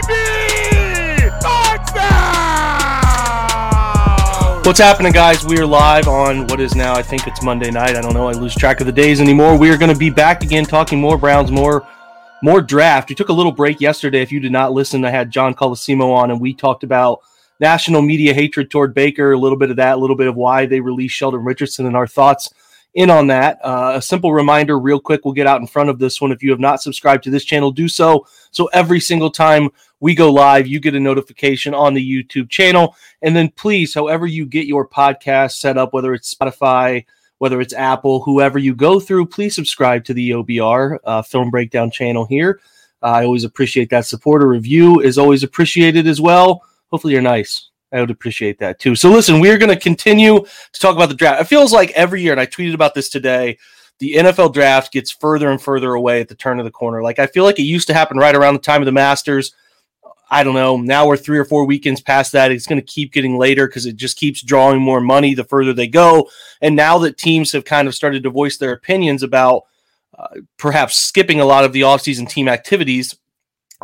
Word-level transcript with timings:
Baby! 0.00 0.32
What's 4.64 4.78
happening, 4.78 5.12
guys? 5.12 5.44
We 5.44 5.58
are 5.58 5.66
live 5.66 6.06
on 6.06 6.46
what 6.46 6.60
is 6.60 6.76
now, 6.76 6.94
I 6.94 7.02
think 7.02 7.26
it's 7.26 7.42
Monday 7.42 7.70
night. 7.70 7.96
I 7.96 8.00
don't 8.00 8.14
know. 8.14 8.28
I 8.28 8.32
lose 8.32 8.54
track 8.54 8.80
of 8.80 8.86
the 8.86 8.92
days 8.92 9.20
anymore. 9.20 9.58
We 9.58 9.70
are 9.70 9.76
going 9.76 9.92
to 9.92 9.98
be 9.98 10.08
back 10.08 10.44
again 10.44 10.64
talking 10.64 11.00
more 11.00 11.18
Browns, 11.18 11.50
more 11.50 11.86
more 12.44 12.62
draft. 12.62 13.08
We 13.08 13.14
took 13.14 13.28
a 13.28 13.32
little 13.32 13.52
break 13.52 13.80
yesterday. 13.80 14.22
If 14.22 14.32
you 14.32 14.40
did 14.40 14.52
not 14.52 14.72
listen, 14.72 15.04
I 15.04 15.10
had 15.10 15.30
John 15.30 15.52
Colosimo 15.54 16.12
on, 16.12 16.30
and 16.30 16.40
we 16.40 16.54
talked 16.54 16.84
about 16.84 17.20
national 17.60 18.02
media 18.02 18.32
hatred 18.32 18.70
toward 18.70 18.94
Baker, 18.94 19.32
a 19.32 19.38
little 19.38 19.58
bit 19.58 19.70
of 19.70 19.76
that, 19.76 19.96
a 19.96 20.00
little 20.00 20.16
bit 20.16 20.28
of 20.28 20.36
why 20.36 20.64
they 20.66 20.80
released 20.80 21.16
Sheldon 21.16 21.44
Richardson, 21.44 21.86
and 21.86 21.96
our 21.96 22.06
thoughts 22.06 22.50
in 22.94 23.10
on 23.10 23.26
that. 23.28 23.58
Uh, 23.62 23.92
a 23.96 24.02
simple 24.02 24.32
reminder, 24.32 24.78
real 24.78 25.00
quick, 25.00 25.24
we'll 25.24 25.34
get 25.34 25.46
out 25.46 25.60
in 25.60 25.66
front 25.66 25.90
of 25.90 25.98
this 25.98 26.20
one. 26.20 26.32
If 26.32 26.42
you 26.42 26.50
have 26.50 26.60
not 26.60 26.82
subscribed 26.82 27.24
to 27.24 27.30
this 27.30 27.44
channel, 27.44 27.70
do 27.70 27.88
so. 27.88 28.26
So 28.50 28.66
every 28.66 29.00
single 29.00 29.30
time 29.30 29.70
we 30.00 30.14
go 30.14 30.32
live, 30.32 30.66
you 30.66 30.80
get 30.80 30.94
a 30.94 31.00
notification 31.00 31.74
on 31.74 31.94
the 31.94 32.22
YouTube 32.24 32.50
channel. 32.50 32.96
And 33.22 33.34
then 33.34 33.50
please, 33.50 33.94
however 33.94 34.26
you 34.26 34.46
get 34.46 34.66
your 34.66 34.86
podcast 34.86 35.52
set 35.52 35.78
up, 35.78 35.92
whether 35.92 36.12
it's 36.12 36.34
Spotify, 36.34 37.06
whether 37.38 37.60
it's 37.60 37.74
Apple, 37.74 38.20
whoever 38.20 38.58
you 38.58 38.74
go 38.74 39.00
through, 39.00 39.26
please 39.26 39.54
subscribe 39.54 40.04
to 40.04 40.14
the 40.14 40.30
OBR 40.30 40.98
uh, 41.04 41.22
Film 41.22 41.50
Breakdown 41.50 41.90
channel 41.90 42.24
here. 42.26 42.60
Uh, 43.02 43.06
I 43.06 43.24
always 43.24 43.44
appreciate 43.44 43.90
that 43.90 44.06
support. 44.06 44.42
A 44.42 44.46
review 44.46 45.00
is 45.00 45.18
always 45.18 45.42
appreciated 45.42 46.06
as 46.06 46.20
well. 46.20 46.62
Hopefully, 46.90 47.14
you're 47.14 47.22
nice. 47.22 47.71
I 47.92 48.00
would 48.00 48.10
appreciate 48.10 48.58
that 48.58 48.78
too. 48.78 48.94
So, 48.94 49.10
listen, 49.10 49.40
we 49.40 49.50
are 49.50 49.58
going 49.58 49.74
to 49.74 49.78
continue 49.78 50.40
to 50.72 50.80
talk 50.80 50.96
about 50.96 51.08
the 51.08 51.14
draft. 51.14 51.42
It 51.42 51.44
feels 51.44 51.72
like 51.72 51.90
every 51.92 52.22
year, 52.22 52.32
and 52.32 52.40
I 52.40 52.46
tweeted 52.46 52.74
about 52.74 52.94
this 52.94 53.08
today, 53.08 53.58
the 53.98 54.14
NFL 54.14 54.54
draft 54.54 54.92
gets 54.92 55.10
further 55.10 55.50
and 55.50 55.60
further 55.60 55.92
away 55.94 56.20
at 56.20 56.28
the 56.28 56.34
turn 56.34 56.58
of 56.58 56.64
the 56.64 56.70
corner. 56.70 57.02
Like, 57.02 57.18
I 57.18 57.26
feel 57.26 57.44
like 57.44 57.58
it 57.58 57.64
used 57.64 57.86
to 57.88 57.94
happen 57.94 58.16
right 58.16 58.34
around 58.34 58.54
the 58.54 58.60
time 58.60 58.82
of 58.82 58.86
the 58.86 58.92
Masters. 58.92 59.54
I 60.32 60.44
don't 60.44 60.54
know. 60.54 60.78
Now 60.78 61.06
we're 61.06 61.18
three 61.18 61.38
or 61.38 61.44
four 61.44 61.66
weekends 61.66 62.00
past 62.00 62.32
that. 62.32 62.50
It's 62.50 62.66
going 62.66 62.80
to 62.80 62.86
keep 62.86 63.12
getting 63.12 63.36
later 63.36 63.66
because 63.66 63.84
it 63.84 63.96
just 63.96 64.16
keeps 64.16 64.42
drawing 64.42 64.80
more 64.80 65.02
money 65.02 65.34
the 65.34 65.44
further 65.44 65.74
they 65.74 65.86
go. 65.86 66.30
And 66.62 66.74
now 66.74 66.96
that 67.00 67.18
teams 67.18 67.52
have 67.52 67.66
kind 67.66 67.86
of 67.86 67.94
started 67.94 68.22
to 68.22 68.30
voice 68.30 68.56
their 68.56 68.72
opinions 68.72 69.22
about 69.22 69.64
uh, 70.18 70.28
perhaps 70.56 70.96
skipping 70.96 71.40
a 71.40 71.44
lot 71.44 71.64
of 71.64 71.74
the 71.74 71.82
offseason 71.82 72.26
team 72.26 72.48
activities, 72.48 73.14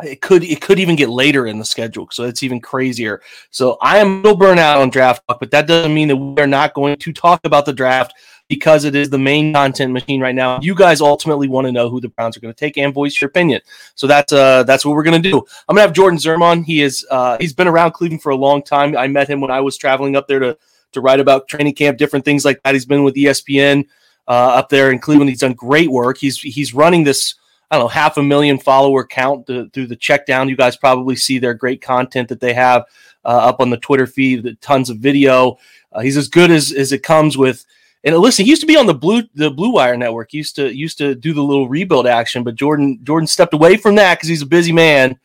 it 0.03 0.21
could 0.21 0.43
it 0.43 0.61
could 0.61 0.79
even 0.79 0.95
get 0.95 1.09
later 1.09 1.47
in 1.47 1.59
the 1.59 1.65
schedule. 1.65 2.07
So 2.11 2.23
it's 2.23 2.43
even 2.43 2.59
crazier. 2.59 3.21
So 3.51 3.77
I 3.81 3.97
am 3.97 4.21
still 4.21 4.35
burnt 4.35 4.59
out 4.59 4.81
on 4.81 4.89
draft 4.89 5.23
but 5.27 5.51
that 5.51 5.67
doesn't 5.67 5.93
mean 5.93 6.07
that 6.07 6.17
we 6.17 6.41
are 6.41 6.47
not 6.47 6.73
going 6.73 6.97
to 6.97 7.13
talk 7.13 7.41
about 7.43 7.65
the 7.65 7.73
draft 7.73 8.13
because 8.47 8.83
it 8.83 8.95
is 8.95 9.09
the 9.09 9.17
main 9.17 9.53
content 9.53 9.93
machine 9.93 10.19
right 10.19 10.33
now. 10.33 10.59
You 10.59 10.73
guys 10.73 11.01
ultimately 11.01 11.47
want 11.47 11.67
to 11.67 11.71
know 11.71 11.87
who 11.87 12.01
the 12.01 12.09
Browns 12.09 12.35
are 12.35 12.39
going 12.39 12.53
to 12.53 12.59
take 12.59 12.77
and 12.77 12.93
voice 12.93 13.21
your 13.21 13.29
opinion. 13.29 13.61
So 13.95 14.07
that's 14.07 14.33
uh 14.33 14.63
that's 14.63 14.83
what 14.83 14.95
we're 14.95 15.03
going 15.03 15.21
to 15.21 15.29
do. 15.29 15.37
I'm 15.67 15.75
going 15.75 15.83
to 15.83 15.87
have 15.87 15.93
Jordan 15.93 16.19
Zerman. 16.19 16.65
He 16.65 16.81
is 16.81 17.05
uh 17.09 17.37
he's 17.39 17.53
been 17.53 17.67
around 17.67 17.91
Cleveland 17.91 18.21
for 18.21 18.31
a 18.31 18.35
long 18.35 18.63
time. 18.63 18.97
I 18.97 19.07
met 19.07 19.29
him 19.29 19.41
when 19.41 19.51
I 19.51 19.61
was 19.61 19.77
traveling 19.77 20.15
up 20.15 20.27
there 20.27 20.39
to 20.39 20.57
to 20.91 21.01
write 21.01 21.19
about 21.19 21.47
training 21.47 21.75
camp, 21.75 21.97
different 21.97 22.25
things 22.25 22.43
like 22.43 22.61
that. 22.63 22.73
He's 22.73 22.85
been 22.85 23.03
with 23.03 23.15
ESPN 23.15 23.85
uh, 24.27 24.31
up 24.31 24.69
there 24.69 24.91
in 24.91 24.99
Cleveland. 24.99 25.29
He's 25.29 25.41
done 25.41 25.53
great 25.53 25.91
work. 25.91 26.17
He's 26.17 26.39
he's 26.39 26.73
running 26.73 27.03
this 27.03 27.35
I 27.71 27.77
don't 27.77 27.85
know 27.85 27.89
half 27.89 28.17
a 28.17 28.23
million 28.23 28.57
follower 28.57 29.05
count 29.05 29.47
to, 29.47 29.69
through 29.69 29.87
the 29.87 29.95
Checkdown. 29.95 30.49
You 30.49 30.55
guys 30.55 30.77
probably 30.77 31.15
see 31.15 31.39
their 31.39 31.53
great 31.53 31.81
content 31.81 32.29
that 32.29 32.39
they 32.39 32.53
have 32.53 32.85
uh, 33.25 33.27
up 33.27 33.59
on 33.59 33.69
the 33.69 33.77
Twitter 33.77 34.07
feed. 34.07 34.43
The 34.43 34.55
tons 34.55 34.89
of 34.89 34.97
video. 34.97 35.57
Uh, 35.91 36.01
he's 36.01 36.17
as 36.17 36.27
good 36.27 36.51
as 36.51 36.71
as 36.71 36.91
it 36.91 37.03
comes 37.03 37.37
with 37.37 37.65
and 38.03 38.15
listen, 38.17 38.45
he 38.45 38.49
used 38.49 38.61
to 38.61 38.67
be 38.67 38.77
on 38.77 38.85
the 38.85 38.93
blue 38.93 39.23
the 39.33 39.51
Blue 39.51 39.71
Wire 39.71 39.97
network. 39.97 40.31
He 40.31 40.37
used 40.37 40.55
to 40.55 40.73
used 40.73 40.97
to 40.99 41.15
do 41.15 41.33
the 41.33 41.43
little 41.43 41.67
rebuild 41.67 42.07
action, 42.07 42.43
but 42.43 42.55
Jordan 42.55 42.99
Jordan 43.03 43.27
stepped 43.27 43.53
away 43.53 43.75
from 43.75 43.95
that 43.95 44.17
because 44.17 44.29
he's 44.29 44.41
a 44.41 44.47
busy 44.47 44.71
man. 44.71 45.19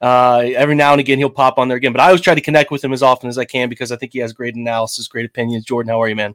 Uh, 0.00 0.44
every 0.54 0.74
now 0.74 0.92
and 0.92 1.00
again, 1.00 1.18
he'll 1.18 1.30
pop 1.30 1.58
on 1.58 1.68
there 1.68 1.76
again. 1.76 1.92
But 1.92 2.00
I 2.00 2.06
always 2.06 2.20
try 2.20 2.34
to 2.34 2.40
connect 2.40 2.70
with 2.70 2.84
him 2.84 2.92
as 2.92 3.02
often 3.02 3.28
as 3.28 3.38
I 3.38 3.44
can 3.44 3.68
because 3.68 3.90
I 3.90 3.96
think 3.96 4.12
he 4.12 4.18
has 4.20 4.32
great 4.32 4.54
analysis, 4.54 5.08
great 5.08 5.26
opinions. 5.26 5.64
Jordan, 5.64 5.90
how 5.90 6.02
are 6.02 6.08
you, 6.08 6.14
man? 6.16 6.34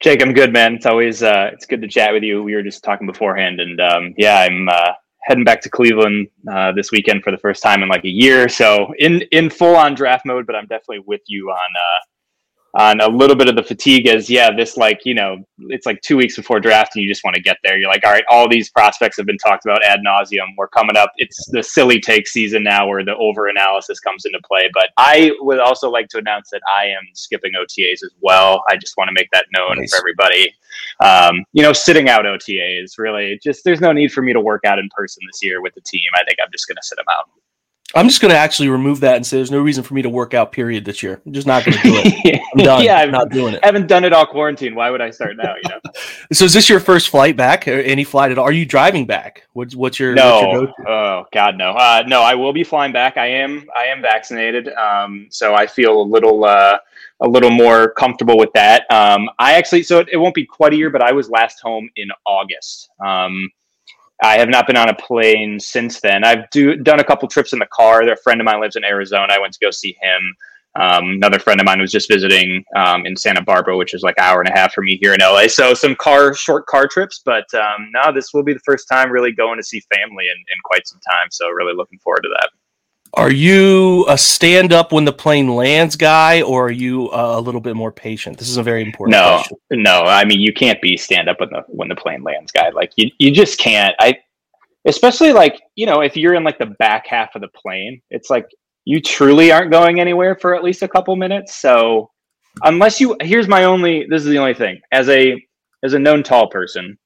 Jake, 0.00 0.22
I'm 0.22 0.34
good, 0.34 0.52
man. 0.52 0.74
It's 0.74 0.86
always 0.86 1.22
uh, 1.22 1.50
it's 1.52 1.66
good 1.66 1.80
to 1.82 1.88
chat 1.88 2.12
with 2.12 2.22
you. 2.22 2.42
We 2.42 2.54
were 2.54 2.62
just 2.62 2.84
talking 2.84 3.06
beforehand, 3.06 3.60
and 3.60 3.80
um, 3.80 4.14
yeah, 4.18 4.40
I'm 4.40 4.68
uh, 4.68 4.92
heading 5.22 5.44
back 5.44 5.62
to 5.62 5.70
Cleveland 5.70 6.28
uh, 6.50 6.72
this 6.72 6.92
weekend 6.92 7.24
for 7.24 7.30
the 7.30 7.38
first 7.38 7.62
time 7.62 7.82
in 7.82 7.88
like 7.88 8.04
a 8.04 8.10
year. 8.10 8.48
So 8.48 8.92
in 8.98 9.22
in 9.32 9.48
full 9.48 9.74
on 9.74 9.94
draft 9.94 10.26
mode, 10.26 10.46
but 10.46 10.54
I'm 10.54 10.66
definitely 10.66 11.02
with 11.06 11.22
you 11.26 11.48
on 11.50 11.70
on 12.74 13.00
a 13.00 13.08
little 13.08 13.36
bit 13.36 13.48
of 13.48 13.56
the 13.56 13.62
fatigue 13.62 14.06
as 14.06 14.28
yeah 14.28 14.54
this 14.54 14.76
like 14.76 15.00
you 15.04 15.14
know 15.14 15.38
it's 15.70 15.86
like 15.86 16.00
two 16.02 16.16
weeks 16.16 16.36
before 16.36 16.60
draft 16.60 16.94
and 16.94 17.02
you 17.02 17.10
just 17.10 17.24
want 17.24 17.34
to 17.34 17.40
get 17.40 17.56
there. 17.64 17.78
You're 17.78 17.90
like 17.90 18.04
all 18.04 18.12
right 18.12 18.24
all 18.30 18.48
these 18.48 18.70
prospects 18.70 19.16
have 19.16 19.26
been 19.26 19.38
talked 19.38 19.64
about 19.64 19.82
ad 19.84 20.00
nauseum. 20.06 20.48
We're 20.56 20.68
coming 20.68 20.96
up. 20.96 21.12
It's 21.16 21.48
the 21.50 21.62
silly 21.62 22.00
take 22.00 22.28
season 22.28 22.62
now 22.62 22.86
where 22.86 23.04
the 23.04 23.16
over 23.16 23.48
analysis 23.48 23.98
comes 24.00 24.24
into 24.24 24.40
play. 24.46 24.70
But 24.74 24.90
i 24.98 25.32
would 25.40 25.58
also 25.58 25.90
like 25.90 26.08
to 26.08 26.18
announce 26.18 26.50
that 26.50 26.60
i 26.76 26.84
am 26.84 27.02
skipping 27.14 27.52
otas 27.52 28.02
as 28.04 28.10
well. 28.20 28.62
I 28.70 28.76
just 28.76 28.96
want 28.96 29.08
to 29.08 29.14
make 29.14 29.30
that 29.32 29.46
known 29.54 29.78
nice. 29.78 29.90
for 29.90 29.98
everybody. 29.98 30.52
Um, 31.00 31.44
you 31.52 31.62
know 31.62 31.72
sitting 31.72 32.08
out 32.08 32.24
otas 32.24 32.98
really 32.98 33.38
just 33.42 33.64
there's 33.64 33.80
no 33.80 33.92
need 33.92 34.12
for 34.12 34.22
me 34.22 34.32
to 34.32 34.40
work 34.40 34.64
out 34.64 34.78
in 34.78 34.88
person 34.94 35.22
this 35.30 35.42
year 35.42 35.62
with 35.62 35.74
the 35.74 35.80
team. 35.80 36.10
I 36.14 36.24
think 36.24 36.38
i'm 36.42 36.52
just 36.52 36.68
going 36.68 36.76
to 36.76 36.82
sit 36.82 36.96
them 36.96 37.06
out 37.10 37.30
I'm 37.96 38.08
just 38.08 38.20
going 38.20 38.30
to 38.30 38.36
actually 38.36 38.68
remove 38.68 39.00
that 39.00 39.16
and 39.16 39.26
say 39.26 39.38
there's 39.38 39.50
no 39.50 39.60
reason 39.60 39.82
for 39.82 39.94
me 39.94 40.02
to 40.02 40.10
work 40.10 40.34
out. 40.34 40.52
Period. 40.52 40.84
This 40.84 41.02
year, 41.02 41.20
I'm 41.24 41.32
just 41.32 41.46
not 41.46 41.64
going 41.64 41.78
to 41.78 41.82
do 41.82 41.94
it. 41.96 42.40
I'm 42.54 42.64
done. 42.64 42.84
yeah, 42.84 42.98
I'm 42.98 43.10
not 43.10 43.30
doing 43.30 43.54
it. 43.54 43.60
I 43.62 43.66
haven't 43.66 43.86
done 43.86 44.04
it 44.04 44.12
all 44.12 44.26
quarantine. 44.26 44.74
Why 44.74 44.90
would 44.90 45.00
I 45.00 45.10
start 45.10 45.36
now? 45.36 45.54
You 45.56 45.70
know. 45.70 45.80
so, 46.32 46.44
is 46.44 46.52
this 46.52 46.68
your 46.68 46.78
first 46.78 47.08
flight 47.08 47.36
back? 47.36 47.66
Any 47.66 48.04
flight 48.04 48.30
at 48.30 48.38
all? 48.38 48.44
Are 48.44 48.52
you 48.52 48.66
driving 48.66 49.06
back? 49.06 49.46
What's 49.54 49.74
what's 49.74 49.98
your 49.98 50.14
no? 50.14 50.60
What's 50.60 50.72
your 50.78 50.88
oh 50.90 51.24
God, 51.32 51.56
no. 51.56 51.70
Uh, 51.70 52.02
no, 52.06 52.20
I 52.20 52.34
will 52.34 52.52
be 52.52 52.64
flying 52.64 52.92
back. 52.92 53.16
I 53.16 53.26
am 53.26 53.66
I 53.76 53.84
am 53.86 54.02
vaccinated. 54.02 54.68
Um, 54.68 55.28
so 55.30 55.54
I 55.54 55.66
feel 55.66 56.00
a 56.00 56.04
little 56.04 56.44
uh, 56.44 56.78
a 57.20 57.28
little 57.28 57.50
more 57.50 57.92
comfortable 57.92 58.36
with 58.36 58.52
that. 58.52 58.84
Um, 58.92 59.30
I 59.38 59.54
actually 59.54 59.82
so 59.82 60.00
it, 60.00 60.08
it 60.12 60.18
won't 60.18 60.34
be 60.34 60.44
quite 60.44 60.74
a 60.74 60.76
year, 60.76 60.90
but 60.90 61.02
I 61.02 61.12
was 61.12 61.30
last 61.30 61.60
home 61.60 61.88
in 61.96 62.08
August. 62.26 62.90
Um 63.04 63.50
I 64.22 64.38
have 64.38 64.48
not 64.48 64.66
been 64.66 64.76
on 64.76 64.88
a 64.88 64.94
plane 64.94 65.60
since 65.60 66.00
then. 66.00 66.24
I've 66.24 66.48
do, 66.50 66.76
done 66.76 67.00
a 67.00 67.04
couple 67.04 67.28
trips 67.28 67.52
in 67.52 67.58
the 67.58 67.66
car. 67.66 68.02
A 68.02 68.16
friend 68.16 68.40
of 68.40 68.44
mine 68.44 68.60
lives 68.60 68.76
in 68.76 68.84
Arizona. 68.84 69.32
I 69.32 69.38
went 69.38 69.52
to 69.52 69.58
go 69.60 69.70
see 69.70 69.96
him. 70.00 70.34
Um, 70.78 71.10
another 71.12 71.38
friend 71.38 71.58
of 71.58 71.64
mine 71.64 71.80
was 71.80 71.90
just 71.90 72.08
visiting 72.08 72.62
um, 72.76 73.06
in 73.06 73.16
Santa 73.16 73.42
Barbara, 73.42 73.76
which 73.76 73.94
is 73.94 74.02
like 74.02 74.14
an 74.18 74.24
hour 74.24 74.40
and 74.40 74.48
a 74.48 74.52
half 74.52 74.74
from 74.74 74.84
me 74.84 74.98
here 75.00 75.14
in 75.14 75.20
LA. 75.20 75.48
So 75.48 75.72
some 75.72 75.94
car, 75.96 76.34
short 76.34 76.66
car 76.66 76.86
trips. 76.86 77.22
But 77.24 77.46
um, 77.54 77.90
now 77.92 78.10
this 78.10 78.34
will 78.34 78.42
be 78.42 78.52
the 78.52 78.60
first 78.60 78.88
time 78.88 79.10
really 79.10 79.32
going 79.32 79.58
to 79.58 79.62
see 79.62 79.80
family 79.94 80.24
in, 80.26 80.36
in 80.36 80.58
quite 80.64 80.86
some 80.86 81.00
time. 81.10 81.28
So 81.30 81.48
really 81.48 81.74
looking 81.74 81.98
forward 81.98 82.22
to 82.22 82.28
that. 82.28 82.50
Are 83.16 83.32
you 83.32 84.04
a 84.08 84.18
stand 84.18 84.74
up 84.74 84.92
when 84.92 85.06
the 85.06 85.12
plane 85.12 85.48
lands 85.48 85.96
guy, 85.96 86.42
or 86.42 86.66
are 86.66 86.70
you 86.70 87.10
uh, 87.10 87.32
a 87.36 87.40
little 87.40 87.62
bit 87.62 87.74
more 87.74 87.90
patient? 87.90 88.36
This 88.36 88.50
is 88.50 88.58
a 88.58 88.62
very 88.62 88.82
important. 88.82 89.12
No, 89.12 89.38
question. 89.38 89.58
no. 89.82 90.02
I 90.02 90.26
mean, 90.26 90.40
you 90.40 90.52
can't 90.52 90.80
be 90.82 90.98
stand 90.98 91.26
up 91.30 91.40
when 91.40 91.48
the 91.48 91.64
when 91.68 91.88
the 91.88 91.96
plane 91.96 92.22
lands 92.22 92.52
guy. 92.52 92.68
Like 92.68 92.92
you, 92.96 93.10
you 93.18 93.30
just 93.30 93.58
can't. 93.58 93.96
I, 94.00 94.18
especially 94.84 95.32
like 95.32 95.62
you 95.76 95.86
know, 95.86 96.02
if 96.02 96.14
you're 96.14 96.34
in 96.34 96.44
like 96.44 96.58
the 96.58 96.74
back 96.78 97.06
half 97.06 97.34
of 97.34 97.40
the 97.40 97.48
plane, 97.48 98.02
it's 98.10 98.28
like 98.28 98.46
you 98.84 99.00
truly 99.00 99.50
aren't 99.50 99.70
going 99.70 99.98
anywhere 99.98 100.36
for 100.36 100.54
at 100.54 100.62
least 100.62 100.82
a 100.82 100.88
couple 100.88 101.16
minutes. 101.16 101.54
So 101.54 102.10
unless 102.64 103.00
you, 103.00 103.16
here's 103.22 103.48
my 103.48 103.64
only. 103.64 104.06
This 104.10 104.24
is 104.24 104.28
the 104.28 104.38
only 104.38 104.54
thing. 104.54 104.78
As 104.92 105.08
a 105.08 105.42
as 105.82 105.94
a 105.94 105.98
known 105.98 106.22
tall 106.22 106.50
person, 106.50 106.98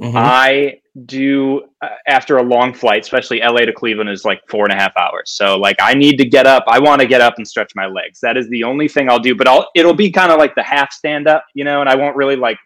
mm-hmm. 0.00 0.16
I 0.16 0.80
do 1.06 1.62
uh, 1.80 1.88
after 2.06 2.36
a 2.36 2.42
long 2.42 2.74
flight, 2.74 3.02
especially 3.02 3.40
LA 3.40 3.60
to 3.60 3.72
Cleveland 3.72 4.10
is 4.10 4.24
like 4.24 4.42
four 4.48 4.64
and 4.64 4.72
a 4.72 4.76
half 4.76 4.92
hours. 4.96 5.30
So 5.30 5.56
like 5.56 5.76
I 5.80 5.94
need 5.94 6.18
to 6.18 6.24
get 6.24 6.46
up. 6.46 6.64
I 6.66 6.78
want 6.78 7.00
to 7.00 7.06
get 7.06 7.20
up 7.20 7.34
and 7.38 7.48
stretch 7.48 7.72
my 7.74 7.86
legs. 7.86 8.20
That 8.20 8.36
is 8.36 8.48
the 8.50 8.64
only 8.64 8.88
thing 8.88 9.08
I'll 9.08 9.18
do. 9.18 9.34
But 9.34 9.48
I'll 9.48 9.68
it'll 9.74 9.94
be 9.94 10.10
kind 10.10 10.30
of 10.30 10.38
like 10.38 10.54
the 10.54 10.62
half 10.62 10.92
stand 10.92 11.28
up, 11.28 11.44
you 11.54 11.64
know, 11.64 11.80
and 11.80 11.88
I 11.88 11.96
won't 11.96 12.16
really 12.16 12.36
like 12.36 12.58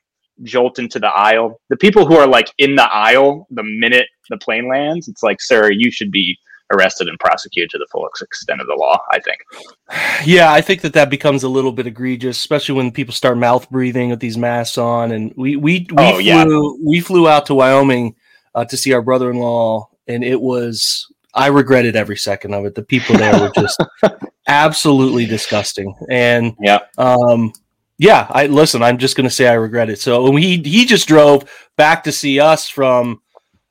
jolt 0.42 0.78
into 0.78 0.98
the 0.98 1.08
aisle. 1.08 1.60
The 1.70 1.76
people 1.76 2.04
who 2.04 2.16
are 2.16 2.26
like 2.26 2.52
in 2.58 2.74
the 2.74 2.92
aisle 2.92 3.46
the 3.50 3.62
minute 3.62 4.06
the 4.28 4.38
plane 4.38 4.68
lands, 4.68 5.06
it's 5.06 5.22
like, 5.22 5.40
sir, 5.40 5.70
you 5.70 5.90
should 5.92 6.10
be 6.10 6.36
arrested 6.72 7.08
and 7.08 7.18
prosecuted 7.20 7.70
to 7.70 7.78
the 7.78 7.86
full 7.92 8.06
extent 8.22 8.60
of 8.60 8.66
the 8.66 8.74
law. 8.74 8.98
I 9.10 9.18
think. 9.20 9.38
Yeah, 10.24 10.52
I 10.52 10.60
think 10.60 10.80
that 10.82 10.92
that 10.94 11.10
becomes 11.10 11.42
a 11.44 11.48
little 11.48 11.72
bit 11.72 11.86
egregious, 11.86 12.36
especially 12.38 12.74
when 12.74 12.90
people 12.90 13.14
start 13.14 13.38
mouth 13.38 13.68
breathing 13.70 14.10
with 14.10 14.20
these 14.20 14.36
masks 14.36 14.78
on. 14.78 15.12
And 15.12 15.32
we 15.36 15.56
we 15.56 15.86
we 15.90 15.96
Oh, 15.98 16.12
flew 16.14 16.22
yeah. 16.22 16.44
we 16.84 17.00
flew 17.00 17.28
out 17.28 17.46
to 17.46 17.54
Wyoming 17.54 18.14
uh, 18.54 18.64
to 18.64 18.76
see 18.76 18.92
our 18.92 19.02
brother 19.02 19.30
in 19.30 19.36
law, 19.38 19.88
and 20.08 20.24
it 20.24 20.40
was 20.40 21.06
I 21.34 21.48
regretted 21.48 21.96
every 21.96 22.16
second 22.16 22.54
of 22.54 22.64
it. 22.64 22.74
The 22.74 22.82
people 22.82 23.16
there 23.16 23.38
were 23.38 23.52
just 23.54 23.78
absolutely 24.48 25.26
disgusting, 25.26 25.94
and 26.10 26.54
Yeah. 26.60 26.80
um, 26.98 27.52
yeah, 27.98 28.26
I 28.30 28.46
listen. 28.46 28.82
I'm 28.82 28.98
just 28.98 29.16
gonna 29.16 29.30
say 29.30 29.46
I 29.46 29.54
regret 29.54 29.88
it. 29.90 30.00
So 30.00 30.30
when 30.30 30.42
he 30.42 30.58
he 30.62 30.84
just 30.84 31.08
drove 31.08 31.44
back 31.76 32.04
to 32.04 32.12
see 32.12 32.40
us 32.40 32.68
from. 32.68 33.20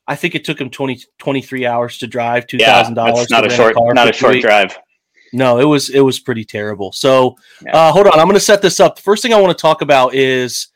I 0.07 0.16
think 0.16 0.36
it 0.36 0.46
took 0.46 0.60
him 0.62 0.69
20, 0.69 1.02
23 1.18 1.66
hours 1.66 1.98
to 1.98 2.07
drive, 2.07 2.46
two 2.48 2.60
thousand 2.60 2.96
yeah, 2.96 3.06
dollars. 3.07 3.30
not 3.30 3.46
a 3.46 3.50
short, 3.50 3.75
not 3.96 4.07
a 4.07 4.13
short 4.13 4.40
drive. 4.40 4.78
No, 5.34 5.60
it 5.60 5.66
was 5.66 5.90
it 5.90 6.00
was 6.02 6.19
pretty 6.19 6.46
terrible. 6.46 6.92
So 6.92 7.36
Yeah. 7.63 7.75
uh, 7.75 7.92
hold 7.92 8.07
on, 8.07 8.13
I'm 8.19 8.25
going 8.25 8.36
to 8.36 8.40
set 8.40 8.62
this 8.62 8.80
up. 8.80 8.96
The 8.96 9.02
first 9.02 9.22
thing 9.24 9.34
I 9.34 9.42
want 9.42 9.57
to 9.57 9.62
talk 9.62 9.81
about 9.81 10.13
is 10.13 10.68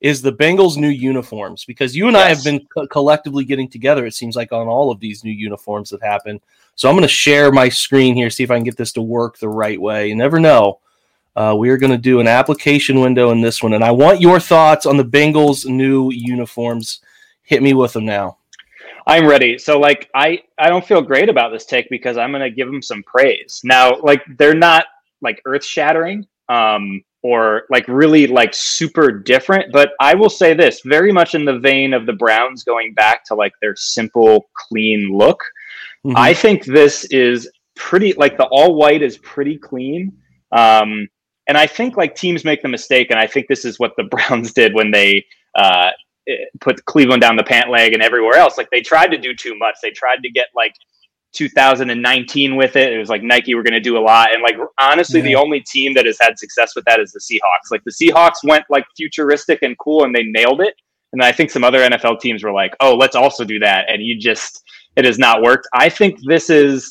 is 0.00 0.22
the 0.22 0.32
Bengals' 0.32 0.76
new 0.76 0.88
uniforms 0.88 1.64
because 1.64 1.94
you 1.94 2.06
and 2.08 2.16
I 2.16 2.28
have 2.28 2.42
been 2.44 2.64
co- 2.72 2.86
collectively 2.86 3.44
getting 3.44 3.68
together. 3.68 4.06
It 4.06 4.14
seems 4.14 4.36
like 4.36 4.52
on 4.52 4.68
all 4.68 4.90
of 4.90 5.00
these 5.00 5.24
new 5.24 5.32
uniforms 5.32 5.90
that 5.90 6.02
happen. 6.02 6.40
So 6.76 6.88
I'm 6.88 6.94
going 6.94 7.02
to 7.02 7.08
share 7.08 7.50
my 7.50 7.68
screen 7.68 8.14
here, 8.14 8.30
see 8.30 8.44
if 8.44 8.50
I 8.52 8.56
can 8.56 8.62
get 8.64 8.76
this 8.76 8.92
to 8.92 9.02
work 9.02 9.38
the 9.38 9.48
right 9.48 9.80
way. 9.80 10.08
You 10.08 10.14
never 10.14 10.38
know. 10.38 10.78
Uh, 11.34 11.54
we 11.58 11.68
are 11.70 11.76
going 11.76 11.90
to 11.92 11.98
do 11.98 12.20
an 12.20 12.28
application 12.28 13.00
window 13.00 13.30
in 13.32 13.40
this 13.40 13.60
one, 13.62 13.72
and 13.74 13.82
I 13.84 13.90
want 13.90 14.20
your 14.20 14.38
thoughts 14.40 14.86
on 14.86 14.96
the 14.96 15.04
Bengals' 15.04 15.66
new 15.66 16.10
uniforms. 16.12 17.00
Hit 17.42 17.62
me 17.62 17.74
with 17.74 17.92
them 17.92 18.04
now. 18.06 18.37
I'm 19.08 19.26
ready. 19.26 19.56
So 19.58 19.80
like 19.80 20.10
I 20.14 20.42
I 20.58 20.68
don't 20.68 20.84
feel 20.84 21.00
great 21.00 21.30
about 21.30 21.50
this 21.50 21.64
take 21.64 21.88
because 21.88 22.18
I'm 22.18 22.30
going 22.30 22.42
to 22.42 22.50
give 22.50 22.68
them 22.68 22.82
some 22.82 23.02
praise. 23.04 23.60
Now 23.64 23.98
like 24.00 24.22
they're 24.36 24.54
not 24.54 24.84
like 25.22 25.40
earth-shattering 25.46 26.26
um 26.48 27.02
or 27.22 27.64
like 27.70 27.88
really 27.88 28.26
like 28.26 28.54
super 28.54 29.10
different, 29.10 29.72
but 29.72 29.90
I 30.00 30.14
will 30.14 30.30
say 30.30 30.54
this, 30.54 30.82
very 30.84 31.10
much 31.10 31.34
in 31.34 31.44
the 31.44 31.58
vein 31.58 31.92
of 31.92 32.06
the 32.06 32.12
Browns 32.12 32.62
going 32.62 32.94
back 32.94 33.24
to 33.24 33.34
like 33.34 33.52
their 33.60 33.74
simple 33.74 34.48
clean 34.54 35.10
look. 35.16 35.42
Mhm. 36.04 36.14
I 36.14 36.32
think 36.34 36.64
this 36.64 37.04
is 37.06 37.50
pretty 37.74 38.12
like 38.12 38.36
the 38.36 38.46
all 38.46 38.74
white 38.74 39.02
is 39.02 39.18
pretty 39.18 39.56
clean. 39.56 40.12
Um, 40.52 41.08
and 41.48 41.56
I 41.56 41.66
think 41.66 41.96
like 41.96 42.14
teams 42.14 42.44
make 42.44 42.62
the 42.62 42.68
mistake, 42.68 43.10
and 43.10 43.18
I 43.18 43.26
think 43.26 43.48
this 43.48 43.64
is 43.64 43.78
what 43.78 43.96
the 43.96 44.04
Browns 44.14 44.52
did 44.52 44.74
when 44.74 44.90
they 44.90 45.24
uh, 45.54 45.90
Eh, 46.28 46.44
put 46.60 46.84
Cleveland 46.84 47.22
down 47.22 47.36
the 47.36 47.42
pant 47.42 47.70
leg 47.70 47.94
and 47.94 48.02
everywhere 48.02 48.34
else. 48.34 48.58
Like 48.58 48.68
they 48.70 48.80
tried 48.80 49.08
to 49.08 49.18
do 49.18 49.34
too 49.34 49.56
much. 49.56 49.76
They 49.82 49.90
tried 49.90 50.22
to 50.22 50.30
get 50.30 50.48
like 50.54 50.74
2019 51.32 52.56
with 52.56 52.76
it. 52.76 52.92
It 52.92 52.98
was 52.98 53.08
like 53.08 53.22
Nike 53.22 53.54
were 53.54 53.62
going 53.62 53.74
to 53.74 53.80
do 53.80 53.96
a 53.96 54.00
lot, 54.00 54.34
and 54.34 54.42
like 54.42 54.56
honestly, 54.78 55.20
the 55.20 55.34
only 55.34 55.60
team 55.60 55.94
that 55.94 56.06
has 56.06 56.18
had 56.20 56.38
success 56.38 56.74
with 56.76 56.84
that 56.84 57.00
is 57.00 57.12
the 57.12 57.20
Seahawks. 57.20 57.70
Like 57.70 57.82
the 57.84 57.90
Seahawks 57.90 58.44
went 58.44 58.64
like 58.68 58.84
futuristic 58.96 59.62
and 59.62 59.76
cool, 59.78 60.04
and 60.04 60.14
they 60.14 60.24
nailed 60.24 60.60
it. 60.60 60.74
And 61.12 61.22
I 61.22 61.32
think 61.32 61.50
some 61.50 61.64
other 61.64 61.80
NFL 61.80 62.20
teams 62.20 62.44
were 62.44 62.52
like, 62.52 62.74
"Oh, 62.80 62.94
let's 62.94 63.16
also 63.16 63.44
do 63.44 63.58
that," 63.60 63.86
and 63.88 64.02
you 64.02 64.18
just 64.18 64.62
it 64.96 65.04
has 65.04 65.18
not 65.18 65.42
worked. 65.42 65.66
I 65.72 65.88
think 65.88 66.18
this 66.26 66.50
is 66.50 66.90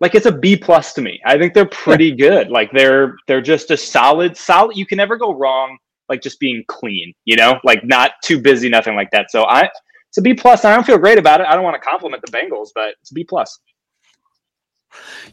like 0.00 0.14
it's 0.14 0.26
a 0.26 0.32
B 0.32 0.56
plus 0.56 0.92
to 0.94 1.02
me. 1.02 1.20
I 1.24 1.36
think 1.36 1.54
they're 1.54 1.66
pretty 1.66 2.14
good. 2.14 2.48
Like 2.50 2.70
they're 2.72 3.16
they're 3.26 3.40
just 3.40 3.70
a 3.70 3.76
solid 3.76 4.36
solid. 4.36 4.76
You 4.76 4.86
can 4.86 4.96
never 4.98 5.16
go 5.16 5.34
wrong. 5.34 5.76
Like 6.10 6.20
just 6.20 6.38
being 6.40 6.62
clean, 6.68 7.14
you 7.24 7.36
know, 7.36 7.58
like 7.64 7.82
not 7.84 8.12
too 8.22 8.38
busy, 8.38 8.68
nothing 8.68 8.96
like 8.96 9.10
that. 9.12 9.30
So 9.30 9.44
I 9.44 9.70
it's 10.08 10.18
a 10.18 10.22
B 10.22 10.34
plus. 10.34 10.64
I 10.64 10.74
don't 10.74 10.84
feel 10.84 10.98
great 10.98 11.18
about 11.18 11.40
it. 11.40 11.46
I 11.46 11.54
don't 11.54 11.64
want 11.64 11.80
to 11.80 11.88
compliment 11.88 12.22
the 12.26 12.32
Bengals, 12.32 12.68
but 12.74 12.94
it's 13.00 13.12
a 13.12 13.14
B 13.14 13.24
plus. 13.24 13.60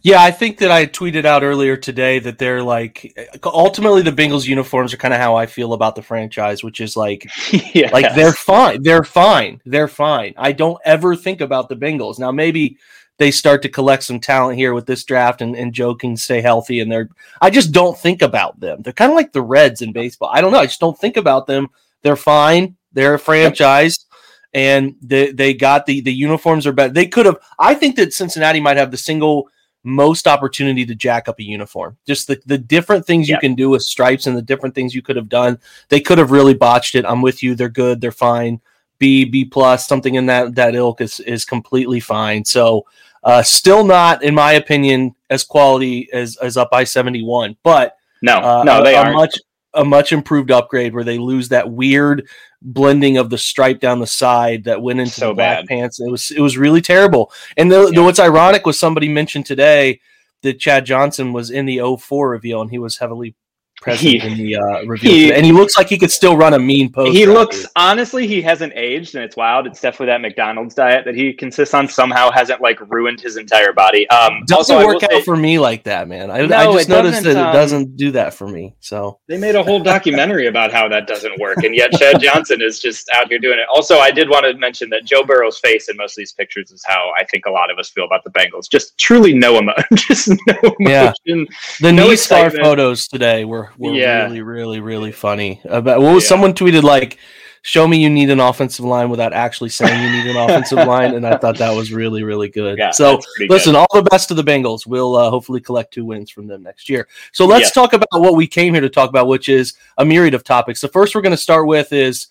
Yeah, 0.03 0.21
I 0.21 0.29
think 0.29 0.59
that 0.59 0.69
I 0.69 0.85
tweeted 0.85 1.25
out 1.25 1.43
earlier 1.43 1.75
today 1.75 2.19
that 2.19 2.37
they're 2.37 2.61
like 2.61 3.17
ultimately 3.43 4.03
the 4.03 4.11
Bengals 4.11 4.47
uniforms 4.47 4.93
are 4.93 4.97
kind 4.97 5.13
of 5.13 5.19
how 5.19 5.35
I 5.35 5.47
feel 5.47 5.73
about 5.73 5.95
the 5.95 6.03
franchise, 6.03 6.63
which 6.63 6.79
is 6.79 6.95
like 6.95 7.27
yeah, 7.73 7.89
like 7.91 8.13
they're 8.13 8.33
fine, 8.33 8.83
they're 8.83 9.03
fine, 9.03 9.59
they're 9.65 9.87
fine. 9.87 10.35
I 10.37 10.51
don't 10.51 10.79
ever 10.85 11.15
think 11.15 11.41
about 11.41 11.69
the 11.69 11.75
Bengals. 11.75 12.19
Now 12.19 12.31
maybe 12.31 12.77
they 13.17 13.31
start 13.31 13.61
to 13.63 13.69
collect 13.69 14.03
some 14.03 14.19
talent 14.19 14.57
here 14.57 14.73
with 14.73 14.85
this 14.85 15.03
draft 15.03 15.41
and, 15.41 15.55
and 15.55 15.73
Joe 15.73 15.95
can 15.95 16.15
stay 16.15 16.41
healthy 16.41 16.79
and 16.79 16.91
they're 16.91 17.09
I 17.41 17.49
just 17.49 17.71
don't 17.71 17.97
think 17.97 18.21
about 18.21 18.59
them. 18.59 18.81
They're 18.81 18.93
kind 18.93 19.11
of 19.11 19.15
like 19.15 19.31
the 19.33 19.41
Reds 19.41 19.81
in 19.81 19.91
baseball. 19.91 20.29
I 20.31 20.41
don't 20.41 20.51
know. 20.51 20.59
I 20.59 20.65
just 20.67 20.79
don't 20.79 20.97
think 20.97 21.17
about 21.17 21.47
them. 21.47 21.67
They're 22.03 22.15
fine. 22.15 22.75
They're 22.93 23.15
a 23.15 23.19
franchise. 23.19 24.05
And 24.53 24.95
they, 25.01 25.31
they 25.31 25.53
got 25.53 25.85
the 25.85 26.01
the 26.01 26.13
uniforms 26.13 26.65
are 26.65 26.71
better. 26.71 26.93
They 26.93 27.07
could 27.07 27.25
have 27.25 27.37
I 27.59 27.73
think 27.73 27.95
that 27.97 28.13
Cincinnati 28.13 28.59
might 28.59 28.77
have 28.77 28.91
the 28.91 28.97
single 28.97 29.49
most 29.83 30.27
opportunity 30.27 30.85
to 30.85 30.95
jack 30.95 31.27
up 31.29 31.39
a 31.39 31.43
uniform. 31.43 31.97
Just 32.05 32.27
the, 32.27 32.41
the 32.45 32.57
different 32.57 33.05
things 33.05 33.29
Yeah. 33.29 33.35
you 33.35 33.39
can 33.39 33.55
do 33.55 33.69
with 33.69 33.83
stripes 33.83 34.27
and 34.27 34.35
the 34.35 34.41
different 34.41 34.75
things 34.75 34.93
you 34.93 35.01
could 35.01 35.15
have 35.15 35.29
done. 35.29 35.59
They 35.89 36.01
could 36.01 36.17
have 36.17 36.31
really 36.31 36.53
botched 36.53 36.95
it. 36.95 37.05
I'm 37.05 37.21
with 37.21 37.41
you. 37.41 37.55
They're 37.55 37.69
good. 37.69 38.01
They're 38.01 38.11
fine. 38.11 38.59
B, 38.99 39.25
B 39.25 39.45
plus, 39.45 39.87
something 39.87 40.15
in 40.15 40.25
that 40.27 40.55
that 40.55 40.75
ilk 40.75 41.01
is 41.01 41.19
is 41.21 41.45
completely 41.45 41.99
fine. 41.99 42.43
So 42.45 42.85
uh 43.23 43.43
still 43.43 43.83
not, 43.83 44.23
in 44.23 44.33
my 44.35 44.53
opinion, 44.53 45.15
as 45.29 45.43
quality 45.43 46.09
as 46.13 46.37
as 46.37 46.57
up 46.57 46.69
I 46.71 46.83
seventy 46.83 47.23
one, 47.23 47.55
but 47.63 47.95
no, 48.21 48.37
uh, 48.37 48.63
no, 48.63 48.83
they 48.83 48.95
a 48.95 48.99
aren't. 48.99 49.13
much 49.15 49.35
a 49.73 49.85
much 49.85 50.11
improved 50.11 50.49
upgrade 50.49 50.93
where 50.95 51.03
they 51.03 51.19
lose 51.19 51.49
that 51.49 51.69
weird 51.69 52.27
blending 52.63 53.17
of 53.17 53.29
the 53.29 53.37
stripe 53.37 53.79
down 53.79 53.99
the 53.99 54.07
side 54.07 54.63
that 54.63 54.81
went 54.81 54.99
into 54.99 55.11
So 55.13 55.27
the 55.29 55.33
black 55.35 55.59
bad. 55.59 55.67
pants. 55.67 55.99
It 55.99 56.09
was 56.09 56.31
it 56.31 56.39
was 56.39 56.57
really 56.57 56.81
terrible. 56.81 57.31
And 57.57 57.71
the, 57.71 57.91
the- 57.91 58.01
what's 58.03 58.19
ironic 58.19 58.65
was 58.65 58.79
somebody 58.79 59.07
mentioned 59.09 59.45
today 59.45 59.99
that 60.41 60.59
Chad 60.59 60.85
Johnson 60.85 61.31
was 61.33 61.51
in 61.51 61.65
the 61.65 61.79
04 61.99 62.29
reveal 62.29 62.61
and 62.61 62.71
he 62.71 62.79
was 62.79 62.97
heavily 62.97 63.35
present 63.81 64.01
He- 64.01 64.19
in 64.19 64.37
the 64.37 64.55
uh, 64.55 64.81
reveal, 64.85 65.11
he- 65.11 65.33
and 65.33 65.45
he 65.45 65.51
looks 65.51 65.77
like 65.77 65.87
he 65.89 65.97
could 65.97 66.11
still 66.11 66.35
run 66.35 66.53
a 66.53 66.59
mean 66.59 66.91
post. 66.91 67.15
he 67.15 67.25
route, 67.25 67.33
looks 67.33 67.61
dude. 67.61 67.67
honestly 67.75 68.27
he 68.27 68.41
hasn't 68.41 68.73
aged 68.75 69.15
and 69.15 69.23
it's 69.23 69.35
wild 69.37 69.67
it's 69.67 69.79
definitely 69.79 70.07
that 70.07 70.19
mcdonald's 70.21 70.73
diet 70.73 71.05
that 71.05 71.15
he 71.15 71.31
consists 71.33 71.73
on 71.73 71.87
somehow 71.87 72.31
hasn't 72.31 72.59
like 72.61 72.79
ruined 72.89 73.21
his 73.21 73.37
entire 73.37 73.73
body 73.73 74.09
um 74.09 74.41
doesn't 74.47 74.75
also, 74.75 74.85
work 74.87 75.03
out 75.03 75.11
say- 75.11 75.21
for 75.21 75.35
me 75.35 75.59
like 75.59 75.83
that, 75.83 76.07
man. 76.07 76.31
I, 76.31 76.39
I 76.39 76.71
just 76.73 76.89
noticed 76.89 77.23
that 77.23 77.33
doesn't, 77.33 77.37
it 77.37 77.37
um, 77.37 77.53
doesn't 77.53 77.97
do 77.97 78.11
that 78.11 78.33
for 78.33 78.47
me. 78.47 78.75
So 78.79 79.19
They 79.27 79.37
made 79.37 79.55
a 79.55 79.63
whole 79.63 79.79
documentary 79.81 80.47
about 80.47 80.71
how 80.71 80.87
that 80.89 81.07
doesn't 81.07 81.39
work, 81.39 81.57
and 81.63 81.75
yet 81.75 81.91
Chad 81.93 82.19
Johnson 82.19 82.61
is 82.61 82.79
just 82.79 83.09
out 83.15 83.27
here 83.29 83.39
doing 83.39 83.59
it. 83.59 83.65
Also, 83.73 83.97
I 83.99 84.11
did 84.11 84.29
want 84.29 84.45
to 84.45 84.53
mention 84.57 84.89
that 84.89 85.05
Joe 85.05 85.23
Burrow's 85.23 85.59
face 85.59 85.89
in 85.89 85.97
most 85.97 86.13
of 86.13 86.17
these 86.17 86.33
pictures 86.33 86.71
is 86.71 86.83
how 86.85 87.11
I 87.19 87.23
think 87.25 87.45
a 87.45 87.51
lot 87.51 87.69
of 87.71 87.77
us 87.77 87.89
feel 87.89 88.05
about 88.05 88.23
the 88.23 88.31
Bengals. 88.31 88.69
Just 88.69 88.97
truly 88.97 89.33
no 89.33 89.57
emotion, 89.57 89.85
just 89.95 90.29
no 90.47 90.75
Yeah. 90.79 91.13
The 91.25 91.91
No 91.91 92.07
knee 92.09 92.15
scar 92.15 92.45
excitement. 92.47 92.63
photos 92.65 93.07
today 93.07 93.45
were, 93.45 93.66
were 93.77 93.93
Yeah. 93.93 94.23
really, 94.25 94.41
really, 94.41 94.79
really 94.79 95.11
funny. 95.11 95.61
About 95.65 96.01
was 96.01 96.23
Yeah. 96.23 96.29
someone 96.29 96.53
tweeted 96.53 96.83
like, 96.83 97.17
"Show 97.63 97.87
me 97.87 97.97
you 97.97 98.09
need 98.09 98.29
an 98.29 98.39
offensive 98.39 98.85
line 98.85 99.09
without 99.09 99.33
actually 99.33 99.69
saying 99.69 100.01
you 100.01 100.09
need 100.11 100.29
an 100.29 100.37
offensive 100.49 100.87
line," 100.87 101.15
and 101.15 101.25
I 101.27 101.37
thought 101.37 101.57
that 101.57 101.75
was 101.75 101.91
really, 101.91 102.23
really 102.23 102.49
good. 102.49 102.77
Yeah, 102.77 102.91
so 102.91 103.19
listen, 103.49 103.75
all 103.75 103.87
the 103.93 104.03
best 104.03 104.27
to 104.29 104.33
the 104.33 104.43
Bengals. 104.43 104.85
We'll 104.87 105.15
uh, 105.15 105.29
hopefully 105.29 105.59
collect 105.59 105.93
two 105.93 106.05
wins 106.05 106.29
from 106.31 106.47
them 106.47 106.63
next 106.63 106.89
year. 106.89 107.07
So 107.31 107.45
let's 107.45 107.71
talk 107.71 107.93
about 107.93 108.07
what 108.13 108.35
we 108.35 108.47
came 108.47 108.73
here 108.73 108.81
to 108.81 108.89
talk 108.89 109.09
about, 109.09 109.27
which 109.27 109.49
is 109.49 109.73
a 109.97 110.05
myriad 110.05 110.33
of 110.33 110.43
topics. 110.43 110.81
The 110.81 110.87
first 110.87 111.13
we're 111.15 111.21
going 111.21 111.31
to 111.31 111.37
start 111.37 111.67
with 111.67 111.91
is. 111.93 112.27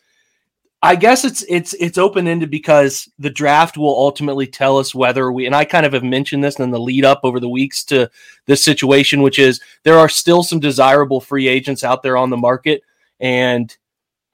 I 0.83 0.95
guess 0.95 1.25
it's 1.25 1.45
it's 1.49 1.73
it's 1.75 1.99
open 1.99 2.29
ended 2.29 2.51
because 2.51 3.09
the 3.19 3.31
draft 3.31 3.79
will 3.79 3.97
ultimately 3.97 4.47
tell 4.47 4.79
us 4.79 4.95
whether 4.95 5.33
we 5.33 5.47
and 5.47 5.55
I 5.55 5.65
kind 5.65 5.87
of 5.87 5.93
have 5.95 6.05
mentioned 6.05 6.45
this 6.45 6.59
in 6.59 6.71
the 6.71 6.79
lead 6.79 7.05
up 7.05 7.21
over 7.25 7.41
the 7.41 7.49
weeks 7.49 7.83
to 7.85 8.11
this 8.45 8.63
situation, 8.63 9.23
which 9.23 9.39
is 9.39 9.61
there 9.85 9.99
are 9.99 10.09
still 10.09 10.43
some 10.43 10.61
desirable 10.61 11.21
free 11.21 11.49
agents 11.49 11.83
out 11.83 12.03
there 12.03 12.17
on 12.17 12.31
the 12.31 12.37
market, 12.37 12.83
and 13.19 13.75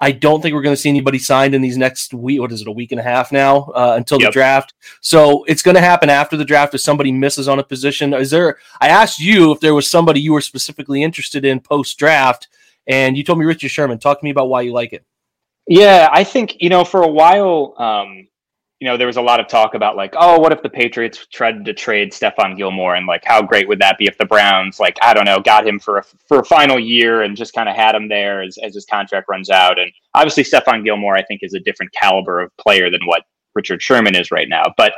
I 0.00 0.10
don't 0.10 0.42
think 0.42 0.52
we're 0.52 0.62
going 0.62 0.74
to 0.74 0.80
see 0.80 0.88
anybody 0.88 1.20
signed 1.20 1.54
in 1.54 1.62
these 1.62 1.76
next 1.76 2.12
week. 2.12 2.40
What 2.40 2.50
is 2.50 2.60
it, 2.60 2.66
a 2.66 2.72
week 2.72 2.90
and 2.90 2.98
a 2.98 3.04
half 3.04 3.30
now 3.30 3.70
uh, 3.72 3.94
until 3.96 4.18
the 4.18 4.32
draft? 4.32 4.74
So 5.00 5.44
it's 5.44 5.62
going 5.62 5.76
to 5.76 5.80
happen 5.80 6.10
after 6.10 6.36
the 6.36 6.44
draft 6.44 6.74
if 6.74 6.80
somebody 6.80 7.12
misses 7.12 7.46
on 7.46 7.60
a 7.60 7.64
position. 7.64 8.12
Is 8.14 8.32
there? 8.32 8.58
I 8.80 8.88
asked 8.88 9.20
you 9.20 9.52
if 9.52 9.60
there 9.60 9.76
was 9.76 9.88
somebody 9.88 10.20
you 10.20 10.32
were 10.32 10.40
specifically 10.40 11.04
interested 11.04 11.44
in 11.44 11.60
post 11.60 11.96
draft, 11.98 12.48
and 12.88 13.16
you 13.16 13.22
told 13.22 13.38
me 13.38 13.44
Richard 13.44 13.70
Sherman. 13.70 14.00
Talk 14.00 14.18
to 14.18 14.24
me 14.24 14.30
about 14.30 14.48
why 14.48 14.62
you 14.62 14.72
like 14.72 14.92
it. 14.92 15.04
Yeah, 15.68 16.08
I 16.12 16.24
think 16.24 16.56
you 16.60 16.68
know 16.68 16.84
for 16.84 17.02
a 17.02 17.08
while, 17.08 17.74
um, 17.78 18.26
you 18.82 18.88
know, 18.88 18.96
there 18.96 19.06
was 19.06 19.16
a 19.16 19.22
lot 19.22 19.38
of 19.38 19.46
talk 19.46 19.74
about 19.74 19.94
like, 19.94 20.12
oh, 20.16 20.40
what 20.40 20.52
if 20.52 20.60
the 20.60 20.68
Patriots 20.68 21.24
tried 21.32 21.64
to 21.64 21.72
trade 21.72 22.10
Stephon 22.10 22.56
Gilmore 22.56 22.96
and 22.96 23.06
like 23.06 23.22
how 23.24 23.40
great 23.40 23.68
would 23.68 23.78
that 23.78 23.96
be 23.96 24.06
if 24.06 24.18
the 24.18 24.24
Browns 24.24 24.80
like 24.80 24.98
I 25.00 25.14
don't 25.14 25.24
know 25.24 25.38
got 25.38 25.64
him 25.64 25.78
for 25.78 25.98
a 25.98 26.02
for 26.26 26.40
a 26.40 26.44
final 26.44 26.80
year 26.80 27.22
and 27.22 27.36
just 27.36 27.54
kind 27.54 27.68
of 27.68 27.76
had 27.76 27.94
him 27.94 28.08
there 28.08 28.42
as 28.42 28.58
as 28.60 28.74
his 28.74 28.84
contract 28.84 29.28
runs 29.28 29.50
out. 29.50 29.78
And 29.78 29.92
obviously 30.14 30.42
Stephon 30.42 30.84
Gilmore 30.84 31.16
I 31.16 31.22
think 31.22 31.42
is 31.44 31.54
a 31.54 31.60
different 31.60 31.92
caliber 31.92 32.40
of 32.40 32.50
player 32.56 32.90
than 32.90 33.06
what 33.06 33.22
Richard 33.54 33.80
Sherman 33.80 34.16
is 34.16 34.32
right 34.32 34.48
now. 34.48 34.64
But 34.76 34.94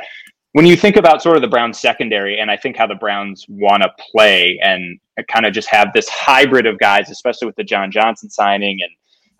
when 0.53 0.65
you 0.65 0.75
think 0.75 0.95
about 0.95 1.21
sort 1.21 1.35
of 1.35 1.43
the 1.43 1.47
Browns 1.47 1.77
secondary 1.77 2.39
and 2.39 2.49
I 2.49 2.57
think 2.57 2.77
how 2.77 2.87
the 2.87 2.95
Browns 2.95 3.45
want 3.47 3.83
to 3.83 3.91
play 4.11 4.59
and 4.63 4.99
kind 5.27 5.45
of 5.45 5.53
just 5.53 5.69
have 5.69 5.93
this 5.93 6.09
hybrid 6.09 6.65
of 6.65 6.79
guys, 6.79 7.11
especially 7.11 7.45
with 7.45 7.55
the 7.55 7.63
John 7.63 7.91
Johnson 7.91 8.31
signing 8.31 8.79
and 8.81 8.91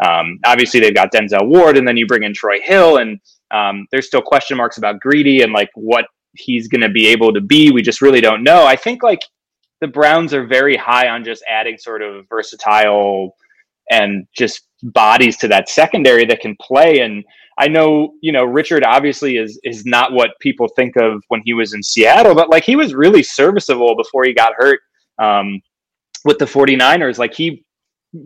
um, 0.04 0.40
obviously 0.46 0.80
they've 0.80 0.96
got 0.96 1.12
Denzel 1.14 1.48
Ward 1.48 1.78
and 1.78 1.88
then 1.88 1.98
you 1.98 2.08
bring 2.08 2.24
in 2.24 2.34
Troy 2.34 2.60
Hill 2.62 2.98
and 2.98 3.20
um, 3.52 3.88
there's 3.92 4.08
still 4.08 4.22
question 4.22 4.58
marks 4.58 4.78
about 4.78 5.00
Greedy 5.00 5.42
and 5.42 5.54
like 5.54 5.70
what 5.76 6.06
he's 6.34 6.68
going 6.68 6.82
to 6.82 6.90
be 6.90 7.08
able 7.08 7.34
to 7.34 7.42
be. 7.42 7.72
We 7.72 7.82
just 7.82 8.02
really 8.02 8.22
don't 8.22 8.44
know. 8.44 8.66
I 8.66 8.76
think 8.76 9.04
like 9.04 9.22
the 9.82 9.88
Browns 9.88 10.34
are 10.34 10.46
very 10.46 10.76
high 10.76 11.10
on 11.10 11.24
just 11.24 11.44
adding 11.50 11.78
sort 11.78 12.02
of 12.02 12.28
versatile 12.28 13.36
and 13.92 14.28
just 14.36 14.62
bodies 14.84 15.38
to 15.38 15.48
that 15.48 15.70
secondary 15.70 16.26
that 16.26 16.42
can 16.42 16.56
play. 16.60 17.00
And 17.00 17.24
I 17.58 17.68
know, 17.68 18.14
you 18.22 18.32
know, 18.32 18.44
Richard 18.44 18.84
obviously 18.84 19.38
is 19.38 19.60
is 19.64 19.86
not 19.86 20.12
what 20.12 20.32
people 20.40 20.68
think 20.76 20.96
of 20.98 21.24
when 21.30 21.42
he 21.46 21.54
was 21.54 21.74
in 21.74 21.82
Seattle, 21.82 22.36
but 22.36 22.50
like 22.50 22.64
he 22.64 22.76
was 22.76 22.94
really 22.94 23.24
serviceable 23.24 23.96
before 23.96 24.26
he 24.26 24.34
got 24.34 24.54
hurt 24.58 24.80
um, 25.20 25.62
with 26.26 26.38
the 26.38 26.46
49ers. 26.46 27.18
Like 27.18 27.34
he 27.34 27.65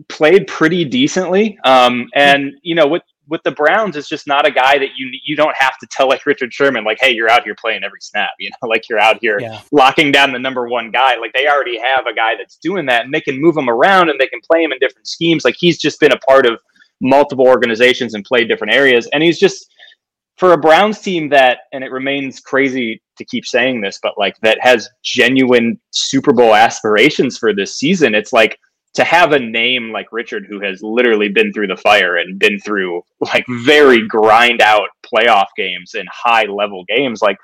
played 0.08 0.46
pretty 0.46 0.84
decently. 0.84 1.58
Um, 1.64 2.08
and 2.14 2.52
you 2.62 2.74
know, 2.74 2.86
with 2.86 3.02
with 3.28 3.42
the 3.44 3.52
Browns, 3.52 3.96
it's 3.96 4.08
just 4.08 4.26
not 4.26 4.46
a 4.46 4.50
guy 4.50 4.78
that 4.78 4.90
you 4.96 5.10
you 5.24 5.36
don't 5.36 5.56
have 5.56 5.78
to 5.78 5.86
tell 5.90 6.08
like 6.08 6.26
Richard 6.26 6.52
Sherman, 6.52 6.84
like, 6.84 6.98
hey, 7.00 7.12
you're 7.12 7.30
out 7.30 7.44
here 7.44 7.54
playing 7.54 7.84
every 7.84 8.00
snap, 8.00 8.30
you 8.38 8.50
know, 8.50 8.68
like 8.68 8.88
you're 8.88 8.98
out 8.98 9.18
here 9.20 9.38
yeah. 9.40 9.60
locking 9.72 10.12
down 10.12 10.32
the 10.32 10.38
number 10.38 10.68
one 10.68 10.90
guy. 10.90 11.16
Like 11.16 11.32
they 11.32 11.46
already 11.46 11.78
have 11.78 12.06
a 12.06 12.14
guy 12.14 12.34
that's 12.36 12.56
doing 12.56 12.86
that, 12.86 13.04
and 13.04 13.14
they 13.14 13.20
can 13.20 13.40
move 13.40 13.56
him 13.56 13.70
around 13.70 14.10
and 14.10 14.18
they 14.18 14.26
can 14.26 14.40
play 14.40 14.62
him 14.62 14.72
in 14.72 14.78
different 14.78 15.06
schemes. 15.06 15.44
Like 15.44 15.56
he's 15.58 15.78
just 15.78 16.00
been 16.00 16.12
a 16.12 16.18
part 16.18 16.46
of 16.46 16.60
multiple 17.00 17.46
organizations 17.46 18.14
and 18.14 18.24
played 18.24 18.48
different 18.48 18.74
areas, 18.74 19.08
and 19.12 19.22
he's 19.22 19.38
just 19.38 19.66
for 20.36 20.54
a 20.54 20.58
Browns 20.58 21.00
team 21.00 21.28
that, 21.28 21.58
and 21.72 21.84
it 21.84 21.92
remains 21.92 22.40
crazy 22.40 23.02
to 23.18 23.24
keep 23.26 23.44
saying 23.44 23.82
this, 23.82 23.98
but 24.02 24.14
like 24.16 24.34
that 24.40 24.58
has 24.62 24.88
genuine 25.04 25.78
Super 25.90 26.32
Bowl 26.32 26.54
aspirations 26.54 27.36
for 27.36 27.54
this 27.54 27.76
season. 27.76 28.14
It's 28.14 28.32
like 28.32 28.58
to 28.94 29.04
have 29.04 29.32
a 29.32 29.38
name 29.38 29.92
like 29.92 30.08
Richard, 30.12 30.46
who 30.48 30.60
has 30.60 30.82
literally 30.82 31.28
been 31.28 31.52
through 31.52 31.68
the 31.68 31.76
fire 31.76 32.16
and 32.16 32.38
been 32.38 32.58
through 32.58 33.02
like 33.20 33.44
very 33.62 34.06
grind 34.06 34.60
out 34.60 34.88
playoff 35.02 35.46
games 35.56 35.94
and 35.94 36.08
high 36.12 36.44
level 36.44 36.84
games, 36.88 37.22
like 37.22 37.36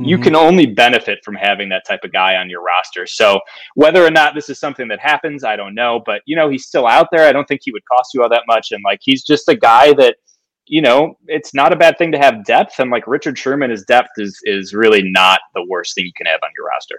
mm-hmm. 0.00 0.04
you 0.04 0.18
can 0.18 0.34
only 0.34 0.64
benefit 0.64 1.18
from 1.22 1.34
having 1.34 1.68
that 1.68 1.86
type 1.86 2.00
of 2.02 2.12
guy 2.12 2.36
on 2.36 2.48
your 2.48 2.62
roster. 2.62 3.06
So 3.06 3.40
whether 3.74 4.04
or 4.04 4.10
not 4.10 4.34
this 4.34 4.48
is 4.48 4.58
something 4.58 4.88
that 4.88 5.00
happens, 5.00 5.44
I 5.44 5.56
don't 5.56 5.74
know. 5.74 6.00
But 6.04 6.22
you 6.24 6.34
know, 6.34 6.48
he's 6.48 6.66
still 6.66 6.86
out 6.86 7.08
there. 7.12 7.28
I 7.28 7.32
don't 7.32 7.46
think 7.46 7.60
he 7.64 7.72
would 7.72 7.84
cost 7.84 8.14
you 8.14 8.22
all 8.22 8.30
that 8.30 8.44
much. 8.46 8.72
And 8.72 8.82
like 8.82 9.00
he's 9.02 9.22
just 9.22 9.48
a 9.50 9.56
guy 9.56 9.92
that, 9.94 10.16
you 10.66 10.80
know, 10.80 11.14
it's 11.26 11.52
not 11.52 11.74
a 11.74 11.76
bad 11.76 11.98
thing 11.98 12.10
to 12.12 12.18
have 12.18 12.44
depth. 12.44 12.80
And 12.80 12.90
like 12.90 13.06
Richard 13.06 13.38
Sherman, 13.38 13.70
his 13.70 13.84
depth 13.84 14.12
is 14.16 14.40
is 14.44 14.72
really 14.72 15.02
not 15.02 15.40
the 15.54 15.66
worst 15.68 15.94
thing 15.94 16.06
you 16.06 16.12
can 16.16 16.26
have 16.26 16.40
on 16.42 16.50
your 16.56 16.66
roster. 16.66 16.96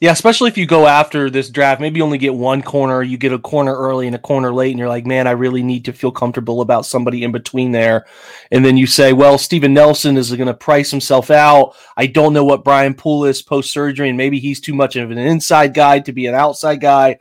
Yeah, 0.00 0.12
especially 0.12 0.48
if 0.48 0.56
you 0.56 0.64
go 0.64 0.86
after 0.86 1.28
this 1.28 1.50
draft, 1.50 1.78
maybe 1.78 1.98
you 1.98 2.04
only 2.04 2.16
get 2.16 2.34
one 2.34 2.62
corner, 2.62 3.02
you 3.02 3.18
get 3.18 3.34
a 3.34 3.38
corner 3.38 3.76
early 3.76 4.06
and 4.06 4.16
a 4.16 4.18
corner 4.18 4.50
late, 4.50 4.70
and 4.70 4.78
you're 4.78 4.88
like, 4.88 5.04
man, 5.04 5.26
I 5.26 5.32
really 5.32 5.62
need 5.62 5.84
to 5.84 5.92
feel 5.92 6.10
comfortable 6.10 6.62
about 6.62 6.86
somebody 6.86 7.22
in 7.22 7.32
between 7.32 7.72
there. 7.72 8.06
And 8.50 8.64
then 8.64 8.78
you 8.78 8.86
say, 8.86 9.12
well, 9.12 9.36
Steven 9.36 9.74
Nelson 9.74 10.16
is 10.16 10.34
going 10.34 10.46
to 10.46 10.54
price 10.54 10.90
himself 10.90 11.30
out. 11.30 11.76
I 11.98 12.06
don't 12.06 12.32
know 12.32 12.46
what 12.46 12.64
Brian 12.64 12.94
Poole 12.94 13.26
is 13.26 13.42
post 13.42 13.72
surgery, 13.72 14.08
and 14.08 14.16
maybe 14.16 14.38
he's 14.38 14.58
too 14.58 14.74
much 14.74 14.96
of 14.96 15.10
an 15.10 15.18
inside 15.18 15.74
guy 15.74 16.00
to 16.00 16.12
be 16.14 16.26
an 16.26 16.34
outside 16.34 16.80
guy. 16.80 17.18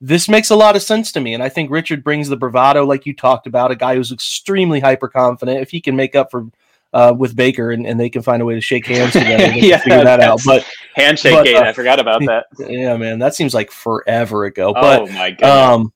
This 0.00 0.26
makes 0.26 0.48
a 0.48 0.56
lot 0.56 0.76
of 0.76 0.82
sense 0.82 1.12
to 1.12 1.20
me. 1.20 1.34
And 1.34 1.42
I 1.42 1.50
think 1.50 1.70
Richard 1.70 2.02
brings 2.02 2.30
the 2.30 2.38
bravado, 2.38 2.86
like 2.86 3.04
you 3.04 3.14
talked 3.14 3.46
about, 3.46 3.70
a 3.70 3.76
guy 3.76 3.96
who's 3.96 4.12
extremely 4.12 4.80
hyper 4.80 5.08
confident. 5.08 5.60
If 5.60 5.70
he 5.70 5.80
can 5.82 5.94
make 5.94 6.14
up 6.14 6.30
for 6.30 6.46
uh, 6.94 7.12
with 7.16 7.36
Baker 7.36 7.72
and, 7.72 7.86
and 7.86 7.98
they 8.00 8.08
can 8.08 8.22
find 8.22 8.40
a 8.40 8.44
way 8.46 8.54
to 8.54 8.60
shake 8.60 8.86
hands 8.86 9.12
together. 9.12 9.52
yeah, 9.56 9.78
figure 9.78 10.04
that 10.04 10.20
out. 10.20 10.40
But 10.46 10.64
handshake 10.94 11.34
but, 11.34 11.48
uh, 11.48 11.60
I 11.60 11.72
forgot 11.72 12.00
about 12.00 12.20
that. 12.26 12.46
Yeah, 12.58 12.96
man, 12.96 13.18
that 13.18 13.34
seems 13.34 13.54
like 13.54 13.70
forever 13.70 14.44
ago. 14.44 14.72
But, 14.72 15.02
Oh 15.02 15.06
but, 15.06 15.14
my 15.14 15.30
god. 15.30 15.74
Um, 15.74 15.92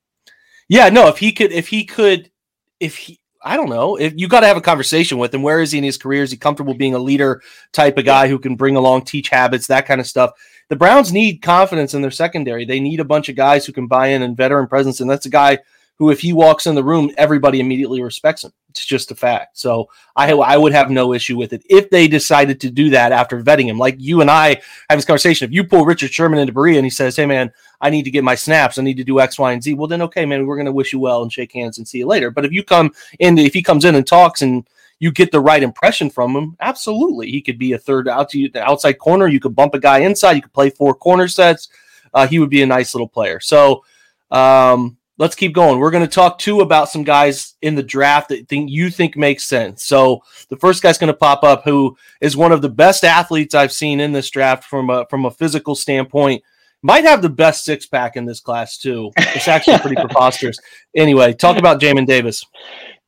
yeah, 0.69 0.89
no, 0.91 1.09
if 1.09 1.19
he 1.19 1.33
could, 1.33 1.53
if 1.53 1.69
he 1.69 1.85
could, 1.85 2.31
if 2.79 2.97
he, 2.97 3.21
I 3.43 3.57
don't 3.57 3.71
know, 3.71 3.97
if 3.97 4.15
you 4.17 4.29
got 4.29 4.41
to 4.41 4.47
have 4.47 4.57
a 4.57 4.63
conversation 4.63 5.19
with 5.19 5.33
him. 5.33 5.43
Where 5.43 5.61
is 5.61 5.73
he 5.73 5.79
in 5.79 5.85
his 5.85 5.97
career? 5.97 6.23
Is 6.23 6.31
he 6.31 6.37
comfortable 6.37 6.75
being 6.75 6.95
a 6.95 6.99
leader 6.99 7.41
type 7.73 7.97
of 7.97 8.05
guy 8.05 8.29
who 8.29 8.39
can 8.39 8.57
bring 8.57 8.77
along, 8.77 9.05
teach 9.05 9.29
habits, 9.29 9.69
that 9.69 9.87
kind 9.87 10.01
of 10.01 10.07
stuff? 10.07 10.33
The 10.69 10.77
Browns 10.77 11.13
need 11.13 11.41
confidence 11.41 11.95
in 11.95 12.03
their 12.03 12.11
secondary. 12.11 12.65
They 12.65 12.81
need 12.81 13.01
a 13.01 13.05
bunch 13.05 13.29
of 13.29 13.37
guys 13.37 13.65
who 13.65 13.73
can 13.73 13.87
buy 13.87 14.09
in 14.09 14.23
and 14.23 14.37
veteran 14.37 14.67
presence, 14.67 15.01
and 15.01 15.09
that's 15.09 15.25
a 15.27 15.31
guy 15.31 15.59
who, 15.97 16.11
if 16.11 16.21
he 16.21 16.33
walks 16.33 16.67
in 16.67 16.75
the 16.75 16.85
room, 16.85 17.11
everybody 17.17 17.61
immediately 17.61 18.03
respects 18.03 18.45
him. 18.45 18.53
It's 18.79 18.87
just 18.87 19.11
a 19.11 19.17
fact. 19.17 19.59
So 19.59 19.91
I, 20.15 20.33
I 20.33 20.57
would 20.57 20.73
have 20.73 20.89
no 20.89 21.13
issue 21.13 21.37
with 21.37 21.53
it 21.53 21.67
if 21.69 21.91
they 21.91 22.07
decided 22.07 22.61
to 22.61 22.71
do 22.71 22.91
that 22.91 23.11
after 23.11 23.43
vetting 23.43 23.67
him. 23.67 23.77
Like 23.77 23.97
you 23.99 24.21
and 24.21 24.31
I 24.31 24.61
have 24.89 24.99
this 24.99 25.05
conversation. 25.05 25.47
If 25.47 25.53
you 25.53 25.65
pull 25.65 25.85
Richard 25.85 26.13
Sherman 26.13 26.39
into 26.39 26.53
Berea 26.53 26.77
and 26.77 26.87
he 26.87 26.91
says, 26.91 27.17
"Hey, 27.17 27.27
man, 27.27 27.53
I 27.81 27.91
need 27.91 28.05
to 28.05 28.11
get 28.13 28.23
my 28.23 28.37
snaps. 28.37 28.79
I 28.79 28.83
need 28.83 28.97
to 28.99 29.05
do 29.05 29.19
X, 29.19 29.37
Y, 29.37 29.53
and 29.53 29.63
Z," 29.63 29.75
well, 29.75 29.89
then 29.89 30.03
okay, 30.03 30.25
man, 30.25 30.47
we're 30.47 30.55
going 30.55 30.67
to 30.67 30.73
wish 30.73 30.93
you 30.93 31.01
well 31.01 31.23
and 31.23 31.33
shake 31.33 31.53
hands 31.53 31.79
and 31.79 31.89
see 31.89 31.99
you 31.99 32.07
later. 32.07 32.31
But 32.31 32.45
if 32.45 32.53
you 32.53 32.63
come 32.63 32.93
in, 33.19 33.37
if 33.37 33.53
he 33.53 33.63
comes 33.63 33.85
in 33.85 33.97
and 33.97 34.07
talks 34.07 34.43
and 34.43 34.65
you 35.01 35.11
get 35.11 35.33
the 35.33 35.41
right 35.41 35.63
impression 35.63 36.09
from 36.09 36.37
him, 36.37 36.57
absolutely, 36.61 37.31
he 37.31 37.41
could 37.41 37.59
be 37.59 37.73
a 37.73 37.79
third 37.79 38.07
out 38.09 38.29
to 38.31 38.39
you, 38.39 38.49
the 38.49 38.63
outside 38.63 38.99
corner. 39.01 39.27
You 39.27 39.41
could 39.41 39.57
bump 39.57 39.75
a 39.75 39.81
guy 39.81 39.99
inside. 39.99 40.37
You 40.37 40.43
could 40.43 40.53
play 40.53 40.71
four 40.71 40.95
corner 40.95 41.27
sets. 41.27 41.69
Uh, 42.15 42.29
he 42.29 42.39
would 42.39 42.51
be 42.51 42.63
a 42.63 42.67
nice 42.67 42.95
little 42.95 43.09
player. 43.09 43.41
So. 43.41 43.85
Um, 44.31 44.99
let's 45.19 45.35
keep 45.35 45.53
going. 45.53 45.79
We're 45.79 45.91
going 45.91 46.07
to 46.07 46.13
talk 46.13 46.39
too 46.39 46.61
about 46.61 46.89
some 46.89 47.03
guys 47.03 47.55
in 47.61 47.75
the 47.75 47.83
draft 47.83 48.31
that 48.31 48.49
think 48.49 48.71
you 48.71 48.91
think 48.91 49.17
makes 49.17 49.45
sense. 49.45 49.85
So 49.85 50.23
the 50.49 50.57
first 50.57 50.83
guy's 50.83 50.99
going 50.99 51.13
to 51.13 51.19
pop 51.19 51.43
up, 51.43 51.65
who 51.65 51.97
is 52.21 52.37
one 52.37 52.53
of 52.53 52.63
the 52.63 52.69
best 52.69 53.05
athletes 53.05 53.55
I've 53.55 53.73
seen 53.73 54.01
in 54.01 54.13
this 54.13 54.31
draft 54.31 54.65
from 54.65 54.89
a 54.91 55.05
from 55.11 55.27
a 55.27 55.31
physical 55.31 55.75
standpoint. 55.75 56.43
Might 56.81 57.05
have 57.05 57.23
the 57.23 57.29
best 57.29 57.65
six 57.65 57.87
pack 57.87 58.15
in 58.15 58.25
this 58.25 58.39
class 58.39 58.79
too. 58.79 59.11
It's 59.17 59.49
actually 59.49 59.79
pretty 59.79 59.97
preposterous. 60.01 60.59
Anyway, 60.95 61.33
talk 61.33 61.59
about 61.59 61.81
Jamin 61.81 62.07
Davis. 62.07 62.47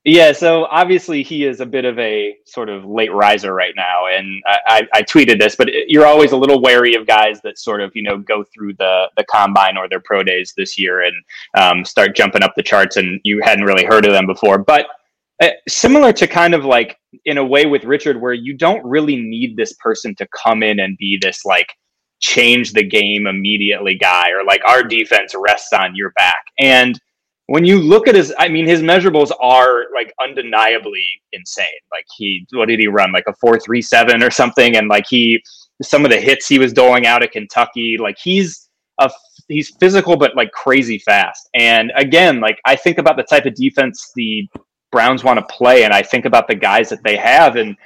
Yeah, 0.04 0.32
so 0.32 0.64
obviously 0.70 1.22
he 1.22 1.44
is 1.44 1.60
a 1.60 1.66
bit 1.66 1.84
of 1.84 1.98
a 1.98 2.34
sort 2.46 2.70
of 2.70 2.86
late 2.86 3.12
riser 3.12 3.52
right 3.52 3.74
now, 3.76 4.06
and 4.06 4.42
I, 4.46 4.88
I, 4.94 5.02
tweeted 5.02 5.38
this, 5.38 5.56
but 5.56 5.68
you're 5.88 6.06
always 6.06 6.32
a 6.32 6.38
little 6.38 6.62
wary 6.62 6.94
of 6.94 7.06
guys 7.06 7.42
that 7.42 7.58
sort 7.58 7.82
of 7.82 7.92
you 7.94 8.02
know 8.02 8.16
go 8.16 8.42
through 8.42 8.72
the 8.78 9.10
the 9.18 9.24
combine 9.24 9.76
or 9.76 9.90
their 9.90 10.00
pro 10.00 10.22
days 10.22 10.54
this 10.56 10.78
year 10.78 11.02
and 11.02 11.14
um, 11.58 11.84
start 11.84 12.16
jumping 12.16 12.42
up 12.42 12.54
the 12.56 12.62
charts, 12.62 12.96
and 12.96 13.20
you 13.24 13.42
hadn't 13.42 13.66
really 13.66 13.84
heard 13.84 14.06
of 14.06 14.12
them 14.12 14.26
before. 14.26 14.56
But 14.56 14.86
uh, 15.42 15.50
similar 15.68 16.14
to 16.14 16.26
kind 16.26 16.54
of 16.54 16.64
like 16.64 16.96
in 17.26 17.36
a 17.36 17.44
way 17.44 17.66
with 17.66 17.84
Richard, 17.84 18.18
where 18.22 18.32
you 18.32 18.56
don't 18.56 18.82
really 18.86 19.16
need 19.16 19.54
this 19.54 19.74
person 19.74 20.14
to 20.14 20.26
come 20.28 20.62
in 20.62 20.80
and 20.80 20.96
be 20.96 21.18
this 21.20 21.44
like 21.44 21.74
change 22.20 22.72
the 22.72 22.84
game 22.84 23.26
immediately 23.26 23.96
guy, 23.96 24.30
or 24.30 24.44
like 24.44 24.62
our 24.66 24.82
defense 24.82 25.34
rests 25.36 25.74
on 25.74 25.94
your 25.94 26.12
back, 26.12 26.42
and 26.58 26.98
when 27.50 27.64
you 27.64 27.80
look 27.80 28.06
at 28.06 28.14
his, 28.14 28.32
I 28.38 28.46
mean, 28.46 28.64
his 28.64 28.80
measurables 28.80 29.32
are 29.40 29.86
like 29.92 30.14
undeniably 30.22 31.04
insane. 31.32 31.66
Like 31.90 32.04
he, 32.16 32.46
what 32.52 32.68
did 32.68 32.78
he 32.78 32.86
run? 32.86 33.10
Like 33.10 33.24
a 33.26 33.34
four 33.40 33.58
three 33.58 33.82
seven 33.82 34.22
or 34.22 34.30
something, 34.30 34.76
and 34.76 34.86
like 34.86 35.04
he, 35.08 35.42
some 35.82 36.04
of 36.04 36.12
the 36.12 36.20
hits 36.20 36.46
he 36.46 36.60
was 36.60 36.72
doling 36.72 37.06
out 37.06 37.24
at 37.24 37.32
Kentucky, 37.32 37.98
like 37.98 38.16
he's 38.16 38.68
a 39.00 39.10
he's 39.48 39.74
physical 39.80 40.16
but 40.16 40.36
like 40.36 40.52
crazy 40.52 40.98
fast. 41.00 41.50
And 41.54 41.90
again, 41.96 42.38
like 42.38 42.60
I 42.66 42.76
think 42.76 42.98
about 42.98 43.16
the 43.16 43.24
type 43.24 43.46
of 43.46 43.56
defense 43.56 44.12
the 44.14 44.46
Browns 44.92 45.24
want 45.24 45.40
to 45.40 45.52
play, 45.52 45.82
and 45.82 45.92
I 45.92 46.02
think 46.02 46.26
about 46.26 46.46
the 46.46 46.54
guys 46.54 46.88
that 46.90 47.02
they 47.02 47.16
have, 47.16 47.56
and 47.56 47.76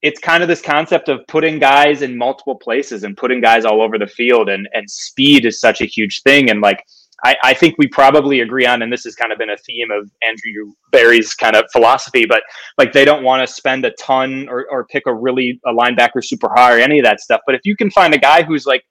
it's 0.00 0.18
kind 0.18 0.42
of 0.42 0.48
this 0.48 0.62
concept 0.62 1.10
of 1.10 1.26
putting 1.28 1.58
guys 1.58 2.00
in 2.00 2.16
multiple 2.16 2.56
places 2.56 3.04
and 3.04 3.18
putting 3.18 3.42
guys 3.42 3.66
all 3.66 3.82
over 3.82 3.98
the 3.98 4.06
field, 4.06 4.48
and 4.48 4.66
and 4.72 4.90
speed 4.90 5.44
is 5.44 5.60
such 5.60 5.82
a 5.82 5.84
huge 5.84 6.22
thing, 6.22 6.48
and 6.48 6.62
like 6.62 6.82
I, 7.24 7.36
I, 7.42 7.54
think 7.54 7.74
we 7.78 7.88
probably 7.88 8.40
agree 8.40 8.64
on, 8.64 8.82
and 8.82 8.92
this 8.92 9.04
has 9.04 9.16
kind 9.16 9.32
of 9.32 9.38
been 9.38 9.50
a 9.50 9.56
theme 9.56 9.90
of 9.90 10.08
Andrew 10.22 10.72
Berry's 10.92 11.34
kind 11.34 11.56
of 11.56 11.64
philosophy, 11.72 12.26
but 12.26 12.42
like 12.76 12.92
they 12.92 13.04
don't 13.04 13.24
want 13.24 13.46
to 13.46 13.52
spend 13.52 13.84
a 13.84 13.90
ton 13.92 14.48
or, 14.48 14.66
or 14.70 14.86
pick 14.86 15.04
a 15.06 15.14
really 15.14 15.60
a 15.66 15.72
linebacker 15.72 16.22
super 16.24 16.48
high 16.54 16.76
or 16.76 16.78
any 16.78 16.98
of 16.98 17.04
that 17.04 17.20
stuff. 17.20 17.40
But 17.44 17.54
if 17.56 17.62
you 17.64 17.76
can 17.76 17.90
find 17.90 18.14
a 18.14 18.18
guy 18.18 18.42
who's 18.42 18.66
like, 18.66 18.84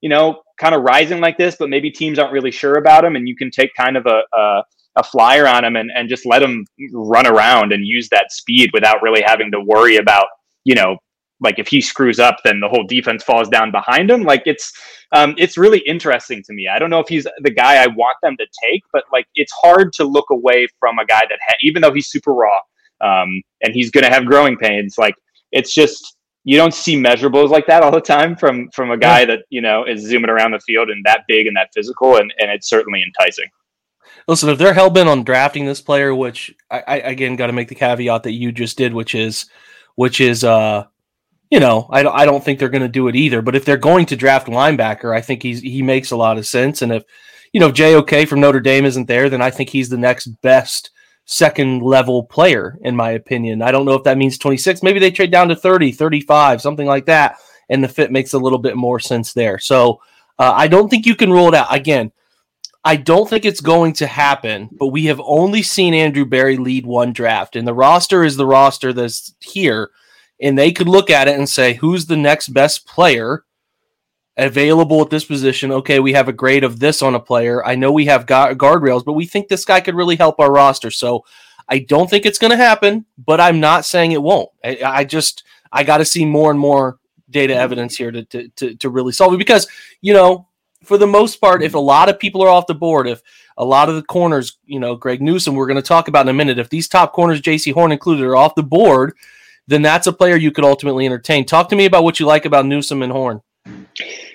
you 0.00 0.08
know, 0.08 0.42
kind 0.58 0.74
of 0.74 0.82
rising 0.82 1.20
like 1.20 1.38
this, 1.38 1.56
but 1.58 1.70
maybe 1.70 1.90
teams 1.90 2.18
aren't 2.18 2.32
really 2.32 2.50
sure 2.50 2.74
about 2.74 3.04
him, 3.04 3.16
and 3.16 3.28
you 3.28 3.36
can 3.36 3.50
take 3.50 3.74
kind 3.74 3.96
of 3.96 4.06
a, 4.06 4.22
a 4.32 4.62
a 4.96 5.02
flyer 5.02 5.46
on 5.46 5.64
him 5.64 5.76
and, 5.76 5.90
and 5.94 6.08
just 6.08 6.26
let 6.26 6.42
him 6.42 6.66
run 6.92 7.26
around 7.26 7.72
and 7.72 7.86
use 7.86 8.08
that 8.10 8.30
speed 8.30 8.70
without 8.74 9.02
really 9.02 9.22
having 9.24 9.50
to 9.50 9.60
worry 9.60 9.96
about, 9.96 10.26
you 10.64 10.74
know, 10.74 10.96
like 11.42 11.58
if 11.58 11.68
he 11.68 11.80
screws 11.80 12.18
up, 12.18 12.36
then 12.44 12.60
the 12.60 12.68
whole 12.68 12.84
defense 12.86 13.22
falls 13.22 13.48
down 13.48 13.70
behind 13.70 14.10
him. 14.10 14.22
Like 14.22 14.42
it's 14.46 14.72
um, 15.12 15.34
it's 15.36 15.58
really 15.58 15.80
interesting 15.80 16.42
to 16.44 16.52
me. 16.52 16.68
I 16.68 16.78
don't 16.78 16.90
know 16.90 17.00
if 17.00 17.08
he's 17.08 17.26
the 17.40 17.50
guy 17.50 17.82
I 17.82 17.88
want 17.88 18.16
them 18.22 18.36
to 18.38 18.46
take, 18.62 18.82
but 18.92 19.04
like 19.12 19.26
it's 19.34 19.52
hard 19.52 19.92
to 19.94 20.04
look 20.04 20.30
away 20.30 20.68
from 20.78 20.98
a 20.98 21.06
guy 21.06 21.22
that 21.28 21.38
ha- 21.46 21.56
even 21.60 21.82
though 21.82 21.92
he's 21.92 22.08
super 22.08 22.32
raw 22.32 22.58
um, 23.00 23.42
and 23.62 23.74
he's 23.74 23.90
going 23.90 24.04
to 24.04 24.10
have 24.10 24.24
growing 24.26 24.56
pains, 24.56 24.96
like 24.96 25.14
it's 25.50 25.74
just 25.74 26.16
you 26.44 26.56
don't 26.56 26.74
see 26.74 26.96
measurables 26.96 27.50
like 27.50 27.66
that 27.66 27.82
all 27.82 27.92
the 27.92 28.00
time 28.00 28.36
from 28.36 28.68
from 28.70 28.90
a 28.90 28.96
guy 28.96 29.24
that 29.24 29.40
you 29.50 29.60
know 29.60 29.84
is 29.84 30.02
zooming 30.02 30.30
around 30.30 30.52
the 30.52 30.60
field 30.60 30.90
and 30.90 31.04
that 31.04 31.22
big 31.28 31.46
and 31.46 31.56
that 31.56 31.70
physical, 31.74 32.16
and 32.16 32.32
and 32.38 32.50
it's 32.50 32.68
certainly 32.68 33.02
enticing. 33.02 33.48
Listen, 34.28 34.48
if 34.50 34.58
they're 34.58 34.74
hell 34.74 34.90
bent 34.90 35.08
on 35.08 35.24
drafting 35.24 35.64
this 35.64 35.80
player, 35.80 36.14
which 36.14 36.54
I, 36.70 36.82
I 36.86 36.96
again 36.96 37.36
got 37.36 37.48
to 37.48 37.52
make 37.52 37.68
the 37.68 37.74
caveat 37.74 38.24
that 38.24 38.32
you 38.32 38.52
just 38.52 38.76
did, 38.76 38.92
which 38.94 39.14
is, 39.14 39.46
which 39.94 40.20
is, 40.20 40.44
uh, 40.44 40.86
you 41.52 41.60
know, 41.60 41.86
I 41.90 42.02
don't, 42.02 42.14
I 42.14 42.24
don't 42.24 42.42
think 42.42 42.58
they're 42.58 42.70
going 42.70 42.80
to 42.80 42.88
do 42.88 43.08
it 43.08 43.14
either. 43.14 43.42
But 43.42 43.54
if 43.54 43.66
they're 43.66 43.76
going 43.76 44.06
to 44.06 44.16
draft 44.16 44.46
linebacker, 44.46 45.14
I 45.14 45.20
think 45.20 45.42
he's 45.42 45.60
he 45.60 45.82
makes 45.82 46.10
a 46.10 46.16
lot 46.16 46.38
of 46.38 46.46
sense. 46.46 46.80
And 46.80 46.90
if 46.90 47.04
you 47.52 47.60
know 47.60 47.70
JOK 47.70 48.26
from 48.26 48.40
Notre 48.40 48.58
Dame 48.58 48.86
isn't 48.86 49.06
there, 49.06 49.28
then 49.28 49.42
I 49.42 49.50
think 49.50 49.68
he's 49.68 49.90
the 49.90 49.98
next 49.98 50.28
best 50.40 50.90
second 51.26 51.82
level 51.82 52.24
player, 52.24 52.78
in 52.80 52.96
my 52.96 53.10
opinion. 53.10 53.60
I 53.60 53.70
don't 53.70 53.84
know 53.84 53.92
if 53.92 54.04
that 54.04 54.16
means 54.16 54.38
26. 54.38 54.82
Maybe 54.82 54.98
they 54.98 55.10
trade 55.10 55.30
down 55.30 55.48
to 55.48 55.54
30, 55.54 55.92
35, 55.92 56.62
something 56.62 56.86
like 56.86 57.04
that. 57.04 57.36
And 57.68 57.84
the 57.84 57.88
fit 57.88 58.10
makes 58.10 58.32
a 58.32 58.38
little 58.38 58.58
bit 58.58 58.74
more 58.74 58.98
sense 58.98 59.34
there. 59.34 59.58
So 59.58 60.00
uh, 60.38 60.54
I 60.56 60.68
don't 60.68 60.88
think 60.88 61.04
you 61.04 61.14
can 61.14 61.30
rule 61.30 61.48
it 61.48 61.54
out. 61.54 61.72
Again, 61.72 62.12
I 62.82 62.96
don't 62.96 63.28
think 63.28 63.44
it's 63.44 63.60
going 63.60 63.92
to 63.94 64.06
happen, 64.06 64.70
but 64.72 64.86
we 64.86 65.04
have 65.04 65.20
only 65.22 65.62
seen 65.62 65.92
Andrew 65.92 66.24
Berry 66.24 66.56
lead 66.56 66.86
one 66.86 67.12
draft, 67.12 67.56
and 67.56 67.68
the 67.68 67.74
roster 67.74 68.24
is 68.24 68.36
the 68.36 68.46
roster 68.46 68.94
that's 68.94 69.34
here. 69.40 69.90
And 70.42 70.58
they 70.58 70.72
could 70.72 70.88
look 70.88 71.08
at 71.08 71.28
it 71.28 71.38
and 71.38 71.48
say, 71.48 71.74
who's 71.74 72.06
the 72.06 72.16
next 72.16 72.48
best 72.48 72.86
player 72.86 73.44
available 74.36 75.02
at 75.02 75.10
this 75.10 75.24
position. 75.24 75.70
Okay, 75.72 76.00
we 76.00 76.12
have 76.12 76.28
a 76.28 76.32
grade 76.32 76.64
of 76.64 76.78
this 76.78 77.02
on 77.02 77.14
a 77.14 77.20
player. 77.20 77.64
I 77.64 77.74
know 77.74 77.92
we 77.92 78.06
have 78.06 78.26
gu- 78.26 78.54
guardrails, 78.54 79.04
but 79.04 79.12
we 79.12 79.26
think 79.26 79.48
this 79.48 79.64
guy 79.64 79.80
could 79.80 79.94
really 79.94 80.16
help 80.16 80.40
our 80.40 80.50
roster. 80.50 80.90
So 80.90 81.24
I 81.68 81.80
don't 81.80 82.08
think 82.08 82.26
it's 82.26 82.38
going 82.38 82.50
to 82.50 82.56
happen, 82.56 83.06
but 83.18 83.40
I'm 83.40 83.60
not 83.60 83.84
saying 83.84 84.12
it 84.12 84.22
won't. 84.22 84.50
I, 84.64 84.80
I 84.84 85.04
just 85.04 85.44
I 85.70 85.84
got 85.84 85.98
to 85.98 86.04
see 86.04 86.24
more 86.24 86.50
and 86.50 86.58
more 86.58 86.98
data 87.30 87.54
evidence 87.54 87.96
here 87.96 88.10
to, 88.10 88.24
to 88.24 88.48
to 88.48 88.74
to 88.76 88.90
really 88.90 89.12
solve 89.12 89.32
it 89.32 89.38
because 89.38 89.66
you 90.02 90.12
know 90.12 90.48
for 90.82 90.98
the 90.98 91.06
most 91.06 91.40
part, 91.40 91.62
if 91.62 91.74
a 91.74 91.78
lot 91.78 92.08
of 92.08 92.18
people 92.18 92.42
are 92.42 92.48
off 92.48 92.66
the 92.66 92.74
board, 92.74 93.06
if 93.06 93.22
a 93.56 93.64
lot 93.64 93.88
of 93.88 93.94
the 93.94 94.02
corners, 94.02 94.58
you 94.66 94.80
know, 94.80 94.96
Greg 94.96 95.22
Newsome, 95.22 95.54
we're 95.54 95.68
going 95.68 95.76
to 95.76 95.82
talk 95.82 96.08
about 96.08 96.26
in 96.26 96.30
a 96.30 96.32
minute, 96.32 96.58
if 96.58 96.68
these 96.68 96.88
top 96.88 97.12
corners, 97.12 97.40
Jaycee 97.40 97.72
Horn 97.72 97.92
included, 97.92 98.24
are 98.24 98.34
off 98.34 98.56
the 98.56 98.64
board, 98.64 99.14
then 99.72 99.82
that's 99.82 100.06
a 100.06 100.12
player 100.12 100.36
you 100.36 100.52
could 100.52 100.64
ultimately 100.64 101.06
entertain. 101.06 101.44
Talk 101.44 101.68
to 101.70 101.76
me 101.76 101.86
about 101.86 102.04
what 102.04 102.20
you 102.20 102.26
like 102.26 102.44
about 102.44 102.66
Newsome 102.66 103.02
and 103.02 103.12
Horn. 103.12 103.40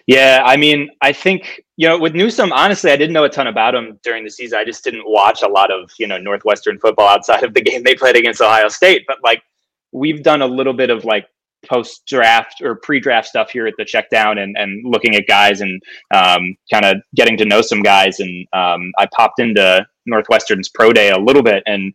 Yeah, 0.07 0.41
I 0.45 0.55
mean, 0.55 0.89
I 1.01 1.11
think 1.11 1.61
you 1.75 1.87
know 1.87 1.97
with 1.97 2.15
Newsome, 2.15 2.53
Honestly, 2.53 2.91
I 2.91 2.95
didn't 2.95 3.13
know 3.13 3.25
a 3.25 3.29
ton 3.29 3.47
about 3.47 3.75
him 3.75 3.99
during 4.03 4.23
the 4.23 4.31
season. 4.31 4.57
I 4.57 4.63
just 4.63 4.83
didn't 4.83 5.03
watch 5.05 5.43
a 5.43 5.47
lot 5.47 5.71
of 5.71 5.91
you 5.99 6.07
know 6.07 6.17
Northwestern 6.17 6.79
football 6.79 7.07
outside 7.07 7.43
of 7.43 7.53
the 7.53 7.61
game 7.69 7.83
they 7.83 7.95
played 7.95 8.15
against 8.15 8.41
Ohio 8.41 8.69
State. 8.69 9.03
But 9.07 9.17
like, 9.23 9.43
we've 9.91 10.23
done 10.23 10.41
a 10.41 10.47
little 10.47 10.73
bit 10.73 10.89
of 10.89 11.03
like 11.03 11.27
post 11.65 12.05
draft 12.05 12.61
or 12.61 12.75
pre 12.75 12.99
draft 12.99 13.27
stuff 13.27 13.49
here 13.51 13.67
at 13.67 13.73
the 13.77 13.83
Checkdown 13.83 14.41
and, 14.41 14.57
and 14.57 14.83
looking 14.85 15.15
at 15.15 15.27
guys 15.27 15.61
and 15.61 15.81
um, 16.13 16.55
kind 16.71 16.85
of 16.85 16.97
getting 17.15 17.37
to 17.37 17.45
know 17.45 17.61
some 17.61 17.81
guys. 17.81 18.19
And 18.19 18.47
um, 18.53 18.91
I 18.97 19.07
popped 19.13 19.39
into 19.39 19.85
Northwestern's 20.05 20.69
pro 20.69 20.93
day 20.93 21.09
a 21.09 21.17
little 21.17 21.43
bit 21.43 21.63
and 21.65 21.93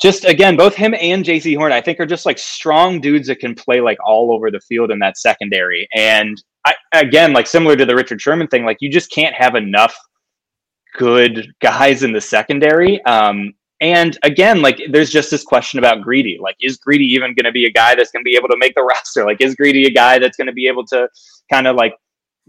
just 0.00 0.24
again, 0.24 0.56
both 0.56 0.74
him 0.74 0.94
and 1.00 1.24
Jaycee 1.24 1.56
Horn, 1.56 1.72
I 1.72 1.80
think, 1.80 1.98
are 1.98 2.06
just 2.06 2.26
like 2.26 2.38
strong 2.38 3.00
dudes 3.00 3.28
that 3.28 3.40
can 3.40 3.54
play 3.54 3.80
like 3.80 3.98
all 4.04 4.32
over 4.32 4.50
the 4.50 4.60
field 4.60 4.90
in 4.90 4.98
that 5.00 5.18
secondary. 5.18 5.88
And 5.94 6.40
I, 6.64 6.74
again, 6.92 7.32
like 7.32 7.46
similar 7.46 7.76
to 7.76 7.84
the 7.84 7.96
Richard 7.96 8.20
Sherman 8.20 8.46
thing, 8.48 8.64
like 8.64 8.78
you 8.80 8.90
just 8.90 9.10
can't 9.10 9.34
have 9.34 9.54
enough 9.54 9.96
good 10.96 11.48
guys 11.60 12.02
in 12.02 12.12
the 12.12 12.20
secondary. 12.20 13.02
Um, 13.04 13.52
and 13.80 14.18
again, 14.22 14.60
like 14.60 14.80
there's 14.90 15.10
just 15.10 15.30
this 15.30 15.44
question 15.44 15.78
about 15.78 16.02
Greedy. 16.02 16.38
Like, 16.40 16.56
is 16.60 16.78
Greedy 16.78 17.06
even 17.06 17.34
going 17.34 17.44
to 17.44 17.52
be 17.52 17.66
a 17.66 17.70
guy 17.70 17.94
that's 17.94 18.10
going 18.10 18.24
to 18.24 18.28
be 18.28 18.36
able 18.36 18.48
to 18.48 18.56
make 18.58 18.74
the 18.74 18.82
roster? 18.88 19.24
Like, 19.24 19.40
is 19.40 19.54
Greedy 19.54 19.86
a 19.86 19.90
guy 19.90 20.18
that's 20.18 20.36
going 20.36 20.48
to 20.48 20.52
be 20.52 20.66
able 20.66 20.84
to 20.86 21.08
kind 21.50 21.66
of 21.66 21.76
like 21.76 21.94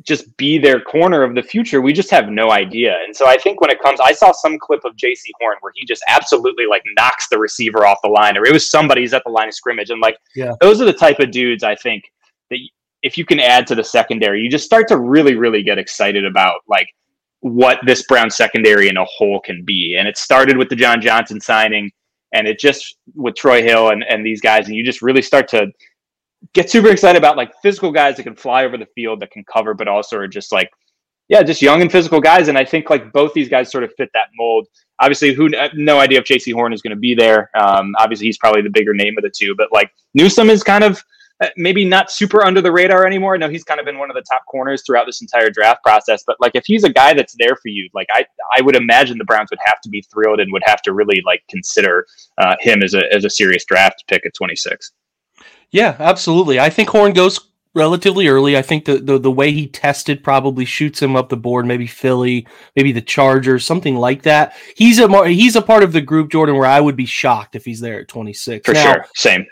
just 0.05 0.35
be 0.37 0.57
their 0.57 0.79
corner 0.79 1.23
of 1.23 1.35
the 1.35 1.43
future? 1.43 1.81
We 1.81 1.93
just 1.93 2.09
have 2.11 2.29
no 2.29 2.51
idea. 2.51 2.95
And 3.05 3.15
so 3.15 3.27
I 3.27 3.37
think 3.37 3.61
when 3.61 3.69
it 3.69 3.81
comes, 3.81 3.99
I 3.99 4.13
saw 4.13 4.31
some 4.31 4.57
clip 4.59 4.85
of 4.85 4.95
Jaycee 4.95 5.31
Horn 5.39 5.57
where 5.61 5.73
he 5.75 5.85
just 5.85 6.03
absolutely 6.07 6.65
like 6.65 6.83
knocks 6.97 7.27
the 7.29 7.37
receiver 7.37 7.85
off 7.85 7.99
the 8.03 8.09
line, 8.09 8.37
or 8.37 8.45
it 8.45 8.53
was 8.53 8.69
somebody's 8.69 9.13
at 9.13 9.23
the 9.25 9.31
line 9.31 9.47
of 9.47 9.53
scrimmage, 9.53 9.89
and 9.89 10.01
like 10.01 10.17
yeah. 10.35 10.53
those 10.61 10.81
are 10.81 10.85
the 10.85 10.93
type 10.93 11.19
of 11.19 11.31
dudes 11.31 11.63
I 11.63 11.75
think 11.75 12.03
that 12.49 12.59
if 13.01 13.17
you 13.17 13.25
can 13.25 13.39
add 13.39 13.67
to 13.67 13.75
the 13.75 13.83
secondary, 13.83 14.41
you 14.41 14.49
just 14.49 14.65
start 14.65 14.87
to 14.89 14.97
really, 14.97 15.35
really 15.35 15.63
get 15.63 15.77
excited 15.77 16.25
about 16.25 16.61
like 16.67 16.87
what 17.41 17.79
this 17.85 18.03
Brown 18.03 18.29
secondary 18.29 18.89
in 18.89 18.97
a 18.97 19.05
whole 19.05 19.39
can 19.39 19.63
be. 19.63 19.95
And 19.97 20.07
it 20.07 20.17
started 20.17 20.57
with 20.57 20.69
the 20.69 20.75
John 20.75 21.01
Johnson 21.01 21.39
signing, 21.39 21.91
and 22.33 22.47
it 22.47 22.59
just 22.59 22.97
with 23.15 23.35
Troy 23.35 23.63
Hill 23.63 23.89
and, 23.89 24.03
and 24.03 24.25
these 24.25 24.41
guys, 24.41 24.67
and 24.67 24.75
you 24.75 24.83
just 24.83 25.01
really 25.01 25.21
start 25.21 25.47
to 25.49 25.67
get 26.53 26.69
super 26.69 26.89
excited 26.89 27.17
about 27.17 27.37
like 27.37 27.51
physical 27.61 27.91
guys 27.91 28.17
that 28.17 28.23
can 28.23 28.35
fly 28.35 28.65
over 28.65 28.77
the 28.77 28.87
field, 28.95 29.19
that 29.21 29.31
can 29.31 29.43
cover, 29.51 29.73
but 29.73 29.87
also 29.87 30.17
are 30.17 30.27
just 30.27 30.51
like, 30.51 30.69
yeah, 31.27 31.43
just 31.43 31.61
young 31.61 31.81
and 31.81 31.91
physical 31.91 32.19
guys. 32.19 32.47
And 32.47 32.57
I 32.57 32.65
think 32.65 32.89
like 32.89 33.11
both 33.11 33.33
these 33.33 33.49
guys 33.49 33.71
sort 33.71 33.83
of 33.83 33.93
fit 33.97 34.09
that 34.13 34.27
mold. 34.35 34.67
Obviously, 34.99 35.33
who 35.33 35.49
no 35.73 35.99
idea 35.99 36.19
if 36.19 36.25
Jaycee 36.25 36.53
Horn 36.53 36.73
is 36.73 36.81
going 36.81 36.95
to 36.95 36.99
be 36.99 37.13
there. 37.13 37.49
Um, 37.55 37.93
obviously, 37.99 38.25
he's 38.25 38.37
probably 38.37 38.61
the 38.61 38.69
bigger 38.69 38.93
name 38.93 39.15
of 39.17 39.23
the 39.23 39.29
two, 39.29 39.55
but 39.55 39.71
like 39.71 39.91
Newsome 40.13 40.49
is 40.49 40.63
kind 40.63 40.83
of 40.83 41.03
uh, 41.41 41.47
maybe 41.55 41.85
not 41.85 42.11
super 42.11 42.43
under 42.43 42.61
the 42.61 42.71
radar 42.71 43.05
anymore. 43.05 43.33
I 43.33 43.37
know 43.37 43.47
he's 43.47 43.63
kind 43.63 43.79
of 43.79 43.85
been 43.85 43.97
one 43.97 44.09
of 44.09 44.15
the 44.15 44.23
top 44.29 44.41
corners 44.45 44.83
throughout 44.85 45.05
this 45.05 45.21
entire 45.21 45.49
draft 45.49 45.81
process, 45.83 46.23
but 46.25 46.35
like 46.41 46.53
if 46.55 46.65
he's 46.65 46.83
a 46.83 46.89
guy 46.89 47.13
that's 47.13 47.35
there 47.37 47.55
for 47.55 47.69
you, 47.69 47.89
like 47.93 48.07
I 48.11 48.25
I 48.57 48.61
would 48.61 48.75
imagine 48.75 49.17
the 49.17 49.23
Browns 49.23 49.49
would 49.51 49.59
have 49.63 49.79
to 49.81 49.89
be 49.89 50.01
thrilled 50.11 50.39
and 50.39 50.51
would 50.51 50.63
have 50.65 50.81
to 50.81 50.93
really 50.93 51.21
like 51.25 51.43
consider 51.49 52.05
uh, 52.39 52.55
him 52.59 52.81
as 52.81 52.93
a 52.93 53.03
as 53.13 53.23
a 53.23 53.29
serious 53.29 53.63
draft 53.65 54.03
pick 54.07 54.25
at 54.25 54.33
26. 54.33 54.91
Yeah, 55.71 55.95
absolutely. 55.99 56.59
I 56.59 56.69
think 56.69 56.89
Horn 56.89 57.13
goes 57.13 57.39
relatively 57.75 58.27
early. 58.27 58.57
I 58.57 58.61
think 58.61 58.85
the, 58.85 58.97
the 58.97 59.17
the 59.17 59.31
way 59.31 59.51
he 59.51 59.67
tested 59.67 60.23
probably 60.23 60.65
shoots 60.65 61.01
him 61.01 61.15
up 61.15 61.29
the 61.29 61.37
board. 61.37 61.65
Maybe 61.65 61.87
Philly, 61.87 62.47
maybe 62.75 62.91
the 62.91 63.01
Chargers, 63.01 63.65
something 63.65 63.95
like 63.95 64.23
that. 64.23 64.55
He's 64.75 64.99
a 64.99 65.27
he's 65.27 65.55
a 65.55 65.61
part 65.61 65.83
of 65.83 65.93
the 65.93 66.01
group, 66.01 66.31
Jordan, 66.31 66.55
where 66.55 66.65
I 66.65 66.79
would 66.79 66.95
be 66.95 67.05
shocked 67.05 67.55
if 67.55 67.65
he's 67.65 67.79
there 67.79 68.01
at 68.01 68.07
26. 68.07 68.65
For 68.65 68.73
now, 68.73 68.83
sure, 68.83 69.05
same. 69.15 69.45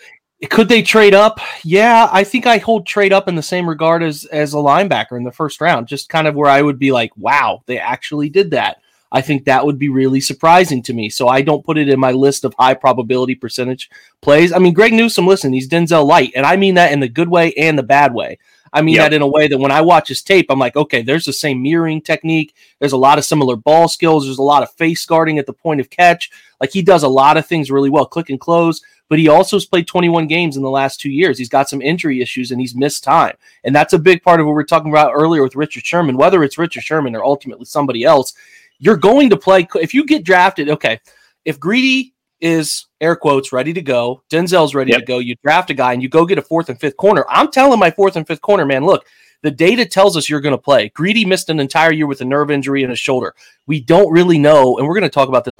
Could 0.49 0.69
they 0.69 0.83
trade 0.83 1.15
up? 1.15 1.39
Yeah, 1.63 2.09
I 2.11 2.23
think 2.23 2.45
I 2.45 2.59
hold 2.59 2.85
trade 2.85 3.11
up 3.11 3.27
in 3.27 3.35
the 3.35 3.41
same 3.41 3.67
regard 3.67 4.03
as 4.03 4.25
as 4.25 4.53
a 4.53 4.57
linebacker 4.57 5.17
in 5.17 5.23
the 5.23 5.31
first 5.31 5.61
round. 5.61 5.87
Just 5.87 6.09
kind 6.09 6.27
of 6.27 6.35
where 6.35 6.49
I 6.49 6.61
would 6.61 6.79
be 6.79 6.91
like, 6.91 7.11
wow, 7.17 7.63
they 7.65 7.79
actually 7.79 8.29
did 8.29 8.51
that. 8.51 8.77
I 9.11 9.21
think 9.21 9.45
that 9.45 9.65
would 9.65 9.79
be 9.79 9.89
really 9.89 10.19
surprising 10.19 10.83
to 10.83 10.93
me. 10.93 11.09
So 11.09 11.27
I 11.27 11.41
don't 11.41 11.65
put 11.65 11.77
it 11.77 11.89
in 11.89 11.99
my 11.99 12.11
list 12.11 12.43
of 12.43 12.53
high 12.57 12.73
probability 12.73 13.35
percentage 13.35 13.89
plays. 14.21 14.51
I 14.51 14.59
mean, 14.59 14.73
Greg 14.73 14.93
Newsome, 14.93 15.27
listen, 15.27 15.53
he's 15.53 15.69
Denzel 15.69 16.05
Light, 16.05 16.33
and 16.35 16.45
I 16.45 16.55
mean 16.57 16.75
that 16.75 16.91
in 16.91 16.99
the 16.99 17.07
good 17.07 17.29
way 17.29 17.53
and 17.53 17.77
the 17.77 17.83
bad 17.83 18.13
way. 18.13 18.37
I 18.73 18.81
mean 18.81 18.95
yep. 18.95 19.05
that 19.05 19.15
in 19.15 19.21
a 19.21 19.27
way 19.27 19.47
that 19.47 19.57
when 19.57 19.71
I 19.71 19.81
watch 19.81 20.09
his 20.09 20.21
tape, 20.21 20.47
I'm 20.49 20.59
like, 20.59 20.75
okay, 20.75 21.01
there's 21.01 21.25
the 21.25 21.33
same 21.33 21.63
mirroring 21.63 22.01
technique. 22.01 22.53
There's 22.79 22.91
a 22.91 22.97
lot 22.97 23.17
of 23.17 23.23
similar 23.23 23.55
ball 23.55 23.87
skills. 23.87 24.25
There's 24.25 24.39
a 24.39 24.43
lot 24.43 24.61
of 24.61 24.71
face 24.73 25.05
guarding 25.05 25.39
at 25.39 25.45
the 25.45 25.53
point 25.53 25.79
of 25.79 25.89
catch. 25.89 26.29
Like 26.59 26.71
he 26.71 26.81
does 26.81 27.03
a 27.03 27.07
lot 27.07 27.37
of 27.37 27.47
things 27.47 27.71
really 27.71 27.89
well, 27.89 28.05
click 28.05 28.29
and 28.29 28.39
close 28.39 28.81
but 29.09 29.19
he 29.19 29.27
also 29.27 29.55
has 29.55 29.65
played 29.65 29.87
21 29.87 30.27
games 30.27 30.57
in 30.57 30.63
the 30.63 30.69
last 30.69 30.99
two 30.99 31.09
years. 31.09 31.37
He's 31.37 31.49
got 31.49 31.69
some 31.69 31.81
injury 31.81 32.21
issues 32.21 32.51
and 32.51 32.59
he's 32.59 32.75
missed 32.75 33.03
time. 33.03 33.35
And 33.63 33.75
that's 33.75 33.93
a 33.93 33.99
big 33.99 34.21
part 34.21 34.39
of 34.39 34.45
what 34.45 34.53
we 34.53 34.61
are 34.61 34.65
talking 34.65 34.91
about 34.91 35.13
earlier 35.13 35.43
with 35.43 35.55
Richard 35.55 35.85
Sherman, 35.85 36.17
whether 36.17 36.43
it's 36.43 36.57
Richard 36.57 36.83
Sherman 36.83 37.15
or 37.15 37.23
ultimately 37.23 37.65
somebody 37.65 38.03
else. 38.03 38.33
You're 38.79 38.97
going 38.97 39.31
to 39.31 39.37
play, 39.37 39.67
if 39.75 39.93
you 39.93 40.05
get 40.05 40.23
drafted, 40.23 40.69
okay, 40.69 40.99
if 41.45 41.59
Greedy 41.59 42.13
is 42.39 42.85
air 43.01 43.15
quotes 43.15 43.51
ready 43.51 43.73
to 43.73 43.81
go, 43.81 44.21
Denzel's 44.29 44.75
ready 44.75 44.91
yep. 44.91 44.99
to 44.99 45.05
go, 45.05 45.17
you 45.17 45.35
draft 45.43 45.71
a 45.71 45.73
guy 45.73 45.93
and 45.93 46.03
you 46.03 46.09
go 46.09 46.25
get 46.25 46.37
a 46.37 46.43
fourth 46.43 46.69
and 46.69 46.79
fifth 46.79 46.97
corner. 46.97 47.25
I'm 47.27 47.49
telling 47.49 47.79
my 47.79 47.89
fourth 47.89 48.15
and 48.15 48.27
fifth 48.27 48.41
corner, 48.41 48.65
man, 48.65 48.85
look, 48.85 49.05
the 49.41 49.49
data 49.49 49.85
tells 49.85 50.15
us 50.15 50.29
you're 50.29 50.41
going 50.41 50.55
to 50.55 50.61
play. 50.61 50.89
Greedy 50.89 51.25
missed 51.25 51.49
an 51.49 51.59
entire 51.59 51.91
year 51.91 52.05
with 52.05 52.21
a 52.21 52.25
nerve 52.25 52.51
injury 52.51 52.83
in 52.83 52.91
his 52.91 52.99
shoulder. 52.99 53.33
We 53.65 53.79
don't 53.81 54.11
really 54.11 54.37
know, 54.37 54.77
and 54.77 54.87
we're 54.87 54.93
going 54.93 55.03
to 55.03 55.09
talk 55.09 55.29
about 55.29 55.45
this. 55.45 55.53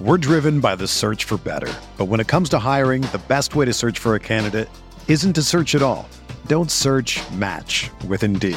We're 0.00 0.18
driven 0.18 0.60
by 0.60 0.76
the 0.76 0.86
search 0.86 1.24
for 1.24 1.36
better. 1.36 1.72
But 1.98 2.06
when 2.06 2.20
it 2.20 2.28
comes 2.28 2.48
to 2.50 2.58
hiring, 2.58 3.02
the 3.02 3.20
best 3.28 3.54
way 3.54 3.66
to 3.66 3.72
search 3.72 3.98
for 3.98 4.14
a 4.14 4.20
candidate 4.20 4.68
isn't 5.08 5.32
to 5.34 5.42
search 5.42 5.74
at 5.74 5.82
all. 5.82 6.08
Don't 6.46 6.70
search 6.70 7.20
match 7.32 7.90
with 8.06 8.22
Indeed. 8.22 8.56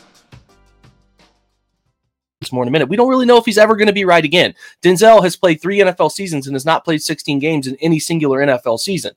More 2.49 2.63
in 2.63 2.69
a 2.69 2.71
minute. 2.71 2.89
We 2.89 2.95
don't 2.95 3.09
really 3.09 3.25
know 3.25 3.37
if 3.37 3.45
he's 3.45 3.57
ever 3.57 3.75
going 3.75 3.87
to 3.87 3.93
be 3.93 4.05
right 4.05 4.23
again. 4.23 4.55
Denzel 4.81 5.21
has 5.21 5.35
played 5.35 5.61
three 5.61 5.79
NFL 5.79 6.11
seasons 6.11 6.47
and 6.47 6.55
has 6.55 6.65
not 6.65 6.85
played 6.85 7.03
16 7.03 7.39
games 7.39 7.67
in 7.67 7.75
any 7.81 7.99
singular 7.99 8.39
NFL 8.39 8.79
season. 8.79 9.13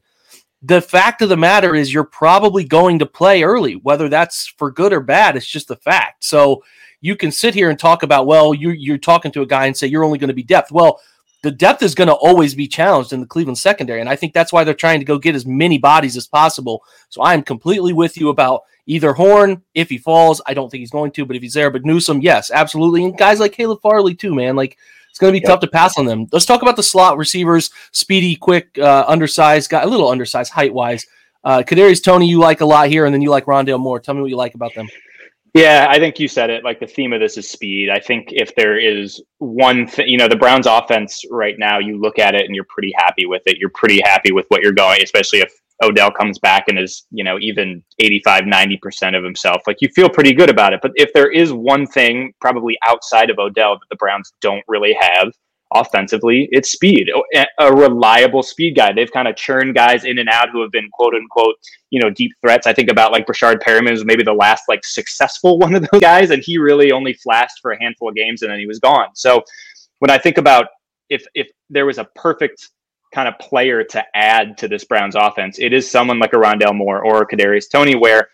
The 0.62 0.80
fact 0.80 1.22
of 1.22 1.28
the 1.28 1.36
matter 1.36 1.74
is, 1.74 1.92
you're 1.92 2.04
probably 2.04 2.64
going 2.64 2.98
to 2.98 3.06
play 3.06 3.42
early, 3.42 3.74
whether 3.74 4.08
that's 4.08 4.48
for 4.58 4.70
good 4.70 4.92
or 4.92 5.00
bad. 5.00 5.36
It's 5.36 5.46
just 5.46 5.70
a 5.70 5.76
fact. 5.76 6.24
So 6.24 6.64
you 7.00 7.16
can 7.16 7.30
sit 7.30 7.54
here 7.54 7.70
and 7.70 7.78
talk 7.78 8.02
about, 8.02 8.26
well, 8.26 8.54
you're, 8.54 8.74
you're 8.74 8.98
talking 8.98 9.30
to 9.32 9.42
a 9.42 9.46
guy 9.46 9.66
and 9.66 9.76
say 9.76 9.86
you're 9.86 10.04
only 10.04 10.18
going 10.18 10.28
to 10.28 10.34
be 10.34 10.42
depth. 10.42 10.72
Well, 10.72 11.00
the 11.42 11.50
depth 11.50 11.82
is 11.82 11.94
going 11.94 12.08
to 12.08 12.14
always 12.14 12.54
be 12.54 12.66
challenged 12.66 13.12
in 13.12 13.20
the 13.20 13.26
Cleveland 13.26 13.58
secondary. 13.58 14.00
And 14.00 14.08
I 14.08 14.16
think 14.16 14.32
that's 14.32 14.52
why 14.52 14.64
they're 14.64 14.72
trying 14.72 15.00
to 15.00 15.04
go 15.04 15.18
get 15.18 15.34
as 15.34 15.44
many 15.44 15.76
bodies 15.76 16.16
as 16.16 16.26
possible. 16.26 16.82
So 17.10 17.22
I'm 17.22 17.42
completely 17.42 17.92
with 17.92 18.16
you 18.16 18.30
about 18.30 18.62
either 18.86 19.12
Horn, 19.12 19.62
if 19.74 19.88
he 19.88 19.98
falls. 19.98 20.40
I 20.46 20.54
don't 20.54 20.70
think 20.70 20.80
he's 20.80 20.90
going 20.90 21.10
to, 21.12 21.24
but 21.24 21.36
if 21.36 21.42
he's 21.42 21.54
there, 21.54 21.70
but 21.70 21.84
Newsome, 21.84 22.20
yes, 22.20 22.50
absolutely. 22.50 23.04
And 23.04 23.16
guys 23.16 23.40
like 23.40 23.52
Caleb 23.52 23.80
Farley, 23.82 24.14
too, 24.14 24.34
man. 24.34 24.56
Like, 24.56 24.76
it's 25.10 25.18
going 25.18 25.32
to 25.32 25.38
be 25.38 25.42
yep. 25.42 25.48
tough 25.48 25.60
to 25.60 25.68
pass 25.68 25.96
on 25.96 26.06
them. 26.06 26.26
Let's 26.32 26.44
talk 26.44 26.62
about 26.62 26.76
the 26.76 26.82
slot 26.82 27.16
receivers. 27.16 27.70
Speedy, 27.92 28.34
quick, 28.34 28.76
uh, 28.78 29.04
undersized, 29.06 29.70
guy, 29.70 29.82
a 29.82 29.86
little 29.86 30.08
undersized 30.08 30.52
height 30.52 30.74
wise. 30.74 31.06
Uh, 31.44 31.62
Kadarius 31.62 32.02
Toney, 32.02 32.26
you 32.28 32.40
like 32.40 32.62
a 32.62 32.66
lot 32.66 32.88
here, 32.88 33.04
and 33.04 33.14
then 33.14 33.22
you 33.22 33.30
like 33.30 33.44
Rondale 33.44 33.78
Moore. 33.78 34.00
Tell 34.00 34.14
me 34.14 34.22
what 34.22 34.30
you 34.30 34.36
like 34.36 34.54
about 34.54 34.74
them. 34.74 34.88
Yeah, 35.54 35.86
I 35.88 36.00
think 36.00 36.18
you 36.18 36.26
said 36.26 36.50
it. 36.50 36.64
Like 36.64 36.80
the 36.80 36.86
theme 36.86 37.12
of 37.12 37.20
this 37.20 37.38
is 37.38 37.48
speed. 37.48 37.88
I 37.88 38.00
think 38.00 38.32
if 38.32 38.52
there 38.56 38.76
is 38.76 39.22
one 39.38 39.86
thing, 39.86 40.08
you 40.08 40.18
know, 40.18 40.26
the 40.26 40.34
Browns 40.34 40.66
offense 40.66 41.22
right 41.30 41.56
now, 41.60 41.78
you 41.78 41.96
look 41.96 42.18
at 42.18 42.34
it 42.34 42.46
and 42.46 42.56
you're 42.56 42.64
pretty 42.64 42.92
happy 42.96 43.24
with 43.26 43.42
it. 43.46 43.58
You're 43.58 43.70
pretty 43.70 44.00
happy 44.00 44.32
with 44.32 44.46
what 44.48 44.62
you're 44.62 44.72
going, 44.72 45.00
especially 45.00 45.38
if 45.38 45.52
Odell 45.82 46.10
comes 46.10 46.38
back 46.38 46.64
and 46.68 46.78
is, 46.78 47.06
you 47.10 47.24
know, 47.24 47.38
even 47.40 47.82
85, 47.98 48.44
90% 48.44 49.16
of 49.16 49.24
himself. 49.24 49.62
Like 49.66 49.78
you 49.80 49.88
feel 49.88 50.08
pretty 50.08 50.32
good 50.32 50.50
about 50.50 50.72
it. 50.72 50.80
But 50.82 50.92
if 50.94 51.12
there 51.12 51.30
is 51.30 51.52
one 51.52 51.86
thing 51.86 52.32
probably 52.40 52.78
outside 52.86 53.30
of 53.30 53.38
Odell 53.38 53.74
that 53.74 53.86
the 53.90 53.96
Browns 53.96 54.32
don't 54.40 54.62
really 54.68 54.96
have, 55.00 55.32
offensively, 55.74 56.48
it's 56.52 56.70
speed, 56.70 57.10
a 57.58 57.72
reliable 57.74 58.42
speed 58.42 58.76
guy. 58.76 58.92
They've 58.92 59.10
kind 59.10 59.26
of 59.26 59.34
churned 59.34 59.74
guys 59.74 60.04
in 60.04 60.18
and 60.18 60.28
out 60.28 60.50
who 60.50 60.62
have 60.62 60.70
been 60.70 60.88
quote 60.92 61.14
unquote, 61.14 61.56
you 61.90 62.00
know, 62.00 62.10
deep 62.10 62.30
threats. 62.40 62.66
I 62.66 62.72
think 62.72 62.90
about 62.90 63.12
like 63.12 63.26
Breshad 63.26 63.60
Perriman 63.60 63.90
was 63.90 64.04
maybe 64.04 64.22
the 64.22 64.32
last 64.32 64.64
like 64.68 64.84
successful 64.84 65.58
one 65.64 65.74
of 65.74 65.86
those 65.90 66.00
guys, 66.00 66.30
and 66.30 66.42
he 66.44 66.58
really 66.58 66.92
only 66.92 67.14
flashed 67.14 67.58
for 67.60 67.72
a 67.72 67.82
handful 67.82 68.08
of 68.08 68.14
games 68.14 68.42
and 68.42 68.50
then 68.50 68.60
he 68.60 68.66
was 68.66 68.78
gone. 68.78 69.08
So 69.14 69.42
when 69.98 70.10
I 70.10 70.18
think 70.18 70.38
about 70.38 70.66
if 71.10 71.26
if 71.34 71.48
there 71.70 71.86
was 71.86 71.98
a 71.98 72.04
perfect 72.14 72.70
kind 73.14 73.28
of 73.28 73.38
player 73.38 73.84
to 73.84 74.04
add 74.14 74.58
to 74.58 74.68
this 74.68 74.84
Browns 74.84 75.14
offense, 75.14 75.58
it 75.58 75.72
is 75.72 75.90
someone 75.90 76.18
like 76.18 76.32
a 76.32 76.36
Rondale 76.36 76.74
Moore 76.74 77.04
or 77.04 77.22
a 77.22 77.26
Kadarius 77.26 77.70
Toney, 77.70 77.94
where 77.94 78.28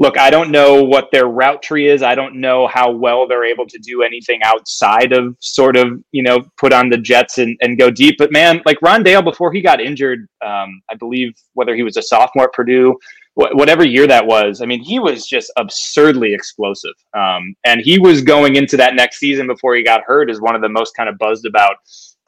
look, 0.00 0.18
I 0.18 0.30
don't 0.30 0.50
know 0.50 0.82
what 0.82 1.10
their 1.12 1.26
route 1.26 1.62
tree 1.62 1.86
is. 1.86 2.02
I 2.02 2.14
don't 2.14 2.36
know 2.36 2.66
how 2.66 2.90
well 2.90 3.28
they're 3.28 3.44
able 3.44 3.66
to 3.66 3.78
do 3.78 4.02
anything 4.02 4.40
outside 4.42 5.12
of 5.12 5.36
sort 5.40 5.76
of, 5.76 6.02
you 6.10 6.22
know, 6.22 6.40
put 6.56 6.72
on 6.72 6.88
the 6.88 6.96
Jets 6.96 7.36
and, 7.36 7.54
and 7.60 7.78
go 7.78 7.90
deep. 7.90 8.16
But 8.18 8.32
man, 8.32 8.62
like 8.64 8.80
Rondale, 8.80 9.22
before 9.22 9.52
he 9.52 9.60
got 9.60 9.78
injured, 9.78 10.26
um, 10.42 10.80
I 10.90 10.94
believe 10.98 11.34
whether 11.52 11.76
he 11.76 11.82
was 11.82 11.98
a 11.98 12.02
sophomore 12.02 12.46
at 12.46 12.54
Purdue, 12.54 12.98
wh- 13.34 13.54
whatever 13.54 13.84
year 13.84 14.06
that 14.06 14.26
was, 14.26 14.62
I 14.62 14.64
mean, 14.64 14.82
he 14.82 14.98
was 14.98 15.26
just 15.26 15.52
absurdly 15.58 16.32
explosive. 16.32 16.94
Um, 17.14 17.54
and 17.66 17.82
he 17.82 17.98
was 17.98 18.22
going 18.22 18.56
into 18.56 18.78
that 18.78 18.94
next 18.94 19.18
season 19.18 19.46
before 19.46 19.74
he 19.74 19.84
got 19.84 20.00
hurt 20.06 20.30
as 20.30 20.40
one 20.40 20.54
of 20.54 20.62
the 20.62 20.68
most 20.70 20.96
kind 20.96 21.10
of 21.10 21.18
buzzed 21.18 21.44
about 21.44 21.76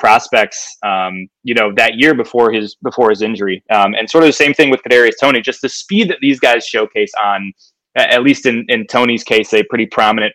prospects, 0.03 0.79
um, 0.83 1.29
you 1.45 1.55
know, 1.55 1.73
that 1.77 1.95
year 1.95 2.13
before 2.13 2.51
his 2.51 2.75
before 2.83 3.09
his 3.09 3.23
injury. 3.23 3.63
Um, 3.71 3.95
and 3.95 4.11
sort 4.11 4.25
of 4.25 4.29
the 4.29 4.33
same 4.33 4.53
thing 4.53 4.69
with 4.69 4.83
Kadarius 4.83 5.13
Toney. 5.21 5.41
just 5.41 5.63
the 5.63 5.69
speed 5.69 6.11
that 6.11 6.19
these 6.21 6.41
guys 6.41 6.67
showcase 6.67 7.13
on, 7.23 7.53
at 7.95 8.25
least 8.25 8.47
in 8.47 8.67
in 8.69 8.85
Toney's 8.89 9.23
case, 9.23 9.55
a 9.55 9.63
pretty 9.63 9.87
prominent 9.87 10.35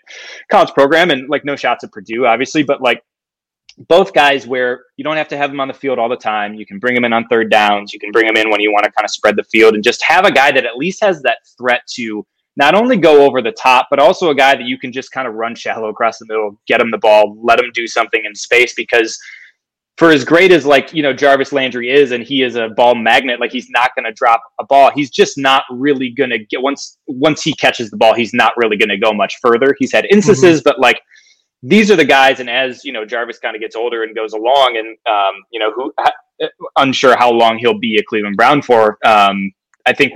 college 0.49 0.73
program, 0.73 1.12
and 1.12 1.27
like 1.27 1.43
no 1.43 1.58
shots 1.58 1.84
at 1.84 1.91
Purdue, 1.91 2.25
obviously, 2.25 2.63
but 2.63 2.82
like 2.82 3.03
both 3.89 4.13
guys 4.13 4.47
where 4.47 4.86
you 4.95 5.03
don't 5.03 5.17
have 5.17 5.27
to 5.27 5.38
have 5.38 5.51
them 5.51 5.60
on 5.60 5.67
the 5.67 5.73
field 5.73 5.99
all 5.99 6.10
the 6.10 6.15
time. 6.15 6.53
You 6.53 6.65
can 6.65 6.80
bring 6.80 6.95
them 6.95 7.03
in 7.03 7.12
on 7.12 7.27
third 7.27 7.51
downs. 7.51 7.93
You 7.93 7.99
can 7.99 8.12
bring 8.12 8.25
them 8.25 8.38
in 8.38 8.49
when 8.49 8.62
you 8.62 8.71
want 8.71 8.86
to 8.86 8.91
kind 8.91 9.03
of 9.03 9.12
spread 9.12 9.36
the 9.36 9.43
field 9.43 9.75
and 9.75 9.84
just 9.84 10.01
have 10.01 10.25
a 10.25 10.32
guy 10.32 10.49
that 10.51 10.65
at 10.65 10.77
least 10.77 11.03
has 11.03 11.21
that 11.23 11.39
threat 11.58 11.82
to 11.95 12.25
not 12.56 12.73
only 12.73 12.97
go 12.97 13.23
over 13.23 13.41
the 13.41 13.51
top, 13.51 13.88
but 13.91 13.99
also 13.99 14.32
a 14.32 14.36
guy 14.36 14.56
that 14.56 14.65
you 14.65 14.80
can 14.80 14.91
just 14.91 15.12
kind 15.12 15.27
of 15.27 15.36
run 15.36 15.53
shallow 15.53 15.89
across 15.89 16.17
the 16.17 16.25
middle, 16.27 16.60
get 16.67 16.82
him 16.82 16.89
the 16.89 16.97
ball, 16.97 17.38
let 17.43 17.60
him 17.60 17.69
do 17.73 17.86
something 17.86 18.23
in 18.25 18.34
space 18.34 18.73
because 18.73 19.17
for 19.97 20.12
as 20.12 20.23
great 20.23 20.51
as 20.51 20.65
like 20.65 20.93
you 20.93 21.01
know 21.01 21.12
Jarvis 21.12 21.51
Landry 21.51 21.89
is, 21.89 22.12
and 22.12 22.23
he 22.23 22.43
is 22.43 22.55
a 22.55 22.69
ball 22.69 22.95
magnet, 22.95 23.39
like 23.39 23.51
he's 23.51 23.69
not 23.69 23.91
going 23.95 24.05
to 24.05 24.13
drop 24.13 24.41
a 24.60 24.65
ball. 24.65 24.91
He's 24.93 25.10
just 25.10 25.38
not 25.38 25.63
really 25.71 26.10
going 26.10 26.29
to 26.29 26.39
get 26.39 26.62
once 26.62 26.97
once 27.07 27.41
he 27.41 27.53
catches 27.53 27.89
the 27.89 27.97
ball, 27.97 28.13
he's 28.13 28.33
not 28.33 28.53
really 28.57 28.77
going 28.77 28.89
to 28.89 28.97
go 28.97 29.12
much 29.12 29.36
further. 29.41 29.75
He's 29.79 29.91
had 29.91 30.05
instances, 30.05 30.60
mm-hmm. 30.60 30.69
but 30.69 30.79
like 30.79 31.01
these 31.63 31.89
are 31.89 31.95
the 31.95 32.05
guys, 32.05 32.39
and 32.39 32.49
as 32.49 32.86
you 32.86 32.93
know, 32.93 33.05
Jarvis 33.05 33.39
kind 33.39 33.55
of 33.55 33.62
gets 33.62 33.75
older 33.75 34.03
and 34.03 34.15
goes 34.15 34.33
along, 34.33 34.77
and 34.77 34.97
um, 35.12 35.43
you 35.51 35.60
know 35.60 35.71
who 35.71 35.93
unsure 36.77 37.17
how 37.17 37.31
long 37.31 37.57
he'll 37.57 37.79
be 37.79 37.97
a 37.97 38.03
Cleveland 38.03 38.38
Brown 38.38 38.62
for. 38.62 38.99
Um, 39.03 39.51
I 39.86 39.93
think 39.93 40.13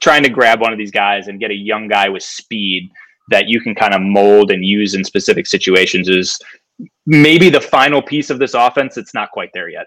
trying 0.00 0.22
to 0.22 0.28
grab 0.28 0.60
one 0.60 0.72
of 0.72 0.78
these 0.78 0.90
guys 0.90 1.28
and 1.28 1.40
get 1.40 1.50
a 1.50 1.54
young 1.54 1.88
guy 1.88 2.08
with 2.08 2.22
speed 2.22 2.90
that 3.30 3.48
you 3.48 3.60
can 3.60 3.74
kind 3.74 3.94
of 3.94 4.00
mold 4.02 4.52
and 4.52 4.64
use 4.64 4.94
in 4.94 5.02
specific 5.02 5.46
situations 5.46 6.08
is 6.08 6.38
maybe 7.06 7.48
the 7.48 7.60
final 7.60 8.02
piece 8.02 8.30
of 8.30 8.38
this 8.38 8.54
offense. 8.54 8.96
It's 8.96 9.14
not 9.14 9.30
quite 9.30 9.50
there 9.54 9.68
yet. 9.68 9.86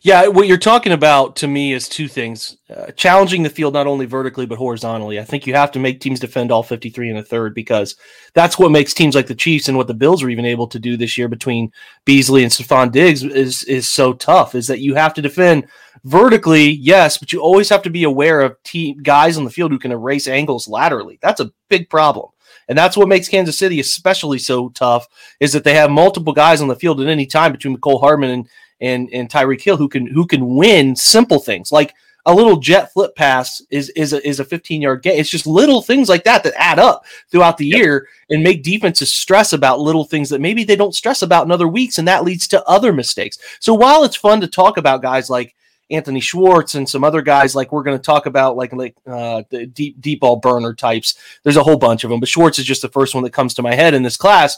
Yeah, 0.00 0.28
what 0.28 0.46
you're 0.46 0.58
talking 0.58 0.92
about 0.92 1.34
to 1.36 1.48
me 1.48 1.72
is 1.72 1.88
two 1.88 2.06
things: 2.06 2.56
uh, 2.74 2.92
challenging 2.92 3.42
the 3.42 3.50
field 3.50 3.74
not 3.74 3.88
only 3.88 4.06
vertically 4.06 4.46
but 4.46 4.58
horizontally. 4.58 5.18
I 5.18 5.24
think 5.24 5.46
you 5.46 5.54
have 5.54 5.72
to 5.72 5.80
make 5.80 6.00
teams 6.00 6.20
defend 6.20 6.52
all 6.52 6.62
53 6.62 7.10
and 7.10 7.18
a 7.18 7.22
third 7.22 7.54
because 7.54 7.96
that's 8.32 8.58
what 8.58 8.70
makes 8.70 8.94
teams 8.94 9.16
like 9.16 9.26
the 9.26 9.34
Chiefs 9.34 9.68
and 9.68 9.76
what 9.76 9.88
the 9.88 9.94
Bills 9.94 10.22
are 10.22 10.30
even 10.30 10.44
able 10.44 10.68
to 10.68 10.78
do 10.78 10.96
this 10.96 11.18
year 11.18 11.28
between 11.28 11.72
Beasley 12.04 12.44
and 12.44 12.52
Stefon 12.52 12.92
Diggs 12.92 13.24
is 13.24 13.64
is 13.64 13.88
so 13.88 14.12
tough. 14.12 14.54
Is 14.54 14.68
that 14.68 14.80
you 14.80 14.94
have 14.94 15.14
to 15.14 15.22
defend 15.22 15.66
vertically, 16.04 16.70
yes, 16.70 17.18
but 17.18 17.32
you 17.32 17.40
always 17.40 17.68
have 17.68 17.82
to 17.82 17.90
be 17.90 18.04
aware 18.04 18.40
of 18.40 18.62
team 18.62 18.98
guys 19.02 19.36
on 19.36 19.44
the 19.44 19.50
field 19.50 19.72
who 19.72 19.80
can 19.80 19.92
erase 19.92 20.28
angles 20.28 20.68
laterally. 20.68 21.18
That's 21.20 21.40
a 21.40 21.50
big 21.68 21.90
problem. 21.90 22.28
And 22.68 22.76
that's 22.76 22.96
what 22.96 23.08
makes 23.08 23.28
Kansas 23.28 23.58
City 23.58 23.80
especially 23.80 24.38
so 24.38 24.68
tough 24.70 25.08
is 25.40 25.52
that 25.52 25.64
they 25.64 25.74
have 25.74 25.90
multiple 25.90 26.32
guys 26.32 26.60
on 26.60 26.68
the 26.68 26.76
field 26.76 27.00
at 27.00 27.08
any 27.08 27.26
time 27.26 27.52
between 27.52 27.76
Mecole 27.76 28.00
Hardman 28.00 28.30
and 28.30 28.48
and, 28.80 29.08
and 29.12 29.28
Tyreek 29.28 29.60
Hill 29.60 29.76
who 29.76 29.88
can 29.88 30.06
who 30.06 30.26
can 30.26 30.54
win 30.54 30.94
simple 30.94 31.40
things 31.40 31.72
like 31.72 31.94
a 32.28 32.34
little 32.34 32.58
jet 32.58 32.92
flip 32.92 33.16
pass 33.16 33.62
is 33.70 33.88
is 33.90 34.12
a, 34.12 34.26
is 34.26 34.38
a 34.38 34.44
15 34.44 34.82
yard 34.82 35.02
gain. 35.02 35.18
It's 35.18 35.30
just 35.30 35.46
little 35.46 35.80
things 35.80 36.10
like 36.10 36.24
that 36.24 36.44
that 36.44 36.52
add 36.56 36.78
up 36.78 37.06
throughout 37.30 37.56
the 37.56 37.66
yep. 37.66 37.78
year 37.78 38.08
and 38.28 38.42
make 38.42 38.62
defenses 38.62 39.12
stress 39.12 39.54
about 39.54 39.80
little 39.80 40.04
things 40.04 40.28
that 40.28 40.40
maybe 40.40 40.62
they 40.62 40.76
don't 40.76 40.94
stress 40.94 41.22
about 41.22 41.46
in 41.46 41.50
other 41.50 41.66
weeks, 41.66 41.96
and 41.96 42.06
that 42.06 42.24
leads 42.24 42.46
to 42.48 42.62
other 42.64 42.92
mistakes. 42.92 43.38
So 43.60 43.72
while 43.72 44.04
it's 44.04 44.14
fun 44.14 44.42
to 44.42 44.46
talk 44.46 44.76
about 44.76 45.00
guys 45.00 45.30
like 45.30 45.54
Anthony 45.90 46.20
Schwartz 46.20 46.74
and 46.74 46.88
some 46.88 47.04
other 47.04 47.22
guys 47.22 47.54
like 47.54 47.72
we're 47.72 47.82
going 47.82 47.98
to 47.98 48.02
talk 48.02 48.26
about 48.26 48.56
like 48.56 48.72
like 48.72 48.96
uh, 49.06 49.42
the 49.50 49.66
deep 49.66 50.00
deep 50.00 50.20
ball 50.20 50.36
burner 50.36 50.74
types. 50.74 51.14
There's 51.42 51.56
a 51.56 51.62
whole 51.62 51.78
bunch 51.78 52.04
of 52.04 52.10
them, 52.10 52.20
but 52.20 52.28
Schwartz 52.28 52.58
is 52.58 52.64
just 52.64 52.82
the 52.82 52.88
first 52.88 53.14
one 53.14 53.24
that 53.24 53.32
comes 53.32 53.54
to 53.54 53.62
my 53.62 53.74
head 53.74 53.94
in 53.94 54.02
this 54.02 54.16
class 54.16 54.56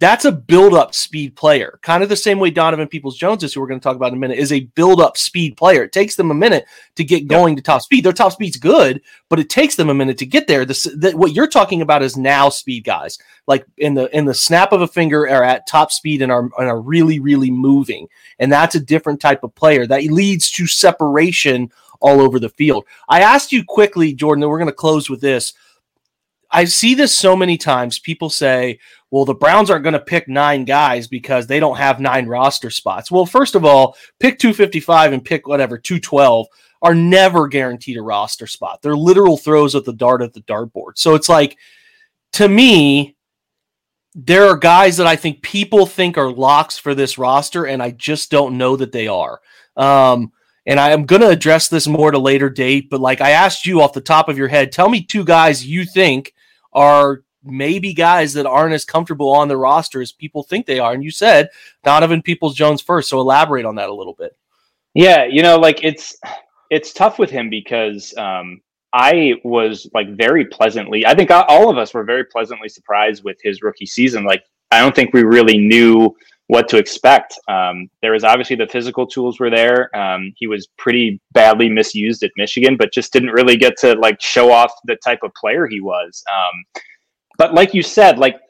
that's 0.00 0.24
a 0.24 0.32
build 0.32 0.72
up 0.72 0.94
speed 0.94 1.36
player. 1.36 1.78
Kind 1.82 2.02
of 2.02 2.08
the 2.08 2.16
same 2.16 2.38
way 2.38 2.50
Donovan 2.50 2.88
Peoples 2.88 3.18
Jones 3.18 3.44
is, 3.44 3.52
who 3.52 3.60
we're 3.60 3.66
going 3.66 3.78
to 3.78 3.84
talk 3.84 3.96
about 3.96 4.08
in 4.08 4.14
a 4.14 4.20
minute, 4.20 4.38
is 4.38 4.50
a 4.50 4.60
build 4.60 4.98
up 4.98 5.18
speed 5.18 5.58
player. 5.58 5.84
It 5.84 5.92
takes 5.92 6.16
them 6.16 6.30
a 6.30 6.34
minute 6.34 6.64
to 6.96 7.04
get 7.04 7.28
going 7.28 7.54
to 7.56 7.62
top 7.62 7.82
speed. 7.82 8.04
Their 8.04 8.14
top 8.14 8.32
speed's 8.32 8.56
good, 8.56 9.02
but 9.28 9.38
it 9.38 9.50
takes 9.50 9.76
them 9.76 9.90
a 9.90 9.94
minute 9.94 10.16
to 10.18 10.26
get 10.26 10.46
there. 10.46 10.64
This, 10.64 10.84
the, 10.84 11.12
what 11.12 11.34
you're 11.34 11.46
talking 11.46 11.82
about 11.82 12.02
is 12.02 12.16
now 12.16 12.48
speed 12.48 12.84
guys, 12.84 13.18
like 13.46 13.66
in 13.76 13.92
the 13.92 14.14
in 14.16 14.24
the 14.24 14.32
snap 14.32 14.72
of 14.72 14.80
a 14.80 14.88
finger, 14.88 15.28
are 15.28 15.44
at 15.44 15.66
top 15.66 15.92
speed 15.92 16.22
and 16.22 16.32
are, 16.32 16.48
and 16.58 16.68
are 16.68 16.80
really 16.80 17.20
really 17.20 17.50
moving. 17.50 18.08
And 18.38 18.50
that's 18.50 18.74
a 18.74 18.80
different 18.80 19.20
type 19.20 19.44
of 19.44 19.54
player 19.54 19.86
that 19.86 20.04
leads 20.04 20.50
to 20.52 20.66
separation 20.66 21.70
all 22.00 22.22
over 22.22 22.38
the 22.38 22.48
field. 22.48 22.86
I 23.08 23.20
asked 23.20 23.52
you 23.52 23.64
quickly, 23.64 24.14
Jordan, 24.14 24.42
and 24.42 24.50
we're 24.50 24.58
going 24.58 24.68
to 24.68 24.72
close 24.72 25.10
with 25.10 25.20
this. 25.20 25.52
I 26.50 26.64
see 26.64 26.94
this 26.94 27.16
so 27.16 27.36
many 27.36 27.56
times. 27.56 27.98
People 27.98 28.28
say, 28.28 28.78
well, 29.10 29.24
the 29.24 29.34
Browns 29.34 29.70
aren't 29.70 29.84
going 29.84 29.94
to 29.94 30.00
pick 30.00 30.28
nine 30.28 30.64
guys 30.64 31.06
because 31.06 31.46
they 31.46 31.60
don't 31.60 31.76
have 31.76 32.00
nine 32.00 32.26
roster 32.26 32.70
spots. 32.70 33.10
Well, 33.10 33.26
first 33.26 33.54
of 33.54 33.64
all, 33.64 33.96
pick 34.18 34.38
255 34.38 35.12
and 35.12 35.24
pick 35.24 35.46
whatever 35.46 35.78
212 35.78 36.46
are 36.82 36.94
never 36.94 37.46
guaranteed 37.46 37.98
a 37.98 38.02
roster 38.02 38.46
spot. 38.46 38.80
They're 38.82 38.96
literal 38.96 39.36
throws 39.36 39.74
of 39.74 39.84
the 39.84 39.92
dart 39.92 40.22
at 40.22 40.32
the 40.32 40.42
dartboard. 40.42 40.92
So 40.96 41.14
it's 41.14 41.28
like, 41.28 41.58
to 42.32 42.48
me, 42.48 43.16
there 44.14 44.46
are 44.46 44.56
guys 44.56 44.96
that 44.96 45.06
I 45.06 45.16
think 45.16 45.42
people 45.42 45.86
think 45.86 46.18
are 46.18 46.32
locks 46.32 46.78
for 46.78 46.94
this 46.94 47.18
roster, 47.18 47.66
and 47.66 47.82
I 47.82 47.92
just 47.92 48.30
don't 48.30 48.58
know 48.58 48.76
that 48.76 48.92
they 48.92 49.06
are. 49.08 49.40
Um, 49.76 50.32
and 50.66 50.80
I 50.80 50.90
am 50.90 51.06
going 51.06 51.22
to 51.22 51.28
address 51.28 51.68
this 51.68 51.86
more 51.86 52.08
at 52.08 52.14
a 52.14 52.18
later 52.18 52.50
date, 52.50 52.90
but 52.90 53.00
like 53.00 53.20
I 53.20 53.30
asked 53.30 53.66
you 53.66 53.80
off 53.80 53.92
the 53.92 54.00
top 54.00 54.28
of 54.28 54.38
your 54.38 54.48
head, 54.48 54.72
tell 54.72 54.88
me 54.88 55.02
two 55.02 55.24
guys 55.24 55.66
you 55.66 55.84
think 55.84 56.32
are 56.72 57.22
maybe 57.42 57.94
guys 57.94 58.34
that 58.34 58.46
aren't 58.46 58.74
as 58.74 58.84
comfortable 58.84 59.30
on 59.30 59.48
the 59.48 59.56
roster 59.56 60.00
as 60.00 60.12
people 60.12 60.42
think 60.42 60.66
they 60.66 60.78
are. 60.78 60.92
And 60.92 61.02
you 61.02 61.10
said 61.10 61.48
Donovan 61.84 62.22
Peoples 62.22 62.54
Jones 62.54 62.82
first, 62.82 63.08
so 63.08 63.20
elaborate 63.20 63.64
on 63.64 63.76
that 63.76 63.88
a 63.88 63.94
little 63.94 64.14
bit. 64.14 64.36
Yeah, 64.94 65.24
you 65.24 65.42
know, 65.42 65.56
like 65.56 65.84
it's 65.84 66.16
it's 66.70 66.92
tough 66.92 67.18
with 67.18 67.30
him 67.30 67.48
because 67.48 68.14
um, 68.16 68.60
I 68.92 69.34
was 69.44 69.88
like 69.94 70.16
very 70.16 70.44
pleasantly. 70.46 71.06
I 71.06 71.14
think 71.14 71.30
all 71.30 71.70
of 71.70 71.78
us 71.78 71.94
were 71.94 72.04
very 72.04 72.24
pleasantly 72.24 72.68
surprised 72.68 73.24
with 73.24 73.38
his 73.42 73.62
rookie 73.62 73.86
season. 73.86 74.24
Like 74.24 74.44
I 74.70 74.80
don't 74.80 74.94
think 74.94 75.12
we 75.12 75.22
really 75.22 75.58
knew 75.58 76.14
what 76.50 76.68
to 76.68 76.78
expect. 76.78 77.38
Um, 77.46 77.88
there 78.02 78.10
was 78.10 78.24
obviously 78.24 78.56
the 78.56 78.66
physical 78.66 79.06
tools 79.06 79.38
were 79.38 79.50
there. 79.50 79.96
Um, 79.96 80.32
he 80.34 80.48
was 80.48 80.66
pretty 80.76 81.20
badly 81.30 81.68
misused 81.68 82.24
at 82.24 82.32
Michigan, 82.36 82.76
but 82.76 82.92
just 82.92 83.12
didn't 83.12 83.30
really 83.30 83.56
get 83.56 83.76
to 83.78 83.94
like 83.94 84.20
show 84.20 84.50
off 84.50 84.72
the 84.84 84.96
type 84.96 85.20
of 85.22 85.32
player 85.34 85.68
he 85.68 85.80
was. 85.80 86.24
Um, 86.28 86.82
but 87.38 87.54
like 87.54 87.72
you 87.72 87.84
said, 87.84 88.18
like 88.18 88.40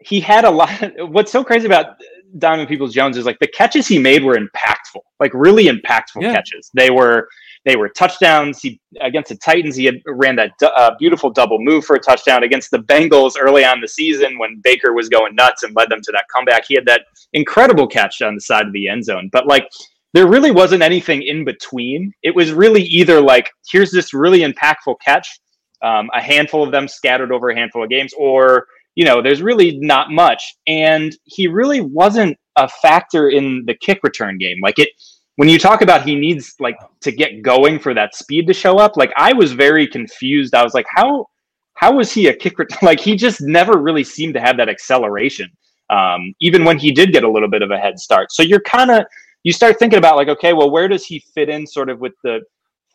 he 0.00 0.20
had 0.20 0.44
a 0.44 0.50
lot. 0.50 0.70
what's 1.08 1.32
so 1.32 1.42
crazy 1.42 1.64
about 1.64 1.96
Diamond 2.36 2.68
Peoples 2.68 2.92
Jones 2.92 3.16
is 3.16 3.24
like 3.24 3.38
the 3.38 3.48
catches 3.48 3.86
he 3.86 3.98
made 3.98 4.22
were 4.22 4.36
impactful, 4.36 5.00
like 5.18 5.32
really 5.32 5.68
impactful 5.68 6.20
yeah. 6.20 6.34
catches. 6.34 6.70
They 6.74 6.90
were 6.90 7.28
they 7.64 7.76
were 7.76 7.88
touchdowns. 7.88 8.60
He 8.60 8.80
against 9.00 9.28
the 9.28 9.36
Titans, 9.36 9.76
he 9.76 9.84
had 9.84 9.96
ran 10.06 10.36
that 10.36 10.52
uh, 10.62 10.92
beautiful 10.98 11.30
double 11.30 11.58
move 11.60 11.84
for 11.84 11.96
a 11.96 12.00
touchdown 12.00 12.42
against 12.42 12.70
the 12.70 12.78
Bengals 12.78 13.34
early 13.40 13.64
on 13.64 13.80
the 13.80 13.88
season 13.88 14.38
when 14.38 14.60
Baker 14.62 14.92
was 14.92 15.08
going 15.08 15.34
nuts 15.34 15.62
and 15.62 15.74
led 15.76 15.88
them 15.90 16.00
to 16.02 16.12
that 16.12 16.24
comeback. 16.34 16.64
He 16.66 16.74
had 16.74 16.86
that 16.86 17.02
incredible 17.32 17.86
catch 17.86 18.20
on 18.22 18.34
the 18.34 18.40
side 18.40 18.66
of 18.66 18.72
the 18.72 18.88
end 18.88 19.04
zone. 19.04 19.28
But 19.32 19.46
like 19.46 19.68
there 20.14 20.26
really 20.26 20.50
wasn't 20.50 20.82
anything 20.82 21.22
in 21.22 21.44
between. 21.44 22.12
It 22.22 22.34
was 22.34 22.52
really 22.52 22.82
either 22.82 23.20
like 23.20 23.50
here's 23.70 23.90
this 23.90 24.12
really 24.12 24.40
impactful 24.40 24.96
catch, 25.04 25.40
um, 25.82 26.10
a 26.14 26.20
handful 26.20 26.62
of 26.62 26.72
them 26.72 26.88
scattered 26.88 27.32
over 27.32 27.50
a 27.50 27.56
handful 27.56 27.84
of 27.84 27.90
games, 27.90 28.12
or 28.18 28.66
you 28.94 29.04
know, 29.04 29.22
there's 29.22 29.40
really 29.40 29.78
not 29.78 30.10
much. 30.10 30.54
And 30.66 31.16
he 31.24 31.46
really 31.46 31.80
wasn't 31.80 32.36
a 32.56 32.68
factor 32.68 33.30
in 33.30 33.64
the 33.66 33.74
kick 33.74 34.00
return 34.02 34.36
game. 34.36 34.58
Like 34.62 34.78
it 34.78 34.90
when 35.36 35.48
you 35.48 35.58
talk 35.58 35.82
about 35.82 36.02
he 36.02 36.14
needs 36.14 36.54
like 36.60 36.76
to 37.00 37.10
get 37.10 37.42
going 37.42 37.78
for 37.78 37.94
that 37.94 38.14
speed 38.14 38.46
to 38.46 38.54
show 38.54 38.78
up, 38.78 38.96
like 38.96 39.12
I 39.16 39.32
was 39.32 39.52
very 39.52 39.86
confused. 39.86 40.54
I 40.54 40.62
was 40.62 40.74
like, 40.74 40.86
how 40.88 41.26
how 41.74 41.92
was 41.92 42.12
he 42.12 42.28
a 42.28 42.34
kicker? 42.34 42.66
like 42.82 43.00
he 43.00 43.16
just 43.16 43.40
never 43.40 43.78
really 43.78 44.04
seemed 44.04 44.34
to 44.34 44.40
have 44.40 44.56
that 44.58 44.68
acceleration, 44.68 45.50
um, 45.90 46.34
even 46.40 46.64
when 46.64 46.78
he 46.78 46.92
did 46.92 47.12
get 47.12 47.24
a 47.24 47.30
little 47.30 47.48
bit 47.48 47.62
of 47.62 47.70
a 47.70 47.78
head 47.78 47.98
start. 47.98 48.32
So 48.32 48.42
you're 48.42 48.60
kind 48.60 48.90
of 48.90 49.04
you 49.42 49.52
start 49.52 49.78
thinking 49.78 49.98
about 49.98 50.16
like, 50.16 50.28
okay, 50.28 50.52
well, 50.52 50.70
where 50.70 50.88
does 50.88 51.04
he 51.04 51.24
fit 51.34 51.48
in, 51.48 51.66
sort 51.66 51.88
of 51.88 51.98
with 51.98 52.12
the 52.22 52.40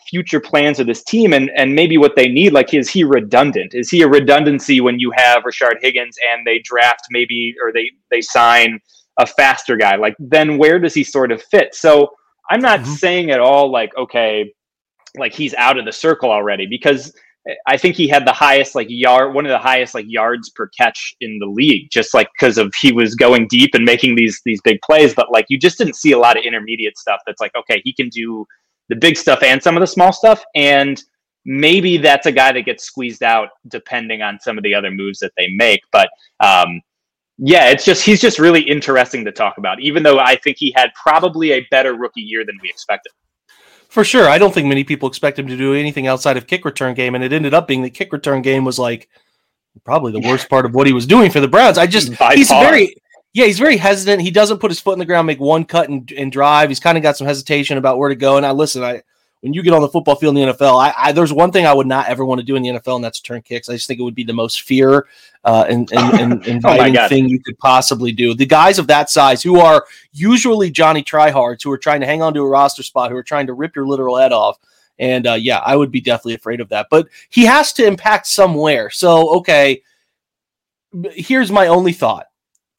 future 0.10 0.40
plans 0.40 0.80
of 0.80 0.88
this 0.88 1.04
team, 1.04 1.34
and 1.34 1.50
and 1.56 1.74
maybe 1.74 1.98
what 1.98 2.16
they 2.16 2.28
need? 2.28 2.54
Like, 2.54 2.74
is 2.74 2.88
he 2.88 3.04
redundant? 3.04 3.74
Is 3.74 3.90
he 3.90 4.04
a 4.04 4.08
redundancy 4.08 4.80
when 4.80 5.00
you 5.00 5.12
have 5.16 5.44
Rashard 5.44 5.82
Higgins 5.82 6.16
and 6.32 6.46
they 6.46 6.60
draft 6.60 7.02
maybe 7.10 7.56
or 7.64 7.74
they 7.74 7.90
they 8.12 8.22
sign 8.22 8.80
a 9.20 9.26
faster 9.26 9.76
guy? 9.76 9.96
Like, 9.96 10.16
then 10.20 10.60
where 10.60 10.78
does 10.78 10.94
he 10.94 11.04
sort 11.04 11.32
of 11.32 11.42
fit? 11.42 11.74
So 11.74 12.12
I'm 12.50 12.62
not 12.62 12.82
mm-hmm. 12.82 12.94
saying 12.94 13.32
at 13.32 13.40
all 13.40 13.72
like, 13.72 13.96
okay, 13.98 14.54
like 15.18 15.34
he's 15.34 15.54
out 15.56 15.78
of 15.78 15.86
the 15.86 15.92
circle 15.92 16.32
already 16.32 16.66
because 16.66 17.14
I 17.66 17.78
think 17.78 17.96
he 17.96 18.08
had 18.08 18.28
the 18.28 18.34
highest 18.34 18.76
like 18.76 18.88
yard, 18.90 19.34
one 19.34 19.46
of 19.46 19.50
the 19.50 19.58
highest 19.58 19.94
like 19.94 20.06
yards 20.08 20.50
per 20.50 20.68
catch 20.78 21.16
in 21.22 21.40
the 21.40 21.46
league, 21.46 21.90
just 21.92 22.14
like 22.14 22.28
because 22.38 22.58
of 22.58 22.74
he 22.76 22.92
was 22.92 23.16
going 23.16 23.48
deep 23.48 23.74
and 23.74 23.86
making 23.86 24.16
these 24.16 24.42
these 24.46 24.62
big 24.62 24.80
plays. 24.82 25.14
But 25.14 25.32
like 25.32 25.46
you 25.50 25.58
just 25.58 25.78
didn't 25.78 25.96
see 25.96 26.12
a 26.12 26.20
lot 26.20 26.38
of 26.38 26.44
intermediate 26.44 26.98
stuff. 26.98 27.22
That's 27.26 27.40
like 27.40 27.56
okay, 27.56 27.82
he 27.84 27.94
can 27.94 28.10
do 28.10 28.46
the 28.90 28.96
big 28.96 29.18
stuff 29.18 29.44
and 29.44 29.62
some 29.62 29.78
of 29.78 29.82
the 29.82 29.88
small 29.88 30.12
stuff, 30.12 30.44
and 30.56 31.02
maybe 31.46 31.98
that's 31.98 32.26
a 32.26 32.32
guy 32.32 32.52
that 32.52 32.64
gets 32.64 32.84
squeezed 32.84 33.24
out 33.24 33.50
depending 33.70 34.22
on 34.22 34.40
some 34.40 34.58
of 34.58 34.64
the 34.64 34.76
other 34.76 34.92
moves 34.92 35.20
that 35.20 35.32
they 35.38 35.48
make. 35.56 35.82
But 35.92 36.10
um, 36.42 36.82
yeah, 37.38 37.70
it's 37.70 37.86
just 37.86 38.04
he's 38.04 38.22
just 38.22 38.40
really 38.40 38.62
interesting 38.62 39.24
to 39.26 39.32
talk 39.32 39.58
about, 39.58 39.80
even 39.82 40.04
though 40.04 40.20
I 40.20 40.36
think 40.38 40.58
he 40.58 40.74
had 40.76 40.92
probably 40.94 41.52
a 41.54 41.68
better 41.70 41.94
rookie 41.94 42.22
year 42.22 42.46
than 42.46 42.58
we 42.62 42.70
expected. 42.70 43.12
For 43.90 44.04
sure. 44.04 44.28
I 44.28 44.38
don't 44.38 44.54
think 44.54 44.68
many 44.68 44.84
people 44.84 45.08
expect 45.08 45.40
him 45.40 45.48
to 45.48 45.58
do 45.58 45.74
anything 45.74 46.08
outside 46.08 46.36
of 46.38 46.48
kick 46.48 46.66
return 46.66 46.94
game, 46.94 47.16
and 47.16 47.24
it 47.24 47.32
ended 47.32 47.54
up 47.54 47.68
being 47.68 47.84
the 47.84 47.90
kick 47.90 48.12
return 48.12 48.42
game 48.42 48.66
was 48.66 48.78
like 48.80 49.08
probably 49.84 50.12
the 50.12 50.28
worst 50.28 50.50
part 50.50 50.66
of 50.66 50.74
what 50.74 50.88
he 50.88 50.94
was 50.94 51.06
doing 51.06 51.32
for 51.32 51.40
the 51.40 51.48
Browns. 51.48 51.78
I 51.78 51.86
just 51.88 52.18
By 52.18 52.36
he's 52.36 52.50
far. 52.50 52.64
very 52.64 52.96
yeah, 53.34 53.46
he's 53.46 53.60
very 53.60 53.78
hesitant. 53.78 54.22
He 54.24 54.32
doesn't 54.32 54.58
put 54.58 54.72
his 54.72 54.80
foot 54.80 54.94
in 54.94 55.00
the 55.00 55.06
ground, 55.06 55.28
make 55.28 55.40
one 55.40 55.64
cut 55.64 55.90
and, 55.90 56.12
and 56.14 56.32
drive. 56.32 56.70
He's 56.70 56.80
kind 56.80 56.98
of 56.98 57.04
got 57.04 57.18
some 57.18 57.28
hesitation 57.28 57.78
about 57.78 58.00
where 58.00 58.10
to 58.10 58.16
go. 58.16 58.38
And 58.38 58.46
I 58.46 58.52
listen, 58.52 58.84
I 58.84 59.04
when 59.42 59.54
you 59.54 59.62
get 59.62 59.74
on 59.74 59.82
the 59.82 59.90
football 59.90 60.16
field 60.16 60.38
in 60.38 60.48
the 60.48 60.54
NFL, 60.54 60.82
I, 60.82 60.94
I, 60.98 61.12
there's 61.12 61.32
one 61.32 61.52
thing 61.52 61.66
I 61.66 61.74
would 61.74 61.88
not 61.88 62.08
ever 62.08 62.26
want 62.26 62.40
to 62.40 62.46
do 62.46 62.56
in 62.56 62.64
the 62.64 62.70
NFL, 62.70 62.96
and 62.96 63.04
that's 63.04 63.20
turn 63.20 63.42
kicks. 63.42 63.70
I 63.70 63.74
just 63.74 63.88
think 63.88 64.00
it 64.00 64.04
would 64.04 64.16
be 64.16 64.24
the 64.24 64.34
most 64.34 64.62
fear 64.62 65.08
uh, 65.44 65.66
and, 65.70 65.92
and, 65.92 66.20
and 66.20 66.34
oh 66.48 66.50
inviting 66.50 66.98
oh 66.98 67.08
thing 67.08 67.30
you 67.30 67.40
could 67.40 67.58
possibly 67.60 68.12
do. 68.12 68.34
The 68.34 68.46
guys 68.46 68.80
of 68.80 68.88
that 68.88 69.10
size, 69.10 69.44
who 69.44 69.60
are 69.60 69.86
usually 70.12 70.72
Johnny 70.72 71.04
tryhards, 71.04 71.64
who 71.64 71.72
are 71.72 71.78
trying 71.78 72.02
to 72.02 72.08
hang 72.08 72.22
on 72.22 72.34
to 72.34 72.42
a 72.42 72.48
roster 72.48 72.84
spot, 72.84 73.12
who 73.12 73.18
are 73.18 73.24
trying 73.24 73.48
to 73.48 73.54
rip 73.54 73.76
your 73.76 73.88
literal 73.88 74.18
head 74.18 74.34
off. 74.34 74.58
And 75.00 75.28
uh, 75.28 75.34
yeah, 75.34 75.60
I 75.60 75.76
would 75.76 75.92
be 75.92 76.02
definitely 76.02 76.34
afraid 76.34 76.60
of 76.60 76.70
that. 76.70 76.88
But 76.90 77.08
he 77.30 77.46
has 77.46 77.74
to 77.74 77.86
impact 77.86 78.26
somewhere. 78.26 78.90
So 78.90 79.36
okay, 79.38 79.84
here's 81.12 81.52
my 81.52 81.68
only 81.68 81.94
thought. 81.94 82.26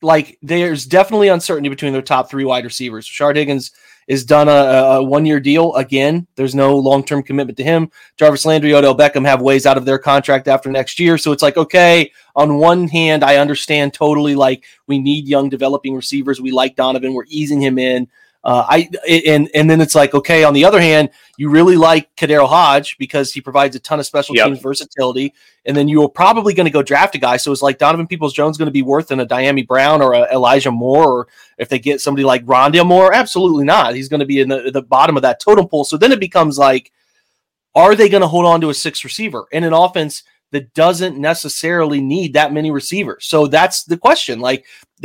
Like, 0.00 0.38
there's 0.42 0.86
definitely 0.86 1.28
uncertainty 1.28 1.68
between 1.68 1.92
their 1.92 2.02
top 2.02 2.30
three 2.30 2.44
wide 2.44 2.64
receivers. 2.64 3.04
Shard 3.04 3.36
Higgins 3.36 3.72
is 4.08 4.24
done 4.24 4.48
a, 4.48 4.52
a 4.96 5.02
one 5.02 5.26
year 5.26 5.38
deal 5.38 5.74
again. 5.74 6.26
There's 6.34 6.54
no 6.54 6.76
long 6.76 7.04
term 7.04 7.22
commitment 7.22 7.58
to 7.58 7.64
him. 7.64 7.90
Jarvis 8.16 8.46
Landry, 8.46 8.74
Odell 8.74 8.96
Beckham 8.96 9.26
have 9.26 9.42
ways 9.42 9.66
out 9.66 9.76
of 9.76 9.84
their 9.84 9.98
contract 9.98 10.48
after 10.48 10.70
next 10.70 10.98
year. 10.98 11.18
So 11.18 11.30
it's 11.30 11.42
like, 11.42 11.58
okay, 11.58 12.10
on 12.34 12.56
one 12.56 12.88
hand, 12.88 13.22
I 13.22 13.36
understand 13.36 13.92
totally 13.92 14.34
like 14.34 14.64
we 14.86 14.98
need 14.98 15.28
young 15.28 15.50
developing 15.50 15.94
receivers. 15.94 16.40
We 16.40 16.50
like 16.50 16.74
Donovan, 16.74 17.12
we're 17.12 17.24
easing 17.28 17.60
him 17.60 17.78
in. 17.78 18.08
Uh, 18.48 18.64
I 18.66 18.88
and 19.06 19.50
and 19.54 19.68
then 19.68 19.78
it's 19.82 19.94
like 19.94 20.14
okay. 20.14 20.42
On 20.42 20.54
the 20.54 20.64
other 20.64 20.80
hand, 20.80 21.10
you 21.36 21.50
really 21.50 21.76
like 21.76 22.08
KhaDarel 22.16 22.48
Hodge 22.48 22.96
because 22.96 23.30
he 23.30 23.42
provides 23.42 23.76
a 23.76 23.78
ton 23.78 24.00
of 24.00 24.06
special 24.06 24.34
yep. 24.34 24.46
teams 24.46 24.60
versatility, 24.60 25.34
and 25.66 25.76
then 25.76 25.86
you 25.86 26.02
are 26.02 26.08
probably 26.08 26.54
going 26.54 26.64
to 26.64 26.70
go 26.70 26.82
draft 26.82 27.14
a 27.14 27.18
guy. 27.18 27.36
So 27.36 27.52
it's 27.52 27.60
like 27.60 27.76
Donovan 27.76 28.06
Peoples 28.06 28.32
Jones 28.32 28.56
going 28.56 28.64
to 28.64 28.72
be 28.72 28.80
worth 28.80 29.12
in 29.12 29.20
a 29.20 29.26
Dyami 29.26 29.66
Brown 29.66 30.00
or 30.00 30.14
a 30.14 30.32
Elijah 30.32 30.70
Moore, 30.70 31.12
or 31.12 31.28
if 31.58 31.68
they 31.68 31.78
get 31.78 32.00
somebody 32.00 32.24
like 32.24 32.42
Rondale 32.46 32.86
Moore, 32.86 33.12
absolutely 33.12 33.64
not. 33.64 33.94
He's 33.94 34.08
going 34.08 34.20
to 34.20 34.26
be 34.26 34.40
in 34.40 34.48
the, 34.48 34.70
the 34.72 34.80
bottom 34.80 35.16
of 35.16 35.22
that 35.24 35.40
totem 35.40 35.68
pole. 35.68 35.84
So 35.84 35.98
then 35.98 36.10
it 36.10 36.18
becomes 36.18 36.56
like, 36.56 36.90
are 37.74 37.94
they 37.94 38.08
going 38.08 38.22
to 38.22 38.28
hold 38.28 38.46
on 38.46 38.62
to 38.62 38.70
a 38.70 38.74
six 38.74 39.04
receiver 39.04 39.44
in 39.52 39.62
an 39.62 39.74
offense? 39.74 40.22
That 40.50 40.72
doesn't 40.74 41.18
necessarily 41.18 42.00
need 42.00 42.32
that 42.32 42.52
many 42.52 42.70
receivers. 42.70 43.26
So 43.26 43.46
that's 43.46 43.84
the 43.84 43.98
question. 43.98 44.40
Like, 44.40 44.64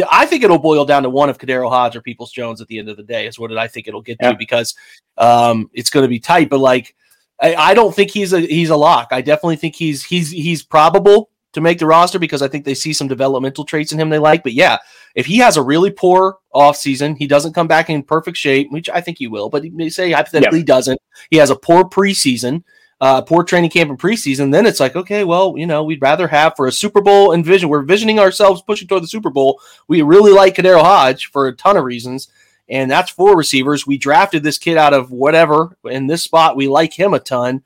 I 0.09 0.25
think 0.25 0.43
it'll 0.43 0.59
boil 0.59 0.85
down 0.85 1.03
to 1.03 1.09
one 1.09 1.29
of 1.29 1.37
KhaDarel 1.37 1.69
Hodge 1.69 1.95
or 1.95 2.01
Peoples 2.01 2.31
Jones 2.31 2.61
at 2.61 2.67
the 2.67 2.79
end 2.79 2.89
of 2.89 2.97
the 2.97 3.03
day, 3.03 3.27
is 3.27 3.37
what 3.37 3.55
I 3.57 3.67
think 3.67 3.87
it'll 3.87 4.01
get 4.01 4.17
yeah. 4.21 4.31
to 4.31 4.37
because 4.37 4.75
um, 5.17 5.69
it's 5.73 5.89
going 5.89 6.03
to 6.03 6.09
be 6.09 6.19
tight. 6.19 6.49
But 6.49 6.59
like, 6.59 6.95
I, 7.41 7.55
I, 7.55 7.73
don't 7.73 7.93
think 7.93 8.11
he's 8.11 8.31
a 8.31 8.39
he's 8.39 8.69
a 8.69 8.75
lock. 8.75 9.09
I 9.11 9.21
definitely 9.21 9.57
think 9.57 9.75
he's 9.75 10.03
he's 10.03 10.31
he's 10.31 10.63
probable 10.63 11.29
to 11.53 11.61
make 11.61 11.77
the 11.77 11.85
roster 11.85 12.19
because 12.19 12.41
I 12.41 12.47
think 12.47 12.65
they 12.65 12.73
see 12.73 12.93
some 12.93 13.07
developmental 13.07 13.65
traits 13.65 13.91
in 13.91 13.99
him 13.99 14.09
they 14.09 14.19
like. 14.19 14.43
But 14.43 14.53
yeah, 14.53 14.77
if 15.13 15.25
he 15.25 15.37
has 15.37 15.57
a 15.57 15.61
really 15.61 15.91
poor 15.91 16.37
offseason, 16.53 17.17
he 17.17 17.27
doesn't 17.27 17.53
come 17.53 17.67
back 17.67 17.89
in 17.89 18.01
perfect 18.01 18.37
shape, 18.37 18.71
which 18.71 18.89
I 18.89 19.01
think 19.01 19.17
he 19.19 19.27
will, 19.27 19.49
but 19.49 19.63
he 19.63 19.89
say 19.89 20.11
hypothetically 20.11 20.63
doesn't. 20.63 20.99
He 21.29 21.37
has 21.37 21.49
a 21.49 21.55
poor 21.55 21.83
preseason 21.83 22.63
uh, 23.03 23.21
poor 23.21 23.43
training 23.43 23.69
camp 23.69 23.89
and 23.89 23.99
preseason, 23.99 24.49
then 24.49 24.65
it's 24.65 24.79
like, 24.79 24.95
okay, 24.95 25.25
well, 25.25 25.55
you 25.57 25.67
know, 25.67 25.83
we'd 25.83 26.01
rather 26.01 26.25
have 26.25 26.55
for 26.55 26.67
a 26.67 26.71
Super 26.71 27.01
Bowl 27.01 27.33
envision. 27.33 27.67
We're 27.67 27.81
visioning 27.81 28.17
ourselves 28.17 28.61
pushing 28.61 28.87
toward 28.87 29.03
the 29.03 29.09
Super 29.09 29.29
Bowl. 29.29 29.59
We 29.89 30.01
really 30.03 30.31
like 30.31 30.55
KhaDarel 30.55 30.83
Hodge 30.83 31.25
for 31.25 31.47
a 31.47 31.53
ton 31.53 31.75
of 31.75 31.83
reasons, 31.83 32.29
and 32.69 32.89
that's 32.89 33.11
four 33.11 33.35
receivers. 33.35 33.85
We 33.85 33.97
drafted 33.97 34.41
this 34.41 34.57
kid 34.57 34.77
out 34.77 34.93
of 34.93 35.11
whatever 35.11 35.77
in 35.83 36.07
this 36.07 36.23
spot. 36.23 36.55
We 36.55 36.69
like 36.69 36.93
him 36.93 37.13
a 37.13 37.19
ton. 37.19 37.63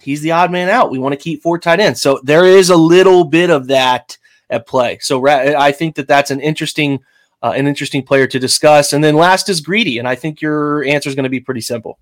He's 0.00 0.20
the 0.20 0.32
odd 0.32 0.50
man 0.50 0.68
out. 0.68 0.90
We 0.90 0.98
want 0.98 1.12
to 1.12 1.16
keep 1.16 1.44
four 1.44 1.60
tight 1.60 1.78
ends, 1.78 2.02
so 2.02 2.18
there 2.24 2.44
is 2.44 2.68
a 2.68 2.76
little 2.76 3.22
bit 3.22 3.50
of 3.50 3.68
that 3.68 4.18
at 4.50 4.66
play. 4.66 4.98
So 5.00 5.28
I 5.28 5.70
think 5.70 5.94
that 5.94 6.08
that's 6.08 6.32
an 6.32 6.40
interesting, 6.40 6.98
uh, 7.40 7.52
an 7.54 7.68
interesting 7.68 8.02
player 8.02 8.26
to 8.26 8.40
discuss. 8.40 8.92
And 8.92 9.04
then 9.04 9.14
last 9.14 9.48
is 9.48 9.60
Greedy, 9.60 10.00
and 10.00 10.08
I 10.08 10.16
think 10.16 10.40
your 10.40 10.82
answer 10.82 11.08
is 11.08 11.14
going 11.14 11.22
to 11.22 11.30
be 11.30 11.38
pretty 11.38 11.60
simple. 11.60 12.00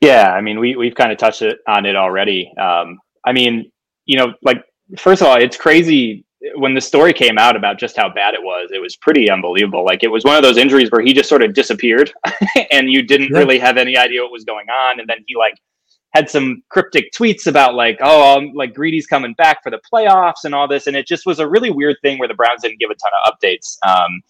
Yeah, 0.00 0.32
I 0.32 0.40
mean, 0.40 0.58
we 0.58 0.76
we've 0.76 0.94
kind 0.94 1.12
of 1.12 1.18
touched 1.18 1.42
it 1.42 1.58
on 1.68 1.86
it 1.86 1.96
already. 1.96 2.52
Um, 2.58 2.98
I 3.24 3.32
mean, 3.32 3.70
you 4.06 4.18
know, 4.18 4.34
like 4.42 4.64
first 4.98 5.22
of 5.22 5.28
all, 5.28 5.36
it's 5.36 5.56
crazy 5.56 6.24
when 6.56 6.74
the 6.74 6.80
story 6.80 7.12
came 7.12 7.36
out 7.36 7.54
about 7.54 7.78
just 7.78 7.96
how 7.96 8.08
bad 8.08 8.34
it 8.34 8.42
was. 8.42 8.70
It 8.72 8.80
was 8.80 8.96
pretty 8.96 9.30
unbelievable. 9.30 9.84
Like 9.84 10.02
it 10.02 10.08
was 10.08 10.24
one 10.24 10.36
of 10.36 10.42
those 10.42 10.56
injuries 10.56 10.90
where 10.90 11.02
he 11.02 11.12
just 11.12 11.28
sort 11.28 11.42
of 11.42 11.54
disappeared, 11.54 12.12
and 12.72 12.90
you 12.90 13.02
didn't 13.02 13.30
yeah. 13.32 13.38
really 13.38 13.58
have 13.58 13.76
any 13.76 13.96
idea 13.96 14.22
what 14.22 14.32
was 14.32 14.44
going 14.44 14.68
on. 14.68 15.00
And 15.00 15.08
then 15.08 15.18
he 15.26 15.36
like 15.36 15.54
had 16.14 16.28
some 16.28 16.62
cryptic 16.70 17.12
tweets 17.12 17.46
about 17.46 17.74
like, 17.74 17.98
oh, 18.02 18.36
um, 18.36 18.52
like 18.54 18.74
Greedy's 18.74 19.06
coming 19.06 19.34
back 19.34 19.62
for 19.62 19.70
the 19.70 19.80
playoffs 19.92 20.44
and 20.44 20.54
all 20.54 20.66
this, 20.66 20.86
and 20.86 20.96
it 20.96 21.06
just 21.06 21.26
was 21.26 21.38
a 21.38 21.48
really 21.48 21.70
weird 21.70 21.96
thing 22.02 22.18
where 22.18 22.28
the 22.28 22.34
Browns 22.34 22.62
didn't 22.62 22.80
give 22.80 22.90
a 22.90 22.94
ton 22.94 23.12
of 23.24 23.34
updates. 23.34 23.76
Um, 23.86 24.22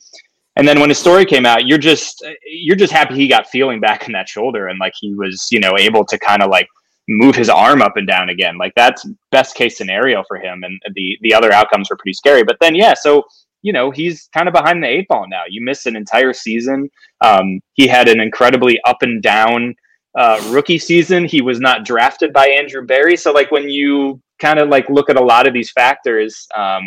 and 0.61 0.68
then 0.68 0.79
when 0.79 0.90
his 0.90 0.99
story 0.99 1.25
came 1.25 1.46
out, 1.46 1.66
you're 1.66 1.79
just 1.79 2.23
you're 2.44 2.77
just 2.77 2.92
happy 2.92 3.14
he 3.14 3.27
got 3.27 3.49
feeling 3.49 3.81
back 3.81 4.07
in 4.07 4.12
that 4.12 4.29
shoulder 4.29 4.68
and 4.68 4.79
like 4.79 4.92
he 5.01 5.14
was 5.14 5.49
you 5.51 5.59
know 5.59 5.79
able 5.79 6.05
to 6.05 6.18
kind 6.18 6.42
of 6.42 6.51
like 6.51 6.68
move 7.09 7.35
his 7.35 7.49
arm 7.49 7.81
up 7.81 7.96
and 7.96 8.07
down 8.07 8.29
again. 8.29 8.59
Like 8.59 8.75
that's 8.77 9.07
best 9.31 9.55
case 9.55 9.79
scenario 9.79 10.23
for 10.29 10.37
him, 10.37 10.62
and 10.62 10.79
the 10.94 11.16
the 11.23 11.33
other 11.33 11.51
outcomes 11.51 11.88
were 11.88 11.96
pretty 11.96 12.12
scary. 12.12 12.44
But 12.44 12.59
then 12.61 12.75
yeah, 12.75 12.92
so 12.92 13.23
you 13.62 13.73
know 13.73 13.90
he's 13.90 14.29
kind 14.35 14.49
of 14.49 14.53
behind 14.53 14.83
the 14.83 14.88
eight 14.88 15.09
ball 15.09 15.27
now. 15.31 15.44
You 15.49 15.64
miss 15.64 15.87
an 15.87 15.96
entire 15.96 16.35
season. 16.35 16.90
Um, 17.23 17.61
he 17.73 17.87
had 17.87 18.11
an 18.11 18.20
incredibly 18.20 18.79
up 18.87 18.99
and 19.01 19.23
down 19.23 19.75
uh, 20.14 20.46
rookie 20.51 20.79
season. 20.79 21.25
He 21.25 21.40
was 21.40 21.59
not 21.59 21.87
drafted 21.87 22.35
by 22.35 22.49
Andrew 22.49 22.85
Berry. 22.85 23.16
So 23.16 23.33
like 23.33 23.51
when 23.51 23.70
you 23.70 24.20
kind 24.38 24.59
of 24.59 24.68
like 24.68 24.90
look 24.90 25.09
at 25.09 25.16
a 25.16 25.25
lot 25.25 25.46
of 25.46 25.55
these 25.55 25.70
factors, 25.70 26.46
um, 26.55 26.85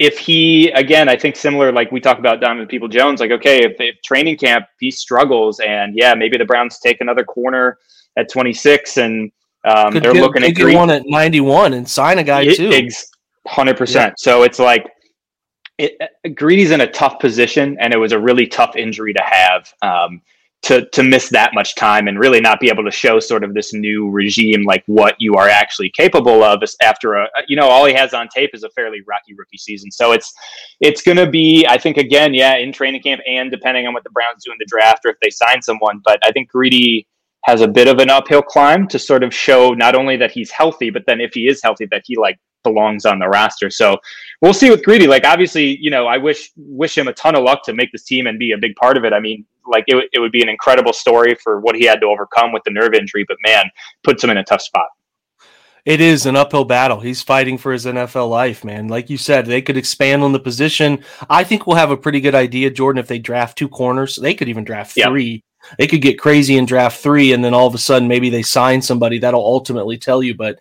if 0.00 0.18
he 0.18 0.70
again, 0.70 1.10
I 1.10 1.16
think 1.16 1.36
similar 1.36 1.70
like 1.70 1.92
we 1.92 2.00
talk 2.00 2.18
about 2.18 2.40
Donovan 2.40 2.66
Peoples 2.66 2.90
Jones, 2.90 3.20
like 3.20 3.30
okay, 3.30 3.58
if, 3.58 3.76
if 3.78 4.00
training 4.02 4.38
camp 4.38 4.64
he 4.80 4.90
struggles 4.90 5.60
and 5.60 5.94
yeah, 5.94 6.14
maybe 6.14 6.38
the 6.38 6.44
Browns 6.46 6.78
take 6.80 7.02
another 7.02 7.22
corner 7.22 7.78
at 8.16 8.30
26 8.30 8.96
and 8.96 9.30
um, 9.64 9.92
they're 9.92 10.14
get, 10.14 10.22
looking 10.22 10.42
at 10.42 10.56
could 10.56 10.74
one 10.74 10.88
at 10.90 11.02
91 11.04 11.74
and 11.74 11.86
sign 11.86 12.18
a 12.18 12.24
guy 12.24 12.46
too. 12.52 12.88
Hundred 13.46 13.76
percent. 13.76 14.18
So 14.18 14.42
it's 14.42 14.58
like 14.58 14.86
it, 15.76 15.98
Greedy's 16.34 16.70
in 16.70 16.80
a 16.80 16.90
tough 16.90 17.18
position, 17.20 17.76
and 17.78 17.92
it 17.92 17.98
was 17.98 18.12
a 18.12 18.18
really 18.18 18.46
tough 18.46 18.76
injury 18.76 19.12
to 19.12 19.22
have. 19.22 19.72
Um, 19.82 20.22
to 20.62 20.86
to 20.90 21.02
miss 21.02 21.30
that 21.30 21.54
much 21.54 21.74
time 21.74 22.06
and 22.06 22.18
really 22.18 22.40
not 22.40 22.60
be 22.60 22.68
able 22.68 22.84
to 22.84 22.90
show 22.90 23.18
sort 23.18 23.42
of 23.42 23.54
this 23.54 23.72
new 23.72 24.10
regime 24.10 24.62
like 24.64 24.82
what 24.86 25.16
you 25.18 25.34
are 25.34 25.48
actually 25.48 25.90
capable 25.90 26.44
of 26.44 26.62
after 26.82 27.14
a 27.14 27.26
you 27.48 27.56
know 27.56 27.66
all 27.66 27.86
he 27.86 27.94
has 27.94 28.12
on 28.12 28.28
tape 28.28 28.50
is 28.52 28.62
a 28.62 28.70
fairly 28.70 29.00
rocky 29.08 29.34
rookie 29.36 29.56
season. 29.56 29.90
So 29.90 30.12
it's 30.12 30.32
it's 30.80 31.02
going 31.02 31.16
to 31.16 31.28
be 31.28 31.66
i 31.68 31.78
think 31.78 31.96
again 31.96 32.34
yeah 32.34 32.56
in 32.56 32.72
training 32.72 33.02
camp 33.02 33.22
and 33.26 33.50
depending 33.50 33.86
on 33.86 33.94
what 33.94 34.04
the 34.04 34.10
browns 34.10 34.44
do 34.44 34.52
in 34.52 34.56
the 34.58 34.66
draft 34.66 35.00
or 35.04 35.10
if 35.10 35.16
they 35.22 35.30
sign 35.30 35.62
someone 35.62 36.00
but 36.04 36.18
i 36.24 36.30
think 36.30 36.50
greedy 36.50 37.06
has 37.44 37.62
a 37.62 37.68
bit 37.68 37.88
of 37.88 37.98
an 37.98 38.10
uphill 38.10 38.42
climb 38.42 38.86
to 38.86 38.98
sort 38.98 39.22
of 39.22 39.34
show 39.34 39.70
not 39.70 39.94
only 39.94 40.16
that 40.16 40.30
he's 40.30 40.50
healthy 40.50 40.90
but 40.90 41.02
then 41.06 41.20
if 41.20 41.32
he 41.32 41.48
is 41.48 41.60
healthy 41.62 41.86
that 41.90 42.02
he 42.04 42.16
like 42.16 42.38
belongs 42.62 43.06
on 43.06 43.18
the 43.18 43.28
roster. 43.28 43.70
So 43.70 43.98
we'll 44.40 44.54
see 44.54 44.70
with 44.70 44.84
Greedy. 44.84 45.06
Like 45.06 45.24
obviously, 45.24 45.76
you 45.78 45.90
know, 45.90 46.06
I 46.06 46.16
wish 46.18 46.50
wish 46.56 46.96
him 46.96 47.08
a 47.08 47.12
ton 47.12 47.34
of 47.36 47.42
luck 47.42 47.62
to 47.64 47.72
make 47.72 47.92
this 47.92 48.04
team 48.04 48.26
and 48.26 48.38
be 48.38 48.52
a 48.52 48.58
big 48.58 48.76
part 48.76 48.96
of 48.96 49.04
it. 49.04 49.12
I 49.12 49.20
mean, 49.20 49.44
like 49.66 49.84
it, 49.86 50.08
it 50.12 50.18
would 50.18 50.32
be 50.32 50.42
an 50.42 50.48
incredible 50.48 50.92
story 50.92 51.34
for 51.42 51.60
what 51.60 51.76
he 51.76 51.84
had 51.84 52.00
to 52.00 52.06
overcome 52.06 52.52
with 52.52 52.62
the 52.64 52.70
nerve 52.70 52.94
injury, 52.94 53.24
but 53.26 53.36
man, 53.44 53.64
puts 54.02 54.22
him 54.22 54.30
in 54.30 54.38
a 54.38 54.44
tough 54.44 54.62
spot. 54.62 54.86
It 55.86 56.00
is 56.00 56.26
an 56.26 56.36
uphill 56.36 56.64
battle. 56.64 57.00
He's 57.00 57.22
fighting 57.22 57.56
for 57.56 57.72
his 57.72 57.86
NFL 57.86 58.28
life, 58.28 58.64
man. 58.64 58.88
Like 58.88 59.08
you 59.08 59.16
said, 59.16 59.46
they 59.46 59.62
could 59.62 59.78
expand 59.78 60.22
on 60.22 60.32
the 60.32 60.38
position. 60.38 61.02
I 61.28 61.42
think 61.42 61.66
we'll 61.66 61.76
have 61.76 61.90
a 61.90 61.96
pretty 61.96 62.20
good 62.20 62.34
idea, 62.34 62.70
Jordan, 62.70 63.00
if 63.00 63.08
they 63.08 63.18
draft 63.18 63.56
two 63.56 63.68
corners. 63.68 64.16
They 64.16 64.34
could 64.34 64.48
even 64.48 64.64
draft 64.64 64.92
three. 64.92 65.42
Yep. 65.62 65.78
They 65.78 65.86
could 65.86 66.02
get 66.02 66.18
crazy 66.18 66.58
and 66.58 66.68
draft 66.68 67.00
three, 67.00 67.32
and 67.32 67.44
then 67.44 67.54
all 67.54 67.66
of 67.66 67.74
a 67.74 67.78
sudden 67.78 68.08
maybe 68.08 68.30
they 68.30 68.42
sign 68.42 68.82
somebody 68.82 69.18
that'll 69.18 69.44
ultimately 69.44 69.96
tell 69.96 70.22
you. 70.22 70.34
But 70.34 70.60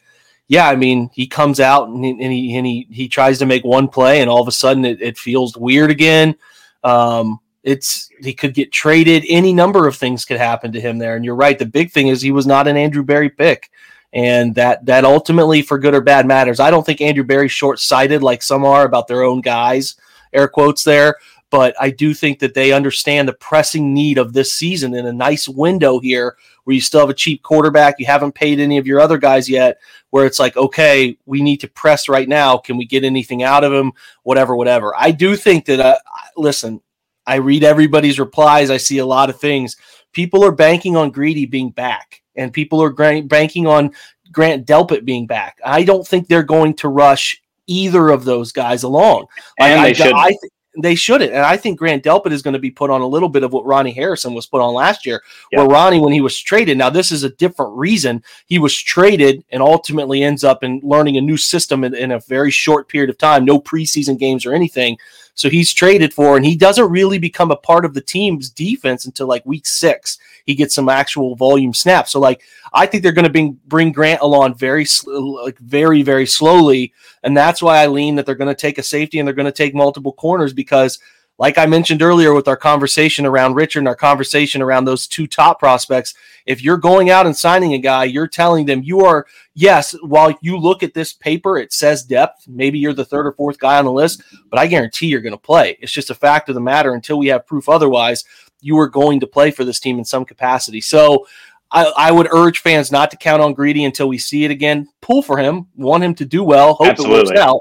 yeah, 0.49 0.67
I 0.67 0.75
mean, 0.75 1.11
he 1.13 1.27
comes 1.27 1.59
out 1.59 1.87
and 1.89 2.03
he, 2.03 2.09
and 2.09 2.33
he, 2.33 2.57
and 2.57 2.65
he, 2.65 2.87
he 2.89 3.07
tries 3.07 3.37
to 3.37 3.45
make 3.45 3.63
one 3.63 3.87
play, 3.87 4.19
and 4.19 4.29
all 4.29 4.41
of 4.41 4.47
a 4.47 4.51
sudden 4.51 4.83
it, 4.83 4.99
it 4.99 5.17
feels 5.17 5.55
weird 5.55 5.91
again. 5.91 6.35
Um, 6.83 7.39
it's 7.63 8.09
he 8.19 8.33
could 8.33 8.55
get 8.55 8.71
traded. 8.71 9.23
Any 9.29 9.53
number 9.53 9.87
of 9.87 9.95
things 9.95 10.25
could 10.25 10.37
happen 10.37 10.71
to 10.71 10.81
him 10.81 10.97
there. 10.97 11.15
And 11.15 11.23
you're 11.23 11.35
right. 11.35 11.59
The 11.59 11.67
big 11.67 11.91
thing 11.91 12.07
is 12.07 12.19
he 12.19 12.31
was 12.31 12.47
not 12.47 12.67
an 12.67 12.77
Andrew 12.77 13.03
Berry 13.03 13.29
pick, 13.29 13.69
and 14.11 14.55
that 14.55 14.83
that 14.87 15.05
ultimately, 15.05 15.61
for 15.61 15.77
good 15.77 15.93
or 15.93 16.01
bad, 16.01 16.25
matters. 16.25 16.59
I 16.59 16.71
don't 16.71 16.83
think 16.83 16.99
Andrew 16.99 17.23
Berry's 17.23 17.51
short 17.51 17.79
sighted 17.79 18.23
like 18.23 18.41
some 18.41 18.65
are 18.65 18.85
about 18.85 19.07
their 19.07 19.21
own 19.21 19.41
guys. 19.41 19.97
Air 20.33 20.47
quotes 20.47 20.83
there. 20.83 21.17
But 21.51 21.75
I 21.81 21.89
do 21.89 22.13
think 22.13 22.39
that 22.39 22.53
they 22.53 22.71
understand 22.71 23.27
the 23.27 23.33
pressing 23.33 23.93
need 23.93 24.17
of 24.19 24.33
this 24.33 24.53
season 24.53 24.93
in 24.93 25.07
a 25.07 25.13
nice 25.13 25.49
window 25.49 25.99
here 25.99 26.37
where 26.63 26.75
you 26.75 26.81
still 26.81 26.99
have 26.99 27.09
a 27.09 27.13
cheap 27.15 27.41
quarterback. 27.41 27.95
You 27.97 28.05
haven't 28.05 28.35
paid 28.35 28.59
any 28.59 28.77
of 28.77 28.85
your 28.85 28.99
other 28.99 29.17
guys 29.17 29.49
yet, 29.49 29.79
where 30.11 30.27
it's 30.27 30.39
like, 30.39 30.55
okay, 30.55 31.17
we 31.25 31.41
need 31.41 31.57
to 31.61 31.67
press 31.67 32.07
right 32.07 32.29
now. 32.29 32.57
Can 32.57 32.77
we 32.77 32.85
get 32.85 33.03
anything 33.03 33.41
out 33.41 33.63
of 33.63 33.73
him? 33.73 33.93
Whatever, 34.21 34.55
whatever. 34.55 34.93
I 34.95 35.09
do 35.09 35.35
think 35.35 35.65
that, 35.65 35.79
uh, 35.79 35.97
listen, 36.37 36.81
I 37.25 37.35
read 37.35 37.63
everybody's 37.63 38.19
replies. 38.19 38.69
I 38.69 38.77
see 38.77 38.99
a 38.99 39.05
lot 39.05 39.31
of 39.31 39.39
things. 39.39 39.75
People 40.11 40.43
are 40.43 40.51
banking 40.51 40.95
on 40.95 41.09
Greedy 41.09 41.47
being 41.47 41.71
back, 41.71 42.21
and 42.35 42.53
people 42.53 42.81
are 42.81 42.91
banking 42.91 43.65
on 43.65 43.91
Grant 44.31 44.67
Delpit 44.67 45.05
being 45.05 45.25
back. 45.25 45.59
I 45.65 45.83
don't 45.83 46.07
think 46.07 46.27
they're 46.27 46.43
going 46.43 46.75
to 46.75 46.89
rush 46.89 47.41
either 47.65 48.09
of 48.09 48.25
those 48.25 48.51
guys 48.51 48.83
along. 48.83 49.27
Like, 49.59 49.71
and 49.71 49.83
they 49.83 49.89
I, 49.89 49.93
should. 49.93 50.13
I, 50.13 50.35
they 50.77 50.95
shouldn't. 50.95 51.31
And 51.31 51.41
I 51.41 51.57
think 51.57 51.79
Grant 51.79 52.03
Delpit 52.03 52.31
is 52.31 52.41
going 52.41 52.53
to 52.53 52.59
be 52.59 52.71
put 52.71 52.89
on 52.89 53.01
a 53.01 53.07
little 53.07 53.29
bit 53.29 53.43
of 53.43 53.51
what 53.51 53.65
Ronnie 53.65 53.91
Harrison 53.91 54.33
was 54.33 54.45
put 54.45 54.61
on 54.61 54.73
last 54.73 55.05
year, 55.05 55.21
yeah. 55.51 55.59
where 55.59 55.67
Ronnie, 55.67 55.99
when 55.99 56.13
he 56.13 56.21
was 56.21 56.37
traded, 56.39 56.77
now 56.77 56.89
this 56.89 57.11
is 57.11 57.23
a 57.23 57.29
different 57.29 57.75
reason. 57.75 58.23
He 58.45 58.59
was 58.59 58.75
traded 58.75 59.43
and 59.51 59.61
ultimately 59.61 60.23
ends 60.23 60.43
up 60.43 60.63
in 60.63 60.79
learning 60.83 61.17
a 61.17 61.21
new 61.21 61.37
system 61.37 61.83
in, 61.83 61.95
in 61.95 62.11
a 62.11 62.19
very 62.19 62.51
short 62.51 62.87
period 62.87 63.09
of 63.09 63.17
time, 63.17 63.45
no 63.45 63.59
preseason 63.59 64.17
games 64.17 64.45
or 64.45 64.53
anything. 64.53 64.97
So 65.39 65.49
he's 65.49 65.71
traded 65.71 66.13
for, 66.13 66.35
and 66.35 66.45
he 66.45 66.57
doesn't 66.57 66.91
really 66.91 67.17
become 67.17 67.49
a 67.49 67.55
part 67.55 67.85
of 67.85 67.93
the 67.93 68.01
team's 68.01 68.49
defense 68.49 69.05
until 69.05 69.25
like 69.25 69.45
week 69.45 69.65
six. 69.65 70.17
He 70.45 70.53
gets 70.53 70.75
some 70.75 70.89
actual 70.89 71.33
volume 71.37 71.73
snaps. 71.73 72.11
So 72.11 72.19
like 72.19 72.41
I 72.73 72.85
think 72.85 73.03
they're 73.03 73.13
going 73.13 73.23
to 73.23 73.31
bring 73.31 73.57
bring 73.65 73.93
Grant 73.93 74.19
along 74.19 74.55
very 74.55 74.85
like 75.07 75.57
very 75.59 76.01
very 76.01 76.25
slowly, 76.25 76.91
and 77.23 77.37
that's 77.37 77.61
why 77.61 77.77
I 77.77 77.87
lean 77.87 78.15
that 78.15 78.25
they're 78.25 78.35
going 78.35 78.53
to 78.53 78.61
take 78.61 78.79
a 78.79 78.83
safety 78.83 79.17
and 79.17 79.25
they're 79.25 79.33
going 79.33 79.45
to 79.45 79.53
take 79.53 79.73
multiple 79.73 80.11
corners 80.11 80.51
because 80.51 80.99
like 81.39 81.57
I 81.57 81.65
mentioned 81.65 82.01
earlier 82.01 82.33
with 82.33 82.49
our 82.49 82.57
conversation 82.57 83.25
around 83.25 83.55
Richard 83.55 83.79
and 83.79 83.87
our 83.87 83.95
conversation 83.95 84.61
around 84.61 84.83
those 84.83 85.07
two 85.07 85.25
top 85.25 85.57
prospects, 85.57 86.13
if 86.45 86.61
you're 86.61 86.77
going 86.77 87.09
out 87.09 87.25
and 87.25 87.35
signing 87.35 87.73
a 87.73 87.79
guy, 87.79 88.03
you're 88.03 88.27
telling 88.27 88.65
them 88.65 88.83
you 88.83 89.05
are, 89.05 89.25
yes, 89.53 89.95
while 90.01 90.37
you 90.41 90.57
look 90.57 90.83
at 90.83 90.93
this 90.93 91.13
paper, 91.13 91.57
it 91.57 91.71
says 91.71 92.03
depth. 92.03 92.45
Maybe 92.49 92.77
you're 92.77 92.93
the 92.93 93.05
third 93.05 93.25
or 93.25 93.31
fourth 93.31 93.57
guy 93.57 93.79
on 93.79 93.85
the 93.85 93.91
list, 93.91 94.21
but 94.49 94.59
I 94.59 94.67
guarantee 94.67 95.07
you're 95.07 95.21
going 95.21 95.31
to 95.31 95.37
play. 95.37 95.77
It's 95.79 95.93
just 95.93 96.09
a 96.09 96.15
fact 96.15 96.49
of 96.49 96.55
the 96.55 96.61
matter 96.61 96.93
until 96.93 97.17
we 97.17 97.27
have 97.27 97.47
proof 97.47 97.69
otherwise, 97.69 98.25
you 98.59 98.77
are 98.77 98.89
going 98.89 99.21
to 99.21 99.27
play 99.27 99.49
for 99.49 99.63
this 99.63 99.79
team 99.79 99.97
in 99.97 100.03
some 100.03 100.25
capacity. 100.25 100.81
So, 100.81 101.25
I, 101.71 101.85
I, 101.95 102.11
would 102.11 102.27
urge 102.31 102.61
fans 102.61 102.91
not 102.91 103.11
to 103.11 103.17
count 103.17 103.43
on 103.43 103.53
Greedy 103.53 103.85
until 103.85 104.09
we 104.09 104.17
see 104.17 104.43
it 104.43 104.49
again. 104.49 104.87
Pull 105.01 105.21
for 105.21 105.37
him, 105.37 105.67
want 105.75 106.03
him 106.03 106.15
to 106.15 106.25
do 106.25 106.43
well, 106.43 106.73
hope 106.73 106.87
Absolutely. 106.87 107.19
it 107.19 107.25
works 107.27 107.39
out 107.39 107.59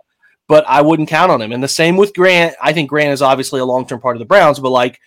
but 0.48 0.64
I 0.66 0.80
wouldn't 0.80 1.08
count 1.08 1.30
on 1.30 1.40
him. 1.40 1.52
And 1.52 1.62
the 1.62 1.68
same 1.68 1.96
with 1.96 2.14
Grant. 2.14 2.56
I 2.60 2.72
think 2.72 2.88
Grant 2.88 3.12
is 3.12 3.22
obviously 3.22 3.60
a 3.60 3.64
long 3.64 3.86
term 3.86 4.00
part 4.00 4.16
of 4.16 4.20
the 4.20 4.26
Browns, 4.26 4.58
but 4.58 4.70
like 4.70 4.98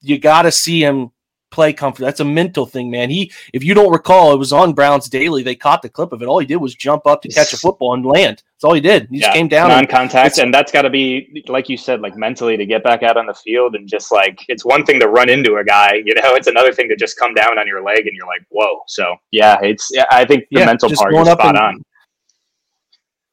you 0.00 0.18
got 0.18 0.42
to 0.42 0.52
see 0.52 0.82
him 0.82 1.10
play 1.50 1.72
comfort. 1.72 2.02
That's 2.04 2.20
a 2.20 2.24
mental 2.24 2.64
thing, 2.64 2.90
man. 2.90 3.10
He, 3.10 3.32
if 3.52 3.64
you 3.64 3.74
don't 3.74 3.92
recall, 3.92 4.32
it 4.32 4.38
was 4.38 4.52
on 4.52 4.72
Browns 4.72 5.08
Daily. 5.08 5.42
They 5.42 5.56
caught 5.56 5.82
the 5.82 5.88
clip 5.88 6.12
of 6.12 6.22
it. 6.22 6.26
All 6.26 6.38
he 6.38 6.46
did 6.46 6.56
was 6.56 6.74
jump 6.74 7.06
up 7.06 7.22
to 7.22 7.28
catch 7.28 7.52
a 7.52 7.56
football 7.56 7.94
and 7.94 8.06
land. 8.06 8.42
That's 8.54 8.64
all 8.64 8.74
he 8.74 8.80
did. 8.80 9.08
He 9.10 9.18
yeah, 9.18 9.26
just 9.26 9.34
came 9.34 9.48
down 9.48 9.68
non-contact, 9.68 10.38
and, 10.38 10.44
and 10.46 10.54
that's 10.54 10.70
got 10.70 10.82
to 10.82 10.90
be 10.90 11.44
like 11.48 11.68
you 11.68 11.76
said, 11.76 12.00
like 12.00 12.16
mentally 12.16 12.56
to 12.56 12.66
get 12.66 12.84
back 12.84 13.02
out 13.02 13.16
on 13.16 13.26
the 13.26 13.34
field 13.34 13.74
and 13.74 13.88
just 13.88 14.12
like 14.12 14.38
it's 14.48 14.64
one 14.64 14.84
thing 14.84 15.00
to 15.00 15.08
run 15.08 15.28
into 15.28 15.56
a 15.56 15.64
guy, 15.64 15.94
you 16.04 16.14
know, 16.14 16.34
it's 16.34 16.46
another 16.46 16.72
thing 16.72 16.88
to 16.88 16.96
just 16.96 17.18
come 17.18 17.34
down 17.34 17.58
on 17.58 17.66
your 17.66 17.82
leg 17.82 18.06
and 18.06 18.16
you're 18.16 18.26
like, 18.26 18.42
whoa. 18.50 18.82
So 18.86 19.16
yeah, 19.30 19.58
it's 19.62 19.90
I 20.10 20.24
think 20.24 20.44
the 20.50 20.60
yeah, 20.60 20.66
mental 20.66 20.90
part 20.90 21.14
is 21.14 21.26
spot 21.26 21.46
and, 21.46 21.58
on. 21.58 21.84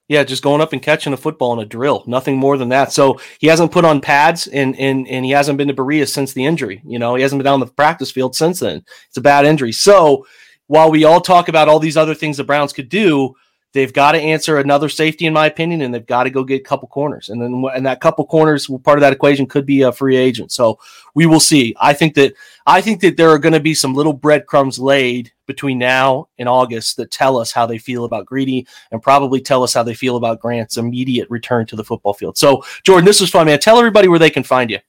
Yeah, 0.08 0.24
just 0.24 0.44
going 0.44 0.62
up 0.62 0.72
and 0.72 0.82
catching 0.82 1.12
a 1.12 1.18
football 1.18 1.52
in 1.54 1.60
a 1.60 1.66
drill, 1.66 2.04
nothing 2.08 2.38
more 2.38 2.58
than 2.58 2.70
that. 2.70 2.94
So 2.94 3.20
he 3.40 3.48
hasn't 3.48 3.74
put 3.74 3.84
on 3.84 4.00
pads 4.00 4.48
and 4.48 4.78
and 4.80 5.08
and 5.08 5.26
he 5.26 5.32
hasn't 5.32 5.58
been 5.58 5.68
to 5.68 5.74
Berea 5.74 6.08
since 6.08 6.34
the 6.34 6.46
injury. 6.46 6.82
You 6.86 6.98
know, 6.98 7.16
he 7.16 7.24
hasn't 7.24 7.40
been 7.40 7.46
down 7.46 7.60
the 7.60 7.68
practice 7.68 8.10
field 8.10 8.36
since 8.36 8.62
then. 8.62 8.86
It's 9.10 9.18
a 9.18 9.22
bad 9.22 9.46
injury. 9.46 9.74
So 9.74 10.26
while 10.68 10.92
we 10.92 11.04
all 11.04 11.20
talk 11.20 11.50
about 11.50 11.68
all 11.68 11.80
these 11.80 11.98
other 11.98 12.14
things 12.14 12.38
the 12.38 12.44
Browns 12.46 12.74
could 12.74 12.90
do, 12.90 13.36
they've 13.74 13.94
got 13.94 14.14
to 14.14 14.20
answer 14.20 14.58
another 14.58 14.90
safety, 14.90 15.26
in 15.26 15.34
my 15.34 15.46
opinion, 15.46 15.82
and 15.82 15.94
they've 15.94 16.06
got 16.06 16.24
to 16.24 16.30
go 16.30 16.44
get 16.44 16.62
a 16.62 16.64
couple 16.64 16.88
corners. 16.88 17.30
And 17.30 17.42
then 17.42 17.64
and 17.74 17.86
that 17.86 18.02
couple 18.02 18.26
corners, 18.26 18.68
part 18.84 18.98
of 18.98 19.02
that 19.02 19.14
equation 19.14 19.46
could 19.46 19.66
be 19.66 19.82
a 19.82 19.92
free 19.92 20.16
agent. 20.16 20.52
So 20.52 20.80
we 21.14 21.26
will 21.26 21.40
see. 21.40 21.76
I 21.80 21.94
think 21.94 22.16
that 22.16 22.34
I 22.66 22.82
think 22.82 23.02
that 23.02 23.18
there 23.18 23.30
are 23.30 23.40
going 23.40 23.54
to 23.54 23.60
be 23.60 23.74
some 23.74 23.94
little 23.94 24.14
breadcrumbs 24.14 24.80
laid 24.80 25.32
between 25.46 25.78
now 25.78 26.28
and 26.38 26.50
August 26.50 26.98
that 26.98 27.12
tell 27.12 27.38
us 27.38 27.52
how 27.52 27.66
they 27.66 27.78
feel 27.78 28.04
about 28.04 28.26
Greedy 28.26 28.68
and 28.92 29.02
probably 29.02 29.40
tell 29.40 29.64
us 29.64 29.74
how 29.74 29.84
they 29.84 29.94
feel 29.94 30.18
about 30.18 30.42
Grant's 30.42 30.78
immediate 30.78 31.30
return 31.30 31.66
to 31.68 31.76
the 31.76 31.84
football 31.84 32.14
field. 32.14 32.38
So 32.38 32.64
Jordan, 32.84 33.06
this 33.06 33.22
was 33.22 33.30
fun, 33.30 33.46
man. 33.46 33.60
Tell 33.60 33.78
everybody 33.78 34.08
where 34.08 34.20
they 34.20 34.30
can 34.30 34.44
find 34.44 34.70
you. 34.70 34.80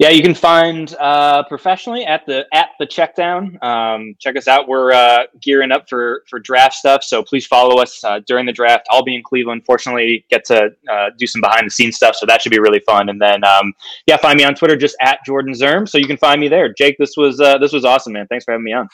Yeah, 0.00 0.08
you 0.08 0.22
can 0.22 0.34
find 0.34 0.92
uh, 0.98 1.44
professionally 1.44 2.04
at 2.04 2.26
the 2.26 2.46
at 2.52 2.70
the 2.80 2.86
checkdown. 2.86 3.62
Um, 3.62 4.16
check 4.18 4.36
us 4.36 4.48
out. 4.48 4.66
We're 4.66 4.90
uh, 4.90 5.22
gearing 5.40 5.70
up 5.70 5.88
for 5.88 6.24
for 6.28 6.40
draft 6.40 6.74
stuff, 6.74 7.04
so 7.04 7.22
please 7.22 7.46
follow 7.46 7.80
us 7.80 8.02
uh, 8.02 8.18
during 8.26 8.44
the 8.44 8.52
draft. 8.52 8.88
I'll 8.90 9.04
be 9.04 9.14
in 9.14 9.22
Cleveland. 9.22 9.62
Fortunately, 9.64 10.24
get 10.30 10.44
to 10.46 10.70
uh, 10.90 11.10
do 11.16 11.28
some 11.28 11.40
behind 11.40 11.66
the 11.66 11.70
scenes 11.70 11.94
stuff, 11.94 12.16
so 12.16 12.26
that 12.26 12.42
should 12.42 12.50
be 12.50 12.58
really 12.58 12.80
fun. 12.80 13.08
And 13.08 13.22
then, 13.22 13.44
um, 13.44 13.72
yeah, 14.08 14.16
find 14.16 14.36
me 14.36 14.42
on 14.42 14.56
Twitter 14.56 14.76
just 14.76 14.96
at 15.00 15.20
Jordan 15.24 15.54
Zirm, 15.54 15.88
so 15.88 15.96
you 15.96 16.08
can 16.08 16.16
find 16.16 16.40
me 16.40 16.48
there. 16.48 16.72
Jake, 16.72 16.96
this 16.98 17.16
was 17.16 17.40
uh, 17.40 17.58
this 17.58 17.72
was 17.72 17.84
awesome, 17.84 18.14
man. 18.14 18.26
Thanks 18.26 18.44
for 18.44 18.50
having 18.50 18.64
me 18.64 18.72
on. 18.72 18.88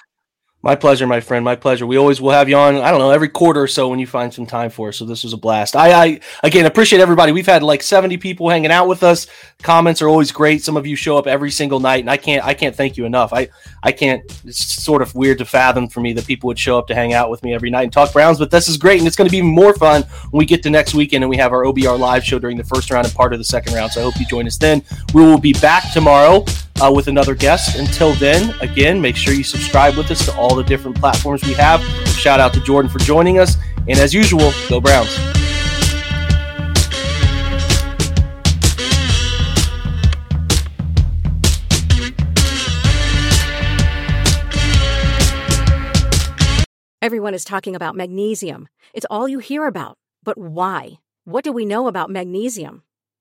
My 0.63 0.77
pleasure, 0.77 1.07
my 1.07 1.21
friend. 1.21 1.43
My 1.43 1.57
pleasure. 1.57 1.87
We 1.87 1.97
always 1.97 2.21
will 2.21 2.33
have 2.33 2.47
you 2.47 2.57
on. 2.57 2.77
I 2.77 2.91
don't 2.91 3.01
know 3.01 3.11
every 3.11 3.31
quarter 3.31 3.63
or 3.63 3.67
so 3.67 3.89
when 3.89 3.99
you 3.99 4.07
find 4.07 4.33
some 4.33 4.45
time 4.45 4.69
for 4.69 4.89
us. 4.89 4.99
So 4.99 5.07
this 5.07 5.25
was 5.25 5.33
a 5.33 5.39
blast. 5.39 5.75
I, 5.75 6.05
I 6.05 6.21
again 6.43 6.67
appreciate 6.67 7.01
everybody. 7.01 7.33
We've 7.33 7.47
had 7.47 7.63
like 7.63 7.83
seventy 7.83 8.19
people 8.19 8.51
hanging 8.51 8.71
out 8.71 8.87
with 8.87 9.03
us. 9.03 9.27
Comments 9.63 10.03
are 10.03 10.09
always 10.09 10.33
great. 10.33 10.63
Some 10.63 10.77
of 10.77 10.87
you 10.87 10.97
show 10.97 11.17
up 11.17 11.27
every 11.27 11.51
single 11.51 11.81
night, 11.81 12.01
and 12.01 12.11
I 12.11 12.19
can't 12.19 12.45
I 12.45 12.53
can't 12.53 12.77
thank 12.77 12.99
you 12.99 13.07
enough. 13.07 13.33
I 13.33 13.49
I 13.83 13.93
can't. 13.93 14.23
It's 14.45 14.83
sort 14.83 15.01
of 15.01 15.15
weird 15.15 15.39
to 15.39 15.47
fathom 15.47 15.89
for 15.89 16.01
me 16.01 16.13
that 16.13 16.27
people 16.27 16.49
would 16.49 16.59
show 16.59 16.79
up 16.79 16.87
to 16.89 16.95
hang 16.95 17.15
out 17.15 17.31
with 17.31 17.43
me 17.43 17.55
every 17.55 17.71
night 17.71 17.85
and 17.85 17.93
talk 17.93 18.13
Browns. 18.13 18.39
But 18.39 18.51
this 18.51 18.69
is 18.69 18.77
great, 18.77 18.99
and 18.99 19.07
it's 19.07 19.17
going 19.17 19.31
to 19.31 19.33
be 19.33 19.41
more 19.41 19.73
fun 19.73 20.03
when 20.31 20.39
we 20.41 20.45
get 20.45 20.63
to 20.65 20.71
next 20.71 20.93
weekend 20.93 21.25
and 21.25 21.31
we 21.31 21.39
have 21.39 21.55
our 21.55 21.65
OBR 21.65 21.99
live 21.99 22.23
show 22.23 22.39
during 22.39 22.59
the 22.59 22.65
first 22.65 22.91
round 22.91 23.07
and 23.07 23.15
part 23.15 23.33
of 23.33 23.39
the 23.39 23.45
second 23.47 23.73
round. 23.73 23.93
So 23.93 24.03
I 24.03 24.05
hope 24.05 24.21
you 24.21 24.27
join 24.27 24.47
us 24.47 24.59
then. 24.59 24.83
We 25.15 25.23
will 25.23 25.41
be 25.41 25.55
back 25.55 25.91
tomorrow 25.93 26.45
uh, 26.81 26.93
with 26.93 27.09
another 27.09 27.35
guest. 27.35 27.79
Until 27.79 28.13
then, 28.15 28.55
again, 28.61 29.01
make 29.01 29.17
sure 29.17 29.35
you 29.35 29.45
subscribe 29.45 29.97
with 29.97 30.11
us 30.11 30.25
to 30.27 30.35
all 30.37 30.55
the 30.55 30.65
different 30.65 30.97
platforms 30.97 31.43
we 31.45 31.53
have. 31.55 31.83
Shout 32.09 32.41
out 32.41 32.53
to 32.55 32.61
Jordan 32.61 32.91
for 32.91 32.99
joining 33.01 33.39
us. 33.39 33.57
And 33.89 33.99
as 33.99 34.15
usual, 34.15 34.53
go 34.69 34.81
Browns. 34.81 35.19
Everyone 47.03 47.33
is 47.33 47.45
talking 47.45 47.75
about 47.75 47.97
magnesium. 47.97 48.69
It's 48.93 49.07
all 49.09 49.27
you 49.27 49.39
hear 49.39 49.67
about. 49.67 49.97
But 50.23 50.37
why? 50.37 51.01
What 51.25 51.45
do 51.45 51.51
we 51.51 51.65
know 51.65 51.89
about 51.89 52.11
magnesium? 52.11 52.83